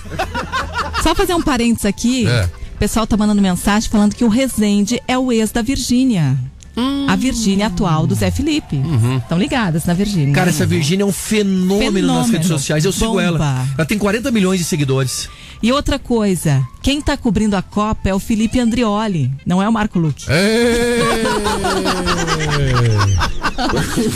[1.01, 2.27] Só fazer um parênteses aqui.
[2.27, 2.47] É.
[2.75, 6.37] O pessoal tá mandando mensagem falando que o Rezende é o ex da Virgínia.
[6.77, 7.05] Hum.
[7.09, 8.79] A Virgínia atual do Zé Felipe.
[9.17, 10.33] Estão ligadas na Virgínia.
[10.35, 12.31] Cara, essa Virgínia é um fenômeno, nas Fenômeno.
[12.33, 12.83] redes sociais.
[12.85, 13.23] Eu sigo Bomba.
[13.23, 13.67] ela.
[13.77, 15.29] Ela tem 40 milhões de seguidores.
[15.61, 19.73] E outra coisa, quem tá cobrindo a Copa é o Felipe Andrioli, não é o
[19.73, 20.25] Marco Luque.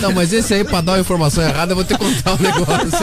[0.02, 2.38] Não, mas esse aí, pra dar uma informação errada, eu vou ter que contar um
[2.44, 3.00] negócio.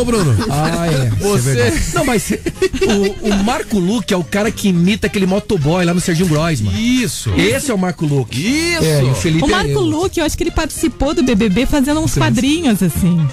[0.00, 0.36] Ô, Bruno.
[0.50, 1.08] Ah, é.
[1.20, 1.98] Você- Isso é.
[1.98, 6.00] Não, mas o, o Marco Luque é o cara que imita aquele motoboy lá no
[6.00, 6.72] Serginho Groisman.
[6.74, 7.30] Isso.
[7.36, 8.38] Esse é o Marco Luque.
[8.40, 8.84] Isso.
[8.84, 9.80] É, o Felipe o é Marco eu.
[9.80, 13.26] Luque, eu acho que ele participou do BBB fazendo uns quadrinhos assim.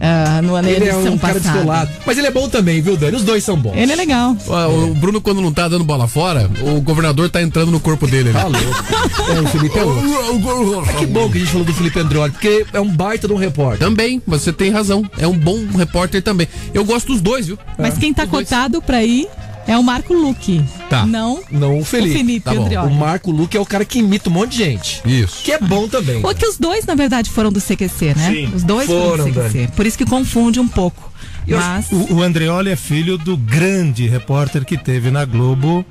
[0.00, 1.54] Ah, no ano Ele é edição um cara passada.
[1.54, 1.90] descolado.
[2.06, 3.16] Mas ele é bom também, viu, Dani?
[3.16, 3.76] Os dois são bons.
[3.76, 4.36] Ele é legal.
[4.46, 8.06] Ó, O Bruno, quando não tá dando bola fora, o governador tá entrando no corpo
[8.06, 8.30] dele.
[8.30, 8.40] Né?
[8.40, 9.32] Tá louco.
[9.36, 10.82] É, o Felipe é outro.
[10.86, 13.34] Mas que bom que a gente falou do Felipe Androli, porque é um baita de
[13.34, 13.78] um repórter.
[13.78, 15.04] Também, você tem razão.
[15.18, 16.48] É um bom repórter também.
[16.72, 17.58] Eu gosto dos dois, viu?
[17.78, 19.28] Mas quem tá cotado pra ir
[19.68, 20.64] é o Marco Luque.
[20.90, 21.06] Tá.
[21.06, 22.14] Não Não o Felipe.
[22.14, 22.52] o Felipe Tá.
[22.52, 22.88] Andrioli.
[22.92, 25.00] O Marco Luque é o cara que imita um monte de gente.
[25.04, 25.44] Isso.
[25.44, 26.20] Que é bom também.
[26.20, 28.30] Porque os dois, na verdade, foram do CQC, né?
[28.32, 29.68] Sim, os dois foram, foram, do CQC.
[29.76, 31.12] Por isso que confunde um pouco.
[31.46, 35.84] Mas O, o Andreoli é filho do grande repórter que teve na Globo,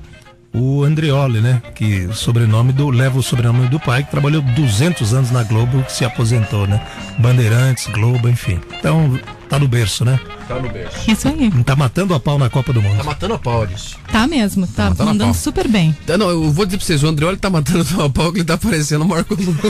[0.57, 1.61] o Andreoli, né?
[1.75, 5.83] Que o sobrenome do leva o sobrenome do pai, que trabalhou 200 anos na Globo,
[5.83, 6.81] que se aposentou, né?
[7.19, 8.59] Bandeirantes, Globo, enfim.
[8.79, 10.19] Então, tá no berço, né?
[10.47, 11.11] Tá no berço.
[11.11, 11.51] isso aí.
[11.63, 12.97] Tá matando a pau na Copa do Mundo.
[12.97, 13.97] Tá matando a pau disso.
[14.11, 15.95] Tá mesmo, tá matando a mandando super bem.
[16.05, 18.45] Tá, Não, eu vou dizer pra vocês, o Andreoli tá matando a pau que ele
[18.45, 19.67] tá parecendo o Marco Luque.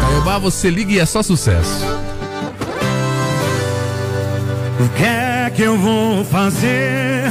[0.00, 1.84] Caiobá, você liga e é só sucesso.
[4.82, 7.30] O que é que eu vou fazer?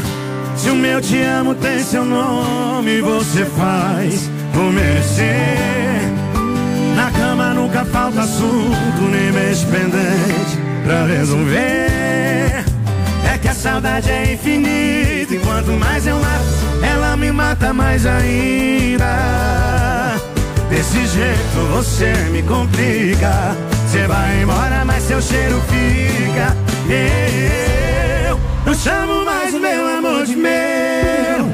[0.56, 6.04] Se o meu te amo tem seu nome, você faz por merecer.
[6.96, 12.64] Na cama nunca falta assunto, nem mês pendente pra resolver.
[13.34, 18.06] É que a saudade é infinita, e quanto mais eu mato, ela me mata mais
[18.06, 19.08] ainda.
[20.70, 23.56] Desse jeito você me complica.
[23.88, 26.69] Você vai embora, mas seu cheiro fica.
[26.92, 31.46] Eu não chamo mais o meu amor de meu,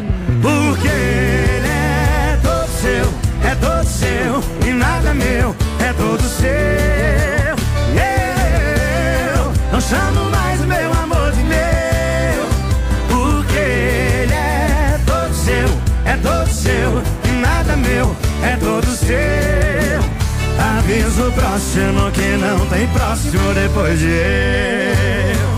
[0.42, 3.14] porque ele é todo seu,
[3.44, 6.46] é todo seu e nada meu, é todo seu.
[9.36, 12.46] Eu não chamo mais o meu amor de meu,
[13.10, 15.68] porque ele é todo seu,
[16.06, 20.05] é todo seu e nada meu, é todo seu.
[20.58, 25.56] Aviso próximo que não tem próximo depois de eu.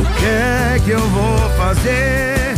[0.00, 2.54] O é que eu vou fazer?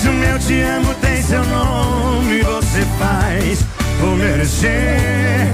[0.00, 3.64] Se o meu te amo tem seu nome, você faz
[4.00, 5.52] por merecer.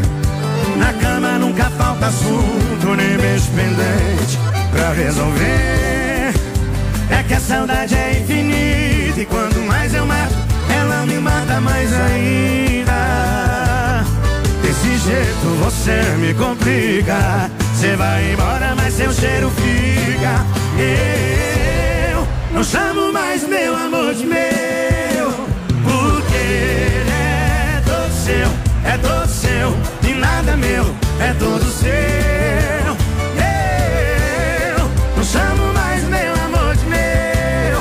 [1.04, 4.38] Cama nunca falta assunto, nem beijo pendente
[4.72, 6.32] pra resolver.
[7.10, 10.34] É que a saudade é infinita e quanto mais eu mato,
[10.74, 12.94] ela me mata mais ainda.
[14.62, 17.50] Desse jeito você me complica.
[17.74, 20.42] Você vai embora, mas seu cheiro fica.
[22.10, 25.30] Eu não chamo mais meu amor de meu,
[25.84, 28.48] porque ele é todo seu,
[28.90, 30.84] é todo seu e nada meu,
[31.20, 31.90] é todo seu.
[34.70, 37.80] Eu não chamo mais meu amor de meu,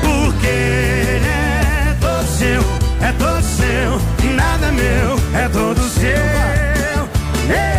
[0.00, 2.62] porque ele é todo seu,
[3.02, 6.10] é todo seu e nada meu, é todo seu.
[6.10, 7.75] Eu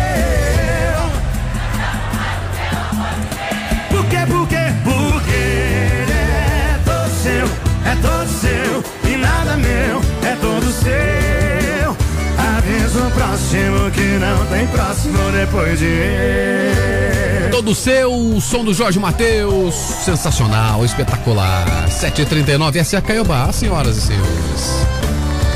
[13.48, 17.48] Próximo que não tem próximo depois de.
[17.50, 21.88] Todo seu, o som do Jorge Matheus, sensacional, espetacular.
[21.88, 24.86] 7h39, essa é a Caiobá, senhoras e senhores.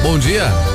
[0.03, 0.72] Bom dia.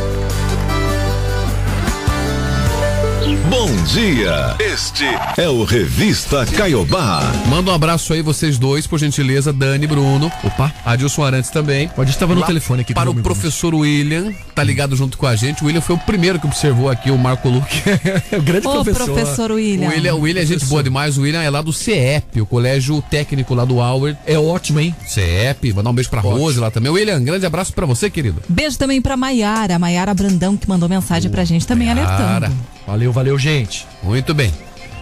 [3.49, 4.55] Bom dia.
[4.59, 5.05] Este
[5.37, 7.21] é o Revista Caiobá.
[7.47, 10.29] Manda um abraço aí, vocês dois, por gentileza, Dani e Bruno.
[10.43, 10.73] Opa.
[10.85, 11.87] Adilson Arantes também.
[11.87, 15.25] Pode estava no Lá telefone aqui Para o o professor William, tá ligado junto com
[15.25, 15.63] a gente.
[15.63, 17.81] O William foi o primeiro que observou aqui o Marco Luque.
[18.35, 19.87] o grande Ô, professor William.
[19.87, 21.17] O William, o William é gente boa demais.
[21.17, 24.17] O William é lá do CEP, o colégio técnico lá do Howard.
[24.25, 24.93] É ótimo, hein?
[25.05, 26.91] CEP, mandar um beijo pra Rose lá também.
[26.91, 28.41] William, grande abraço pra você, querido.
[28.49, 32.76] Beijo também pra Maiara, Maiara Brandão, que mandou mensagem pra gente também alertando.
[32.87, 33.85] Valeu, valeu, gente.
[34.01, 34.51] muito bem.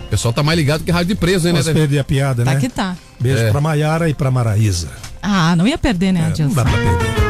[0.06, 1.60] O pessoal tá mais ligado que rádio de preso, hein, né?
[1.60, 2.60] Posso perder a piada, Tá né?
[2.60, 2.96] que tá.
[3.20, 3.52] Beijo É.
[3.52, 4.88] pra Maiara e pra Maraísa.
[5.22, 6.54] Ah, não ia perder, né, Não Adilson?
[6.54, 7.25] dá pra perder.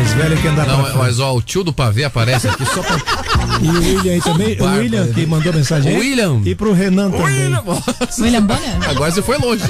[0.00, 2.96] Mais velha que andar Não, mas ó, o tio do pavê aparece aqui só pra.
[3.62, 4.58] E o William aí também.
[4.58, 5.92] O William que mandou mensagem.
[5.92, 6.00] O aí.
[6.00, 6.40] William.
[6.46, 7.26] E pro Renan também.
[7.26, 8.22] William, nossa.
[8.22, 8.88] William Bonner?
[8.88, 9.62] Agora você foi longe.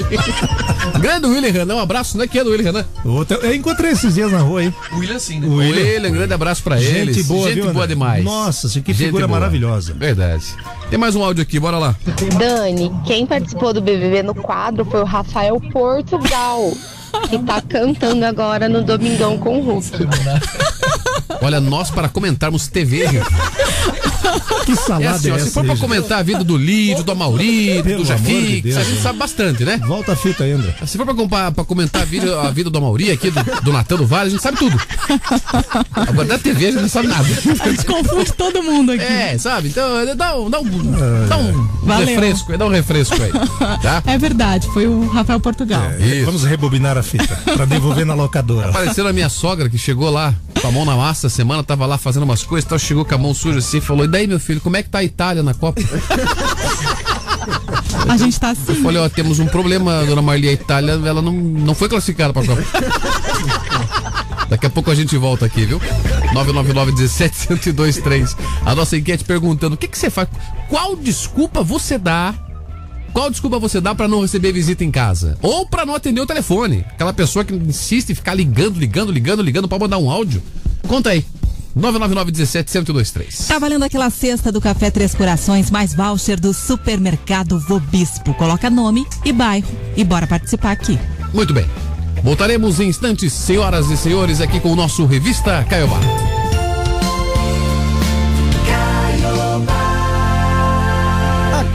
[1.01, 2.25] grande William Renan, um abraço, né?
[2.27, 2.85] Que é do William Renan.
[3.03, 4.73] Outro- Eu encontrei esses dias na rua aí.
[4.93, 5.47] O William sim, né?
[5.47, 5.83] O William.
[5.83, 7.17] William, grande abraço pra eles.
[7.17, 7.87] Gente boa, Gente viu, boa André?
[7.95, 8.23] demais.
[8.23, 9.39] Nossa, que Gente figura boa.
[9.39, 9.93] maravilhosa.
[9.93, 10.45] Verdade.
[10.89, 11.93] Tem mais um áudio aqui, bora lá.
[12.37, 16.71] Dani, quem participou do BBB no quadro foi o Rafael Portugal,
[17.29, 19.91] que tá cantando agora no Domingão com o Hulk.
[21.41, 23.05] Olha, nós para comentarmos TV.
[24.65, 25.45] Que É salada assim, é ó, essa?
[25.45, 28.77] se for pra comentar a vida do Lídio, do Amaurito, Pelo do de Jafix, Deus,
[28.77, 29.77] a gente sabe bastante, né?
[29.85, 30.75] Volta a fita André.
[30.85, 33.95] Se for pra, pra comentar a vida, a vida do Amauri aqui, do, do Natan
[33.97, 34.79] do Vale, a gente sabe tudo.
[35.91, 37.27] Agora da TV a gente não sabe nada.
[37.59, 39.03] A gente confunde todo mundo aqui.
[39.03, 39.69] É, sabe?
[39.69, 42.07] Então dá um, dá um, dá um Valeu.
[42.07, 43.31] refresco, dá um refresco aí.
[43.81, 44.03] Tá?
[44.05, 45.81] É verdade, foi o Rafael Portugal.
[45.99, 46.25] Isso.
[46.25, 48.69] Vamos rebobinar a fita pra devolver na locadora.
[48.69, 51.85] Apareceu a minha sogra que chegou lá com a mão na massa, essa semana tava
[51.85, 54.39] lá fazendo umas coisas, tal, chegou com a mão suja assim, falou: "E daí, meu
[54.39, 55.81] filho, como é que tá a Itália na Copa?"
[58.07, 58.61] A gente tá assim.
[58.69, 62.33] Eu falei: "Ó, temos um problema, dona Marli, a Itália, ela não, não foi classificada
[62.33, 62.61] pra Copa."
[64.49, 65.79] Daqui a pouco a gente volta aqui, viu?
[66.33, 68.35] 999-17-1023.
[68.65, 70.27] A nossa enquete perguntando: o que, que você faz?
[70.67, 72.35] Qual desculpa você dá?
[73.13, 75.37] Qual desculpa você dá pra não receber visita em casa?
[75.41, 76.85] Ou pra não atender o telefone?
[76.91, 80.41] Aquela pessoa que insiste em ficar ligando, ligando, ligando, ligando pra mandar um áudio?
[80.87, 81.25] Conta aí.
[81.77, 83.47] 999-17-1023.
[83.47, 88.33] Tá valendo aquela cesta do Café Três Corações mais voucher do supermercado Vobispo.
[88.33, 90.97] Coloca nome e bairro e bora participar aqui.
[91.33, 91.65] Muito bem.
[92.23, 96.30] Voltaremos em instantes, senhoras e senhores, aqui com o nosso Revista Caiobá.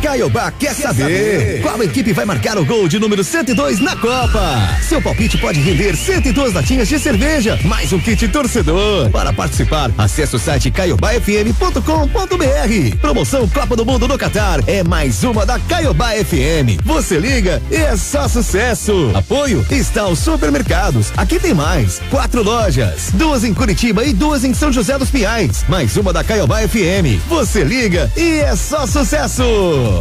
[0.06, 4.78] Caiobá quer saber qual equipe vai marcar o gol de número 102 na Copa.
[4.88, 9.10] Seu palpite pode render 102 latinhas de cerveja, mais um kit torcedor.
[9.10, 12.96] Para participar, acesse o site caiobafm.com.br.
[13.00, 16.80] Promoção Copa do Mundo no Catar é mais uma da Caiobá FM.
[16.84, 19.10] Você liga e é só sucesso.
[19.12, 21.12] Apoio está os supermercados.
[21.16, 22.00] Aqui tem mais.
[22.10, 25.64] Quatro lojas, duas em Curitiba e duas em São José dos Pinhais.
[25.68, 27.20] Mais uma da Caiobá FM.
[27.28, 29.95] Você liga e é só sucesso.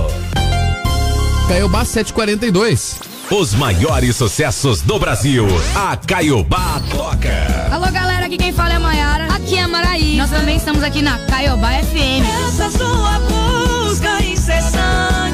[1.47, 2.99] Caiobá 742.
[3.31, 5.45] Os maiores sucessos do Brasil.
[5.75, 7.33] A Caiobá toca.
[7.71, 9.27] Alô, galera, aqui quem fala é a Mayara.
[9.33, 10.17] Aqui é a Maraí.
[10.17, 12.23] Nós também estamos aqui na Caiobá FM.
[12.47, 15.24] Essa sua busca incessante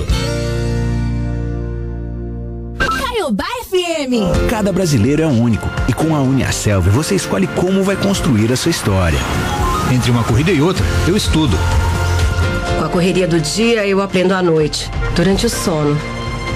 [2.78, 4.48] Caiobá FM.
[4.48, 8.70] Cada brasileiro é único e com a Uniaselv você escolhe como vai construir a sua
[8.70, 9.18] história.
[9.94, 11.56] Entre uma corrida e outra, eu estudo.
[12.78, 16.13] Com a correria do dia, eu aprendo à noite, durante o sono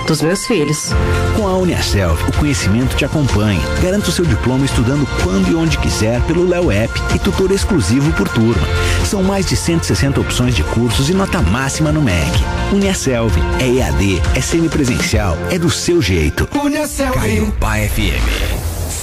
[0.09, 0.91] dos meus filhos.
[1.37, 3.61] Com a Uniaselv, o conhecimento te acompanha.
[3.83, 8.11] Garanta o seu diploma estudando quando e onde quiser pelo Léo App e tutor exclusivo
[8.15, 8.67] por turma.
[9.05, 12.33] São mais de 160 opções de cursos e nota máxima no MEC.
[12.73, 16.49] Uniaselv é EAD, é semipresencial, é do seu jeito.
[16.65, 17.15] Uniaselv.
[17.15, 18.58] Caiobá FM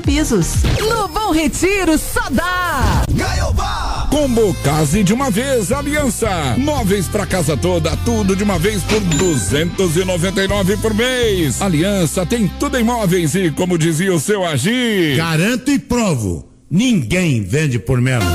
[0.00, 0.62] Pisos.
[0.80, 3.02] No Bom Retiro, só dá!
[3.12, 4.08] Gaiobá!
[4.10, 6.28] Combo Case de uma vez, Aliança.
[6.56, 11.60] Móveis pra casa toda, tudo de uma vez por 299 por mês.
[11.60, 15.16] Aliança tem tudo em móveis e, como dizia o seu Agir.
[15.16, 16.48] Garanto e provo.
[16.70, 18.26] Ninguém vende por menos.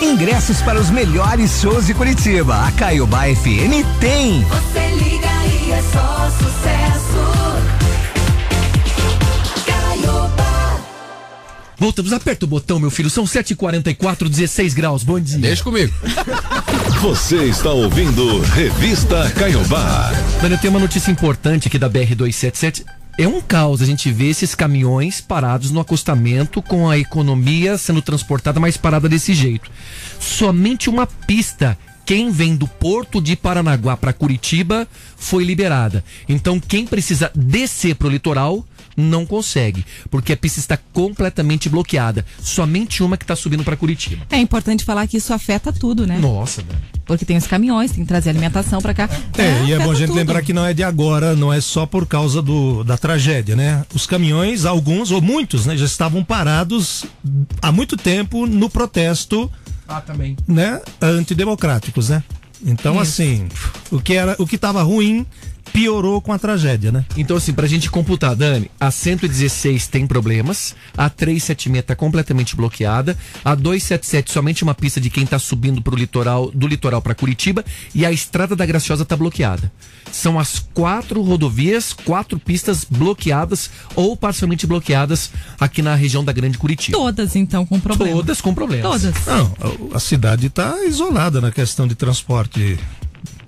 [0.00, 2.66] Ingressos para os melhores shows de Curitiba.
[2.66, 4.42] A Caiobá FM tem.
[4.42, 5.28] Você liga
[5.66, 7.01] e é só sucesso.
[11.82, 13.10] Voltamos, aperta o botão, meu filho.
[13.10, 15.02] São 7h44, 16 graus.
[15.02, 15.40] Bom dia.
[15.40, 15.92] Deixa comigo.
[17.02, 20.12] Você está ouvindo Revista Caiobá.
[20.40, 22.84] Mano, eu tenho uma notícia importante aqui da BR-277.
[23.18, 28.00] É um caos a gente ver esses caminhões parados no acostamento com a economia sendo
[28.00, 29.68] transportada mais parada desse jeito.
[30.20, 34.86] Somente uma pista quem vem do Porto de Paranaguá para Curitiba
[35.16, 36.04] foi liberada.
[36.28, 38.64] Então quem precisa descer para o litoral
[38.96, 42.24] não consegue, porque a pista está completamente bloqueada.
[42.40, 44.26] Somente uma que está subindo para Curitiba.
[44.30, 46.18] É importante falar que isso afeta tudo, né?
[46.18, 46.78] Nossa, velho.
[47.04, 49.08] Porque tem os caminhões, tem que trazer alimentação pra cá.
[49.36, 50.16] É, e é bom a gente tudo.
[50.16, 53.84] lembrar que não é de agora, não é só por causa do, da tragédia, né?
[53.94, 57.04] Os caminhões, alguns ou muitos, né, já estavam parados
[57.60, 59.50] há muito tempo no protesto,
[59.88, 60.36] Ah, também.
[60.46, 62.22] né, antidemocráticos, né?
[62.64, 63.02] Então, Isso.
[63.22, 63.48] assim,
[63.90, 65.26] o que era, o que estava ruim
[65.72, 67.04] piorou com a tragédia, né?
[67.16, 73.16] Então, assim, pra gente computar, Dani, a 116 tem problemas, a 376 tá completamente bloqueada,
[73.44, 77.64] a 277 somente uma pista de quem tá subindo pro litoral, do litoral para Curitiba,
[77.94, 79.72] e a estrada da Graciosa tá bloqueada.
[80.10, 86.58] São as quatro rodovias, quatro pistas bloqueadas ou parcialmente bloqueadas aqui na região da Grande
[86.58, 86.98] Curitiba.
[86.98, 88.16] Todas, então, com problema.
[88.16, 89.02] Todas com problemas.
[89.02, 89.26] Todas.
[89.26, 89.54] Não,
[89.92, 92.78] a, a cidade está isolada na questão de transporte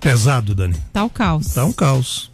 [0.04, 0.76] pesado, Dani.
[0.92, 1.54] Tá o caos.
[1.54, 2.30] Tá um caos.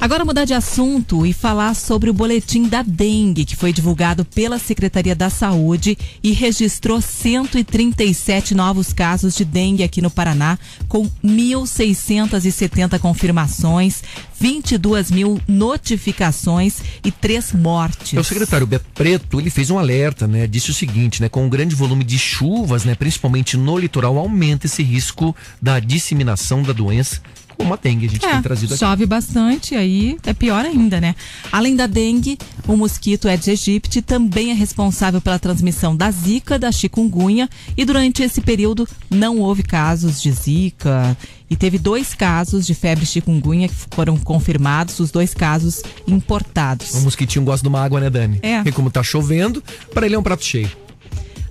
[0.00, 4.58] Agora mudar de assunto e falar sobre o boletim da dengue que foi divulgado pela
[4.58, 10.58] Secretaria da Saúde e registrou 137 novos casos de dengue aqui no Paraná,
[10.88, 14.02] com 1.670 confirmações,
[14.40, 18.18] 22 mil notificações e três mortes.
[18.18, 20.46] O secretário Beto Preto, ele fez um alerta, né?
[20.46, 21.28] Disse o seguinte, né?
[21.28, 22.94] Com o grande volume de chuvas, né?
[22.94, 27.20] Principalmente no litoral, aumenta esse risco da disseminação da doença
[27.60, 28.80] como a dengue, a gente É, tem trazido aqui.
[28.80, 31.14] chove bastante, aí é pior ainda, né?
[31.52, 36.72] Além da dengue, o mosquito Aedes aegypti também é responsável pela transmissão da zika, da
[36.72, 41.16] chikungunya, e durante esse período não houve casos de zika,
[41.50, 46.94] e teve dois casos de febre chikungunya que foram confirmados, os dois casos importados.
[46.94, 48.38] O mosquitinho gosta de uma água, né, Dani?
[48.42, 48.62] É.
[48.64, 49.62] E como tá chovendo,
[49.92, 50.70] para ele é um prato cheio.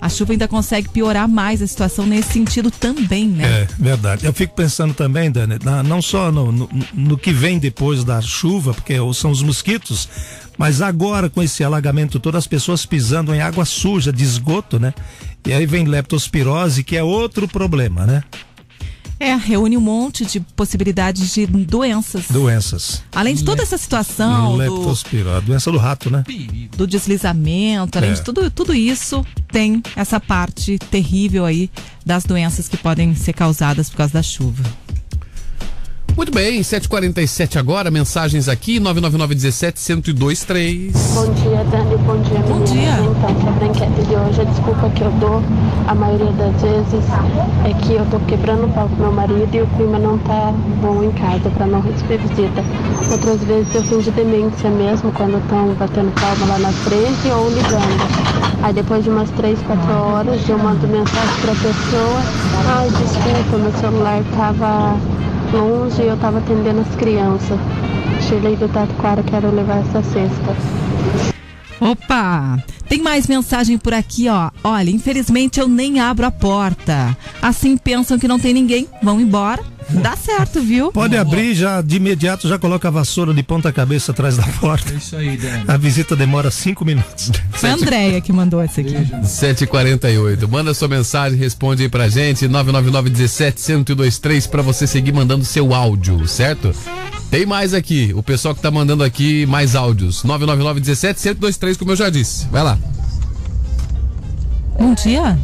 [0.01, 3.43] A chuva ainda consegue piorar mais a situação nesse sentido também, né?
[3.43, 4.25] É, verdade.
[4.25, 5.55] Eu fico pensando também, Dani,
[5.85, 10.07] não só no, no, no que vem depois da chuva, porque são os mosquitos,
[10.57, 14.93] mas agora com esse alagamento todo, as pessoas pisando em água suja, de esgoto, né?
[15.45, 18.23] E aí vem leptospirose, que é outro problema, né?
[19.19, 22.25] É, reúne um monte de possibilidades de doenças.
[22.29, 23.03] Doenças.
[23.11, 26.23] Além de toda essa situação do, Leptospirose, doença do rato, né?
[26.77, 28.13] do deslizamento, além É.
[28.13, 31.69] de tudo, tudo isso, tem essa parte terrível aí
[32.05, 34.63] das doenças que podem ser causadas por causa da chuva.
[36.19, 40.91] Muito bem, 7h47 agora, mensagens aqui, 99917-1023.
[41.15, 41.95] Bom dia, Dani.
[41.95, 42.99] Bom dia, Bom dia.
[42.99, 45.41] Então, sobre a enquete de hoje, a desculpa que eu dou,
[45.87, 47.05] a maioria das vezes,
[47.63, 50.53] é que eu tô quebrando o pau com meu marido e o clima não tá
[50.81, 52.65] bom em casa pra não receber visita.
[53.09, 57.97] Outras vezes eu fingo demência mesmo, quando estão batendo palma lá na frente ou ligando.
[58.61, 62.21] Aí depois de umas 3, 4 horas, eu mando mensagem pra pessoa,
[62.67, 64.97] ai, desculpa, meu celular tava
[65.51, 67.59] longe e eu tava atendendo as crianças.
[68.27, 70.88] Shirley do Tatuquara, quero levar essa cesta.
[71.79, 72.61] Opa!
[72.87, 74.49] Tem mais mensagem por aqui, ó.
[74.63, 77.15] Olha, infelizmente eu nem abro a porta.
[77.41, 79.63] Assim pensam que não tem ninguém, vão embora.
[79.89, 80.91] Dá certo, viu?
[80.91, 84.93] Pode abrir já de imediato, já coloca a vassoura de ponta cabeça atrás da porta.
[84.93, 85.63] Isso aí, Dani.
[85.67, 87.31] A visita demora cinco minutos.
[87.51, 88.93] Foi a Andréia que mandou esse aqui.
[88.93, 90.47] 7h48.
[90.47, 92.47] Manda sua mensagem, responde aí pra gente.
[92.47, 96.71] 99917-1023 pra você seguir mandando seu áudio, certo?
[97.29, 98.11] Tem mais aqui.
[98.15, 100.23] O pessoal que tá mandando aqui mais áudios.
[100.23, 102.47] 99917-1023, como eu já disse.
[102.47, 102.77] Vai lá.
[104.77, 105.37] Bom dia.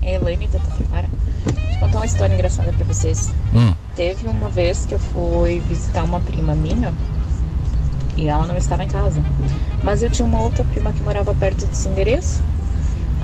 [0.00, 0.58] É Elaine da.
[0.58, 3.32] Deixa eu contar uma história engraçada pra vocês.
[3.54, 3.74] Hum.
[3.94, 6.92] Teve uma vez que eu fui visitar uma prima minha
[8.16, 9.22] e ela não estava em casa.
[9.82, 12.42] Mas eu tinha uma outra prima que morava perto desse endereço.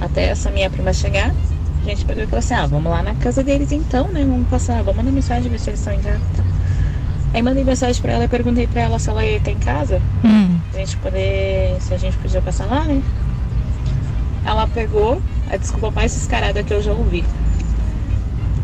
[0.01, 1.35] Até essa minha prima chegar,
[1.83, 4.23] a gente pegou e falou assim: ah, vamos lá na casa deles então, né?
[4.23, 6.46] Vamos passar, vamos mandar mensagem ver se eles estão em casa.
[7.35, 10.01] Aí mandei mensagem pra ela e perguntei pra ela se ela ia estar em casa.
[10.25, 10.59] Hum.
[10.71, 11.77] Pra gente poder.
[11.81, 13.03] Se a gente podia passar lá, né?
[14.45, 15.21] Ela pegou
[15.51, 17.25] a desculpa mais descarada que eu já ouvi.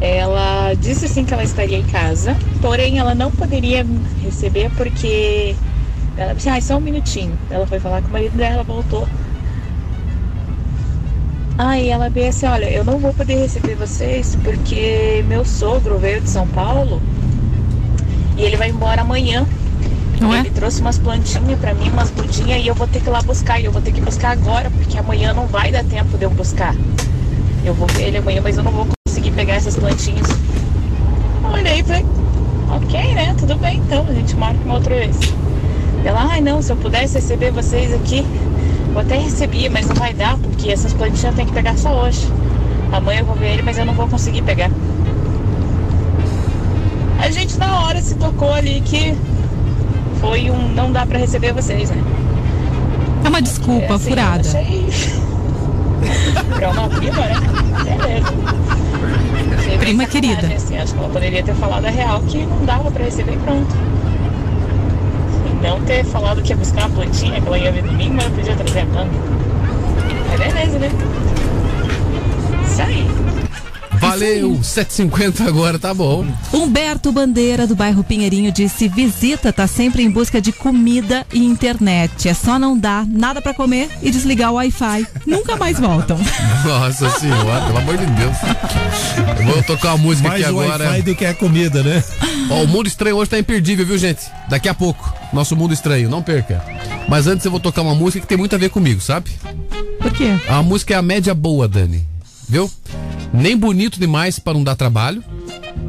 [0.00, 5.54] Ela disse sim que ela estaria em casa, porém ela não poderia me receber porque
[6.16, 7.38] ela disse, ah, só um minutinho.
[7.50, 9.06] Ela foi falar com o marido dela, voltou.
[11.56, 16.20] Aí ela veio assim, olha, eu não vou poder receber vocês porque meu sogro veio
[16.20, 17.00] de São Paulo
[18.36, 19.46] e ele vai embora amanhã.
[20.20, 20.40] Não é?
[20.40, 23.20] ele trouxe umas plantinhas pra mim, umas mudinhas, e eu vou ter que ir lá
[23.22, 23.60] buscar.
[23.60, 26.30] E eu vou ter que buscar agora, porque amanhã não vai dar tempo de eu
[26.30, 26.74] buscar.
[27.64, 30.26] Eu vou ver ele amanhã, mas eu não vou conseguir pegar essas plantinhas.
[31.52, 32.06] Olhei e falei,
[32.70, 33.34] ok, né?
[33.38, 35.16] Tudo bem, então, a gente marca uma outra vez.
[36.04, 38.24] Ela, ai não, se eu pudesse receber vocês aqui,
[38.92, 42.04] eu até recebia, mas não vai dar, porque essas plantinhas eu tenho que pegar só
[42.04, 42.28] hoje.
[42.92, 44.70] Amanhã eu vou ver ele, mas eu não vou conseguir pegar.
[47.22, 49.14] A gente na hora se tocou ali que
[50.20, 51.96] foi um não dá pra receber vocês, né?
[53.24, 54.40] É uma desculpa assim, furada.
[54.48, 54.86] achei-
[56.56, 57.34] pra uma prima, né?
[57.84, 58.32] Beleza.
[59.58, 60.48] Achei Prima querida.
[60.54, 63.36] Assim, acho que ela poderia ter falado a real que não dava pra receber e
[63.38, 63.74] pronto.
[65.46, 68.24] E não ter falado que ia buscar uma plantinha que ela ia ver domingo, mas
[68.24, 69.10] eu podia trazer a planta.
[70.28, 70.90] Mas beleza, né?
[72.66, 73.06] Isso aí.
[74.12, 76.26] Valeu, 7h50 agora, tá bom.
[76.52, 82.28] Humberto Bandeira, do bairro Pinheirinho, disse: visita tá sempre em busca de comida e internet.
[82.28, 85.06] É só não dar nada pra comer e desligar o Wi-Fi.
[85.26, 86.18] Nunca mais voltam.
[86.62, 88.36] Nossa senhora, pelo amor de Deus.
[89.40, 90.84] Eu vou tocar uma música Mais aqui agora.
[90.84, 92.04] Wi-Fi do que a comida, né?
[92.50, 94.26] Ó, o Mundo Estranho hoje tá imperdível, viu, gente?
[94.46, 96.62] Daqui a pouco, nosso Mundo Estranho, não perca.
[97.08, 99.30] Mas antes eu vou tocar uma música que tem muito a ver comigo, sabe?
[99.98, 100.38] Por quê?
[100.50, 102.06] A música é a média boa, Dani.
[102.46, 102.70] Viu?
[103.32, 105.22] Nem bonito demais para não dar trabalho,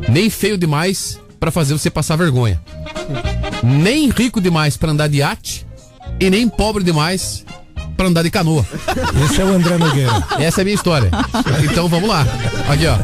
[0.07, 2.61] nem feio demais para fazer você passar vergonha.
[3.63, 5.65] Nem rico demais para andar de iate
[6.19, 7.45] e nem pobre demais
[7.97, 8.65] para andar de canoa.
[9.25, 10.11] Esse é o André Nogueira.
[10.39, 11.11] Essa é a minha história.
[11.63, 12.25] Então vamos lá.
[12.69, 12.97] Aqui, ó.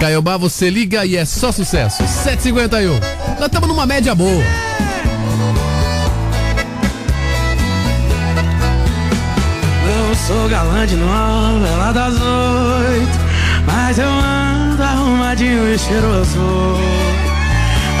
[0.00, 2.02] Caiobá, você liga e é só sucesso.
[2.06, 2.92] 751.
[3.38, 4.42] Nós estamos numa média boa.
[10.16, 13.18] Sou galã de novela das oito,
[13.66, 16.76] mas eu ando arrumadinho e cheiroso.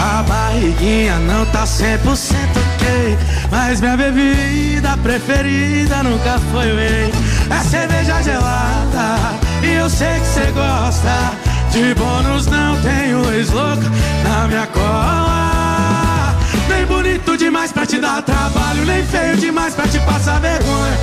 [0.00, 3.18] A barriguinha não tá 100% ok,
[3.50, 7.12] mas minha bebida preferida nunca foi whey.
[7.50, 11.32] É cerveja gelada e eu sei que cê gosta.
[11.70, 13.90] De bônus não tenho ex-louca
[14.24, 16.34] na minha cola.
[16.68, 20.96] Nem bonito demais pra te dar trabalho, nem feio demais pra te passar vergonha.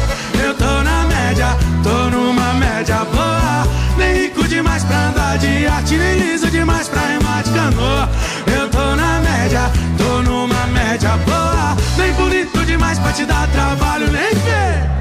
[1.83, 3.67] Tô numa média boa.
[3.97, 8.09] Nem rico demais pra andar de arte, nem liso demais pra remar de canoa.
[8.47, 11.75] Eu tô na média, tô numa média boa.
[11.97, 14.93] Nem bonito demais pra te dar trabalho, nem feio.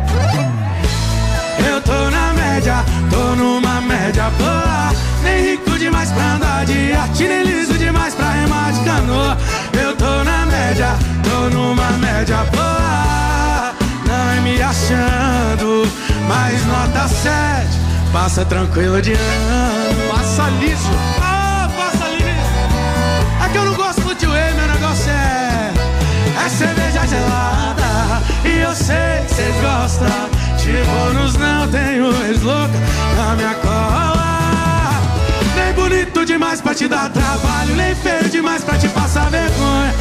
[1.68, 4.92] Eu tô na média, tô numa média boa.
[5.22, 9.38] Nem rico demais pra andar de arte, nem liso demais pra remar de canoa.
[9.72, 12.81] Eu tô na média, tô numa média boa.
[14.72, 15.86] Achando,
[16.26, 17.78] mas nota 7.
[18.10, 20.08] Passa tranquilo de ano.
[20.10, 20.88] Passa liso.
[21.20, 23.44] Ah, passa liso.
[23.44, 25.72] É que eu não gosto de whey, meu negócio é.
[26.42, 28.22] É cerveja gelada.
[28.46, 30.30] E eu sei que vocês gostam.
[30.56, 32.72] De bônus não tenho ex-louca
[33.14, 35.02] na minha cola.
[35.54, 39.94] Nem bonito demais pra te dar trabalho, nem feio demais pra te passar vergonha.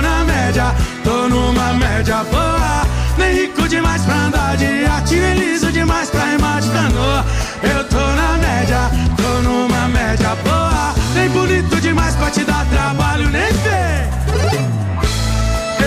[0.00, 0.74] Tô na média,
[1.04, 2.86] tô numa média boa.
[3.18, 7.22] Nem rico demais pra andar de arte, liso demais pra remar de canoa.
[7.62, 10.94] Eu tô na média, tô numa média boa.
[11.14, 14.08] Nem bonito demais pra te dar trabalho, nem feio.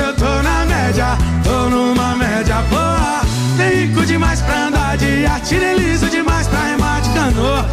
[0.05, 3.21] Eu tô na média, tô numa média boa.
[3.57, 7.65] Nem rico demais pra andar de arte, liso demais pra remar de canoa.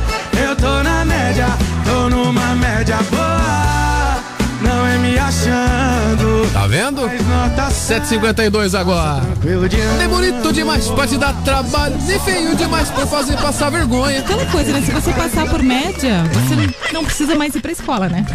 [0.42, 1.48] Eu tô na média,
[1.84, 3.19] tô numa média boa.
[6.52, 7.02] Tá vendo?
[7.70, 9.22] 752 agora.
[9.98, 14.18] Nem bonito demais pra te dar trabalho, nem feio demais pra fazer passar vergonha.
[14.20, 14.82] Aquela coisa, né?
[14.82, 18.24] Se você passar por média, você não- não precisa mais ir pra escola, né?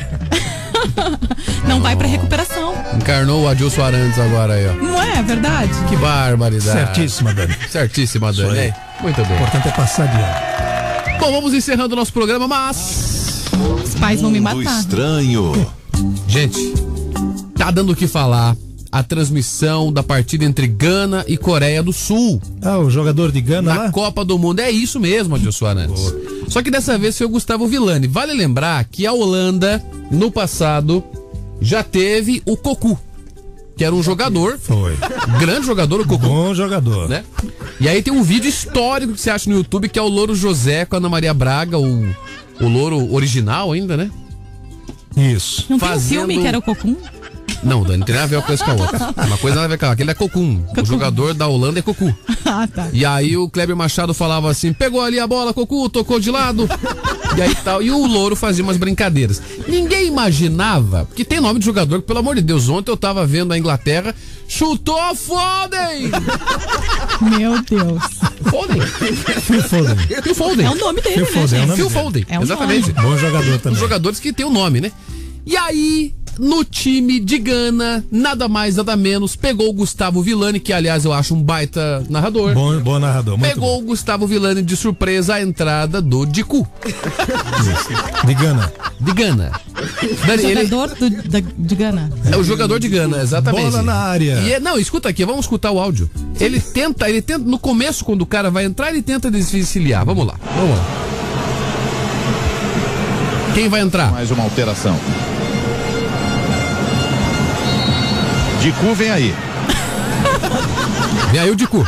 [1.68, 2.76] Não vai pra recuperação.
[2.96, 4.74] Encarnou o Adilson Arantes agora aí, ó.
[4.74, 5.72] Não é verdade?
[5.90, 6.78] Que barbaridade.
[6.80, 7.56] Certíssima, Dani.
[7.72, 8.72] Certíssima, Dani.
[9.02, 9.32] Muito bem.
[9.32, 11.20] O importante é passar de ano.
[11.20, 13.46] Bom, vamos encerrando o nosso programa, mas.
[13.84, 14.80] Os pais vão me matar.
[14.80, 15.72] Estranho.
[16.28, 16.74] Gente,
[17.66, 18.56] tá dando o que falar
[18.92, 22.42] a transmissão da partida entre Gana e Coreia do Sul.
[22.62, 23.92] Ah, o jogador de Gana na lá?
[23.92, 24.60] Copa do Mundo.
[24.60, 26.14] É isso mesmo, Adilson Arantes.
[26.48, 28.08] Só que dessa vez foi o Gustavo Villani.
[28.08, 31.04] Vale lembrar que a Holanda, no passado,
[31.60, 32.98] já teve o Cocu.
[33.76, 34.58] Que era um jogador.
[34.58, 34.96] Foi.
[35.40, 36.26] Grande jogador, o Cocu.
[36.26, 37.10] Bom jogador.
[37.10, 37.26] Né?
[37.82, 40.34] E aí tem um vídeo histórico que você acha no YouTube, que é o Louro
[40.36, 42.06] José com a Ana Maria Braga, o,
[42.62, 44.10] o Louro original ainda, né?
[45.18, 45.66] Isso.
[45.70, 46.96] Não tem um Fazendo- filme que era o Cocum?
[47.66, 49.14] Não, Dani, não tem nada a ver uma coisa com a outra.
[49.26, 49.94] Uma coisa nada a ver com a outra.
[49.94, 50.64] Aquele é Cocum.
[50.78, 52.16] O jogador da Holanda é Cocu.
[52.46, 52.90] ah, tá.
[52.94, 56.70] E aí o Kleber Machado falava assim: pegou ali a bola, Cocu, tocou de lado.
[57.36, 57.82] e aí tal.
[57.82, 59.42] E o Louro fazia umas brincadeiras.
[59.68, 63.26] Ninguém imaginava, porque tem nome de jogador que, pelo amor de Deus, ontem eu tava
[63.26, 64.14] vendo a Inglaterra,
[64.48, 66.12] chutou a Foden!
[67.22, 68.04] Meu Deus.
[68.50, 68.82] Foden?
[68.82, 69.96] Phil Foden.
[70.24, 70.66] Phil Foden.
[70.66, 72.00] É o nome dele, Phil né, Foden, é o nome Phil dele.
[72.04, 72.94] Foden, É um exatamente.
[72.94, 73.10] nome.
[73.10, 73.80] Bom jogador Os também.
[73.80, 74.92] jogadores que tem o nome, né?
[75.46, 80.74] E aí, no time de Gana, nada mais, nada menos, pegou o Gustavo Villani, que
[80.74, 82.54] aliás eu acho um baita narrador.
[82.54, 83.38] Bom, bom narrador.
[83.38, 88.28] Muito Pegou o Gustavo Villani de surpresa a entrada do Dicu, bom.
[88.28, 88.72] De Gana.
[89.00, 89.52] de Gana.
[90.26, 92.12] Dani, ele Jogador do, da, de Gana.
[92.32, 93.70] é o jogador de Gana, exatamente.
[93.72, 94.40] Bola na área.
[94.42, 96.10] E é- não, escuta aqui, vamos escutar o áudio.
[96.40, 100.06] Ele tenta, ele tenta, no começo, quando o cara vai entrar, ele tenta desvencilhar.
[100.06, 100.86] Vamos lá, vamos lá.
[103.54, 104.12] Quem vai entrar?
[104.12, 105.00] Mais uma alteração.
[108.66, 109.36] Dicu vem aí.
[111.32, 111.88] Vem aí o Dicu.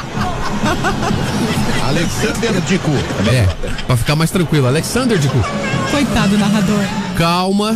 [1.87, 2.91] Alexander Dicu.
[3.33, 3.47] É,
[3.87, 4.67] pra ficar mais tranquilo.
[4.67, 5.43] Alexander Dicu.
[5.89, 6.83] Coitado do narrador.
[7.17, 7.75] Calma,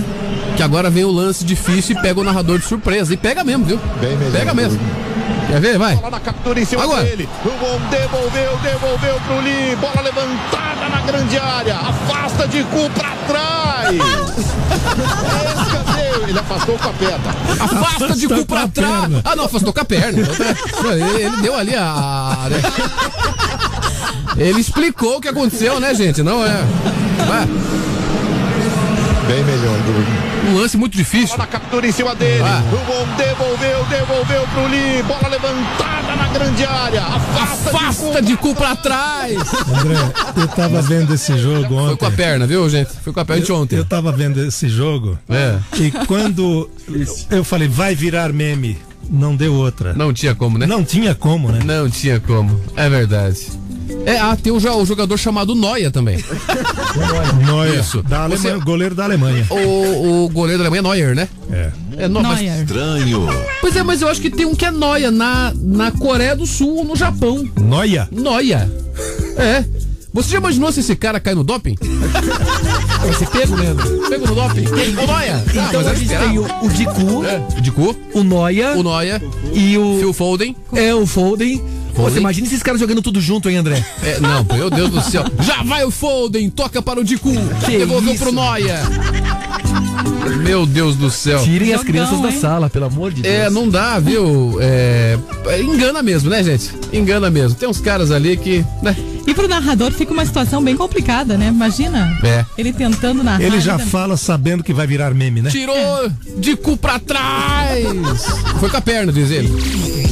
[0.56, 3.12] que agora vem o lance difícil e pega o narrador de surpresa.
[3.12, 3.80] E pega mesmo, viu?
[4.00, 4.34] Bem melhor.
[4.34, 4.80] Pega mesmo.
[5.48, 5.80] Quer ver?
[5.80, 5.96] Vai.
[5.96, 7.04] Bola na captura em cima Agora.
[7.04, 7.28] dele.
[7.44, 9.76] O bom devolveu, devolveu pro Lee.
[9.78, 11.76] Bola levantada na grande área.
[11.78, 13.61] Afasta Dicu pra trás.
[14.00, 16.30] É escanteio.
[16.30, 17.36] Ele afastou com a perna.
[17.60, 19.12] Afasta de cu pra trás.
[19.24, 20.20] Ah, não, afastou com a perna.
[20.20, 22.48] Ele, ele deu ali a.
[22.50, 22.62] né?
[24.38, 26.24] Ele explicou o que aconteceu, né, gente?
[26.24, 26.64] Não é.
[27.28, 27.48] Vai.
[29.28, 30.50] Bem melhor, Dudu.
[30.52, 31.38] Um lance muito difícil.
[31.38, 32.44] Bola na captura em cima dele.
[32.44, 32.64] Ah.
[32.72, 35.04] O bom devolveu, devolveu pro Lee.
[35.04, 37.02] Bola levantada na grande área.
[37.04, 39.38] Afasta, Afasta de cu pra trás.
[39.68, 39.96] André,
[40.36, 41.88] eu tava vendo esse jogo ontem.
[41.88, 42.92] Foi com a perna, viu, gente?
[43.04, 43.76] Foi com a perna de ontem.
[43.78, 45.18] Eu tava vendo esse jogo.
[45.30, 45.58] É.
[45.80, 46.70] E quando
[47.30, 48.78] eu falei, vai virar meme,
[49.10, 49.94] não deu outra.
[49.94, 50.66] Não tinha como, né?
[50.66, 51.60] Não tinha como, né?
[51.64, 52.60] Não tinha como.
[52.76, 53.61] É verdade.
[54.06, 56.18] É, ah, tem o, jo- o jogador chamado Noia também.
[57.46, 58.02] Neuer, Isso.
[58.04, 59.46] da Você- Alemanha, goleiro da Alemanha.
[59.50, 61.28] O, o goleiro da Alemanha é Neuer, né?
[61.52, 61.72] É.
[61.98, 62.42] É no, mas-.
[62.62, 63.28] Estranho.
[63.60, 66.46] Pois é, mas eu acho que tem um que é Noia na, na Coreia do
[66.46, 67.48] Sul ou no Japão.
[67.60, 68.08] Noia.
[68.12, 68.72] Noia.
[69.38, 69.64] É.
[70.14, 71.76] Você já imaginou se esse cara cai no doping?
[71.80, 74.10] Vai ser pego, Leandro.
[74.10, 74.66] Pego no doping.
[74.68, 75.44] Ô, Noia.
[75.48, 78.74] Ah, Então mas a é gente tem o, o Dicu, É, o Dicu, o Noia
[78.76, 79.22] o Noia,
[79.54, 79.98] e o.
[80.00, 80.56] Phil Foden.
[80.74, 81.62] É, o Foden.
[81.96, 83.86] Você imagina esses caras jogando tudo junto, hein, André?
[84.04, 85.24] É, não, meu Deus do céu.
[85.42, 87.32] Já vai o Foden, toca para o Dicu.
[87.66, 88.24] Que Devolveu isso?
[88.24, 88.82] pro Noia.
[90.44, 91.40] Meu Deus do céu.
[91.44, 92.40] Tirem as Jogão, crianças da hein?
[92.40, 93.34] sala, pelo amor de Deus.
[93.36, 94.58] É, não dá, viu?
[94.60, 95.18] É,
[95.62, 96.72] engana mesmo, né, gente?
[96.94, 97.58] Engana mesmo.
[97.58, 98.96] Tem uns caras ali que, né?
[99.28, 101.48] E pro narrador fica uma situação bem complicada, né?
[101.48, 102.18] Imagina.
[102.24, 102.46] É.
[102.58, 103.42] Ele tentando narrar.
[103.42, 105.50] Ele já fala sabendo que vai virar meme, né?
[105.50, 105.76] Tirou
[106.38, 107.86] de cu pra trás.
[108.60, 109.50] Foi com a perna, diz ele.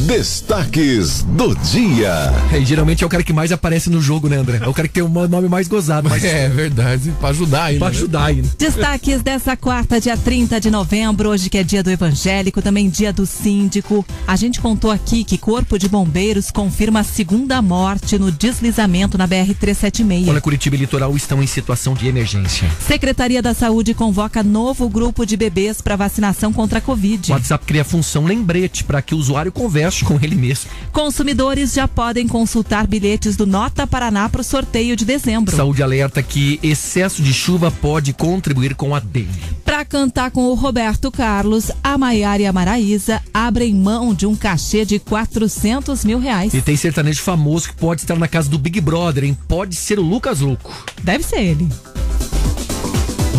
[0.06, 2.32] Destaques do dia.
[2.52, 4.60] É, e geralmente é o cara que mais aparece no jogo, né, André?
[4.64, 7.80] É o cara que tem o nome mais gozado, mas É verdade, pra ajudar ainda.
[7.80, 7.96] pra né?
[7.96, 8.50] ajudar ainda.
[8.58, 13.12] Destaques dessa quarta, dia 30 de novembro, hoje que é dia do evangélico, também dia
[13.12, 14.06] do síndico.
[14.28, 19.28] A gente contou aqui que Corpo de Bombeiros confirma a segunda morte no deslizamento na
[19.28, 20.28] BR-376.
[20.28, 22.70] Olha, Curitiba e Litoral estão em situação de emergência.
[22.86, 27.32] Secretaria da Saúde convoca novo grupo de bebês para vacinação contra a O Covid.
[27.32, 30.70] WhatsApp cria função lembrete para que o usuário converse com ele mesmo.
[30.92, 35.56] Consumidores já podem consultar bilhetes do Nota Paraná para o sorteio de dezembro.
[35.56, 39.30] Saúde alerta que excesso de chuva pode contribuir com a dengue.
[39.64, 44.36] Para cantar com o Roberto Carlos, a Maiara e a Maraísa abrem mão de um
[44.36, 46.54] cachê de 400 mil reais.
[46.54, 48.89] E tem sertanejo famoso que pode estar na casa do Big Brother,
[49.24, 49.38] hein?
[49.48, 50.74] Pode ser o Lucas Louco.
[51.04, 51.68] Deve ser ele.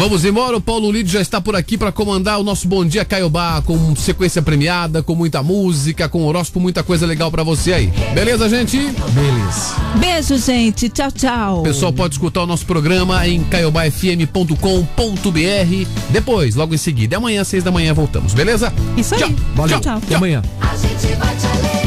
[0.01, 3.05] Vamos embora, o Paulo Lídio já está por aqui para comandar o nosso Bom Dia
[3.05, 7.93] Caiobá com sequência premiada, com muita música, com horóscopo, muita coisa legal para você aí.
[8.15, 8.79] Beleza, gente?
[8.79, 9.75] Beleza.
[9.97, 10.89] Beijo, gente.
[10.89, 11.61] Tchau, tchau.
[11.61, 14.57] O pessoal pode escutar o nosso programa em caiobafm.com.br
[16.09, 17.17] depois, logo em seguida.
[17.17, 18.73] E amanhã, às seis da manhã, voltamos, beleza?
[18.97, 19.21] Isso aí.
[19.21, 19.33] Tchau.
[19.55, 19.81] Valeu.
[19.81, 20.03] Tchau, tchau.
[20.03, 20.43] Até amanhã.
[20.63, 21.80] A gente vai te alegrar.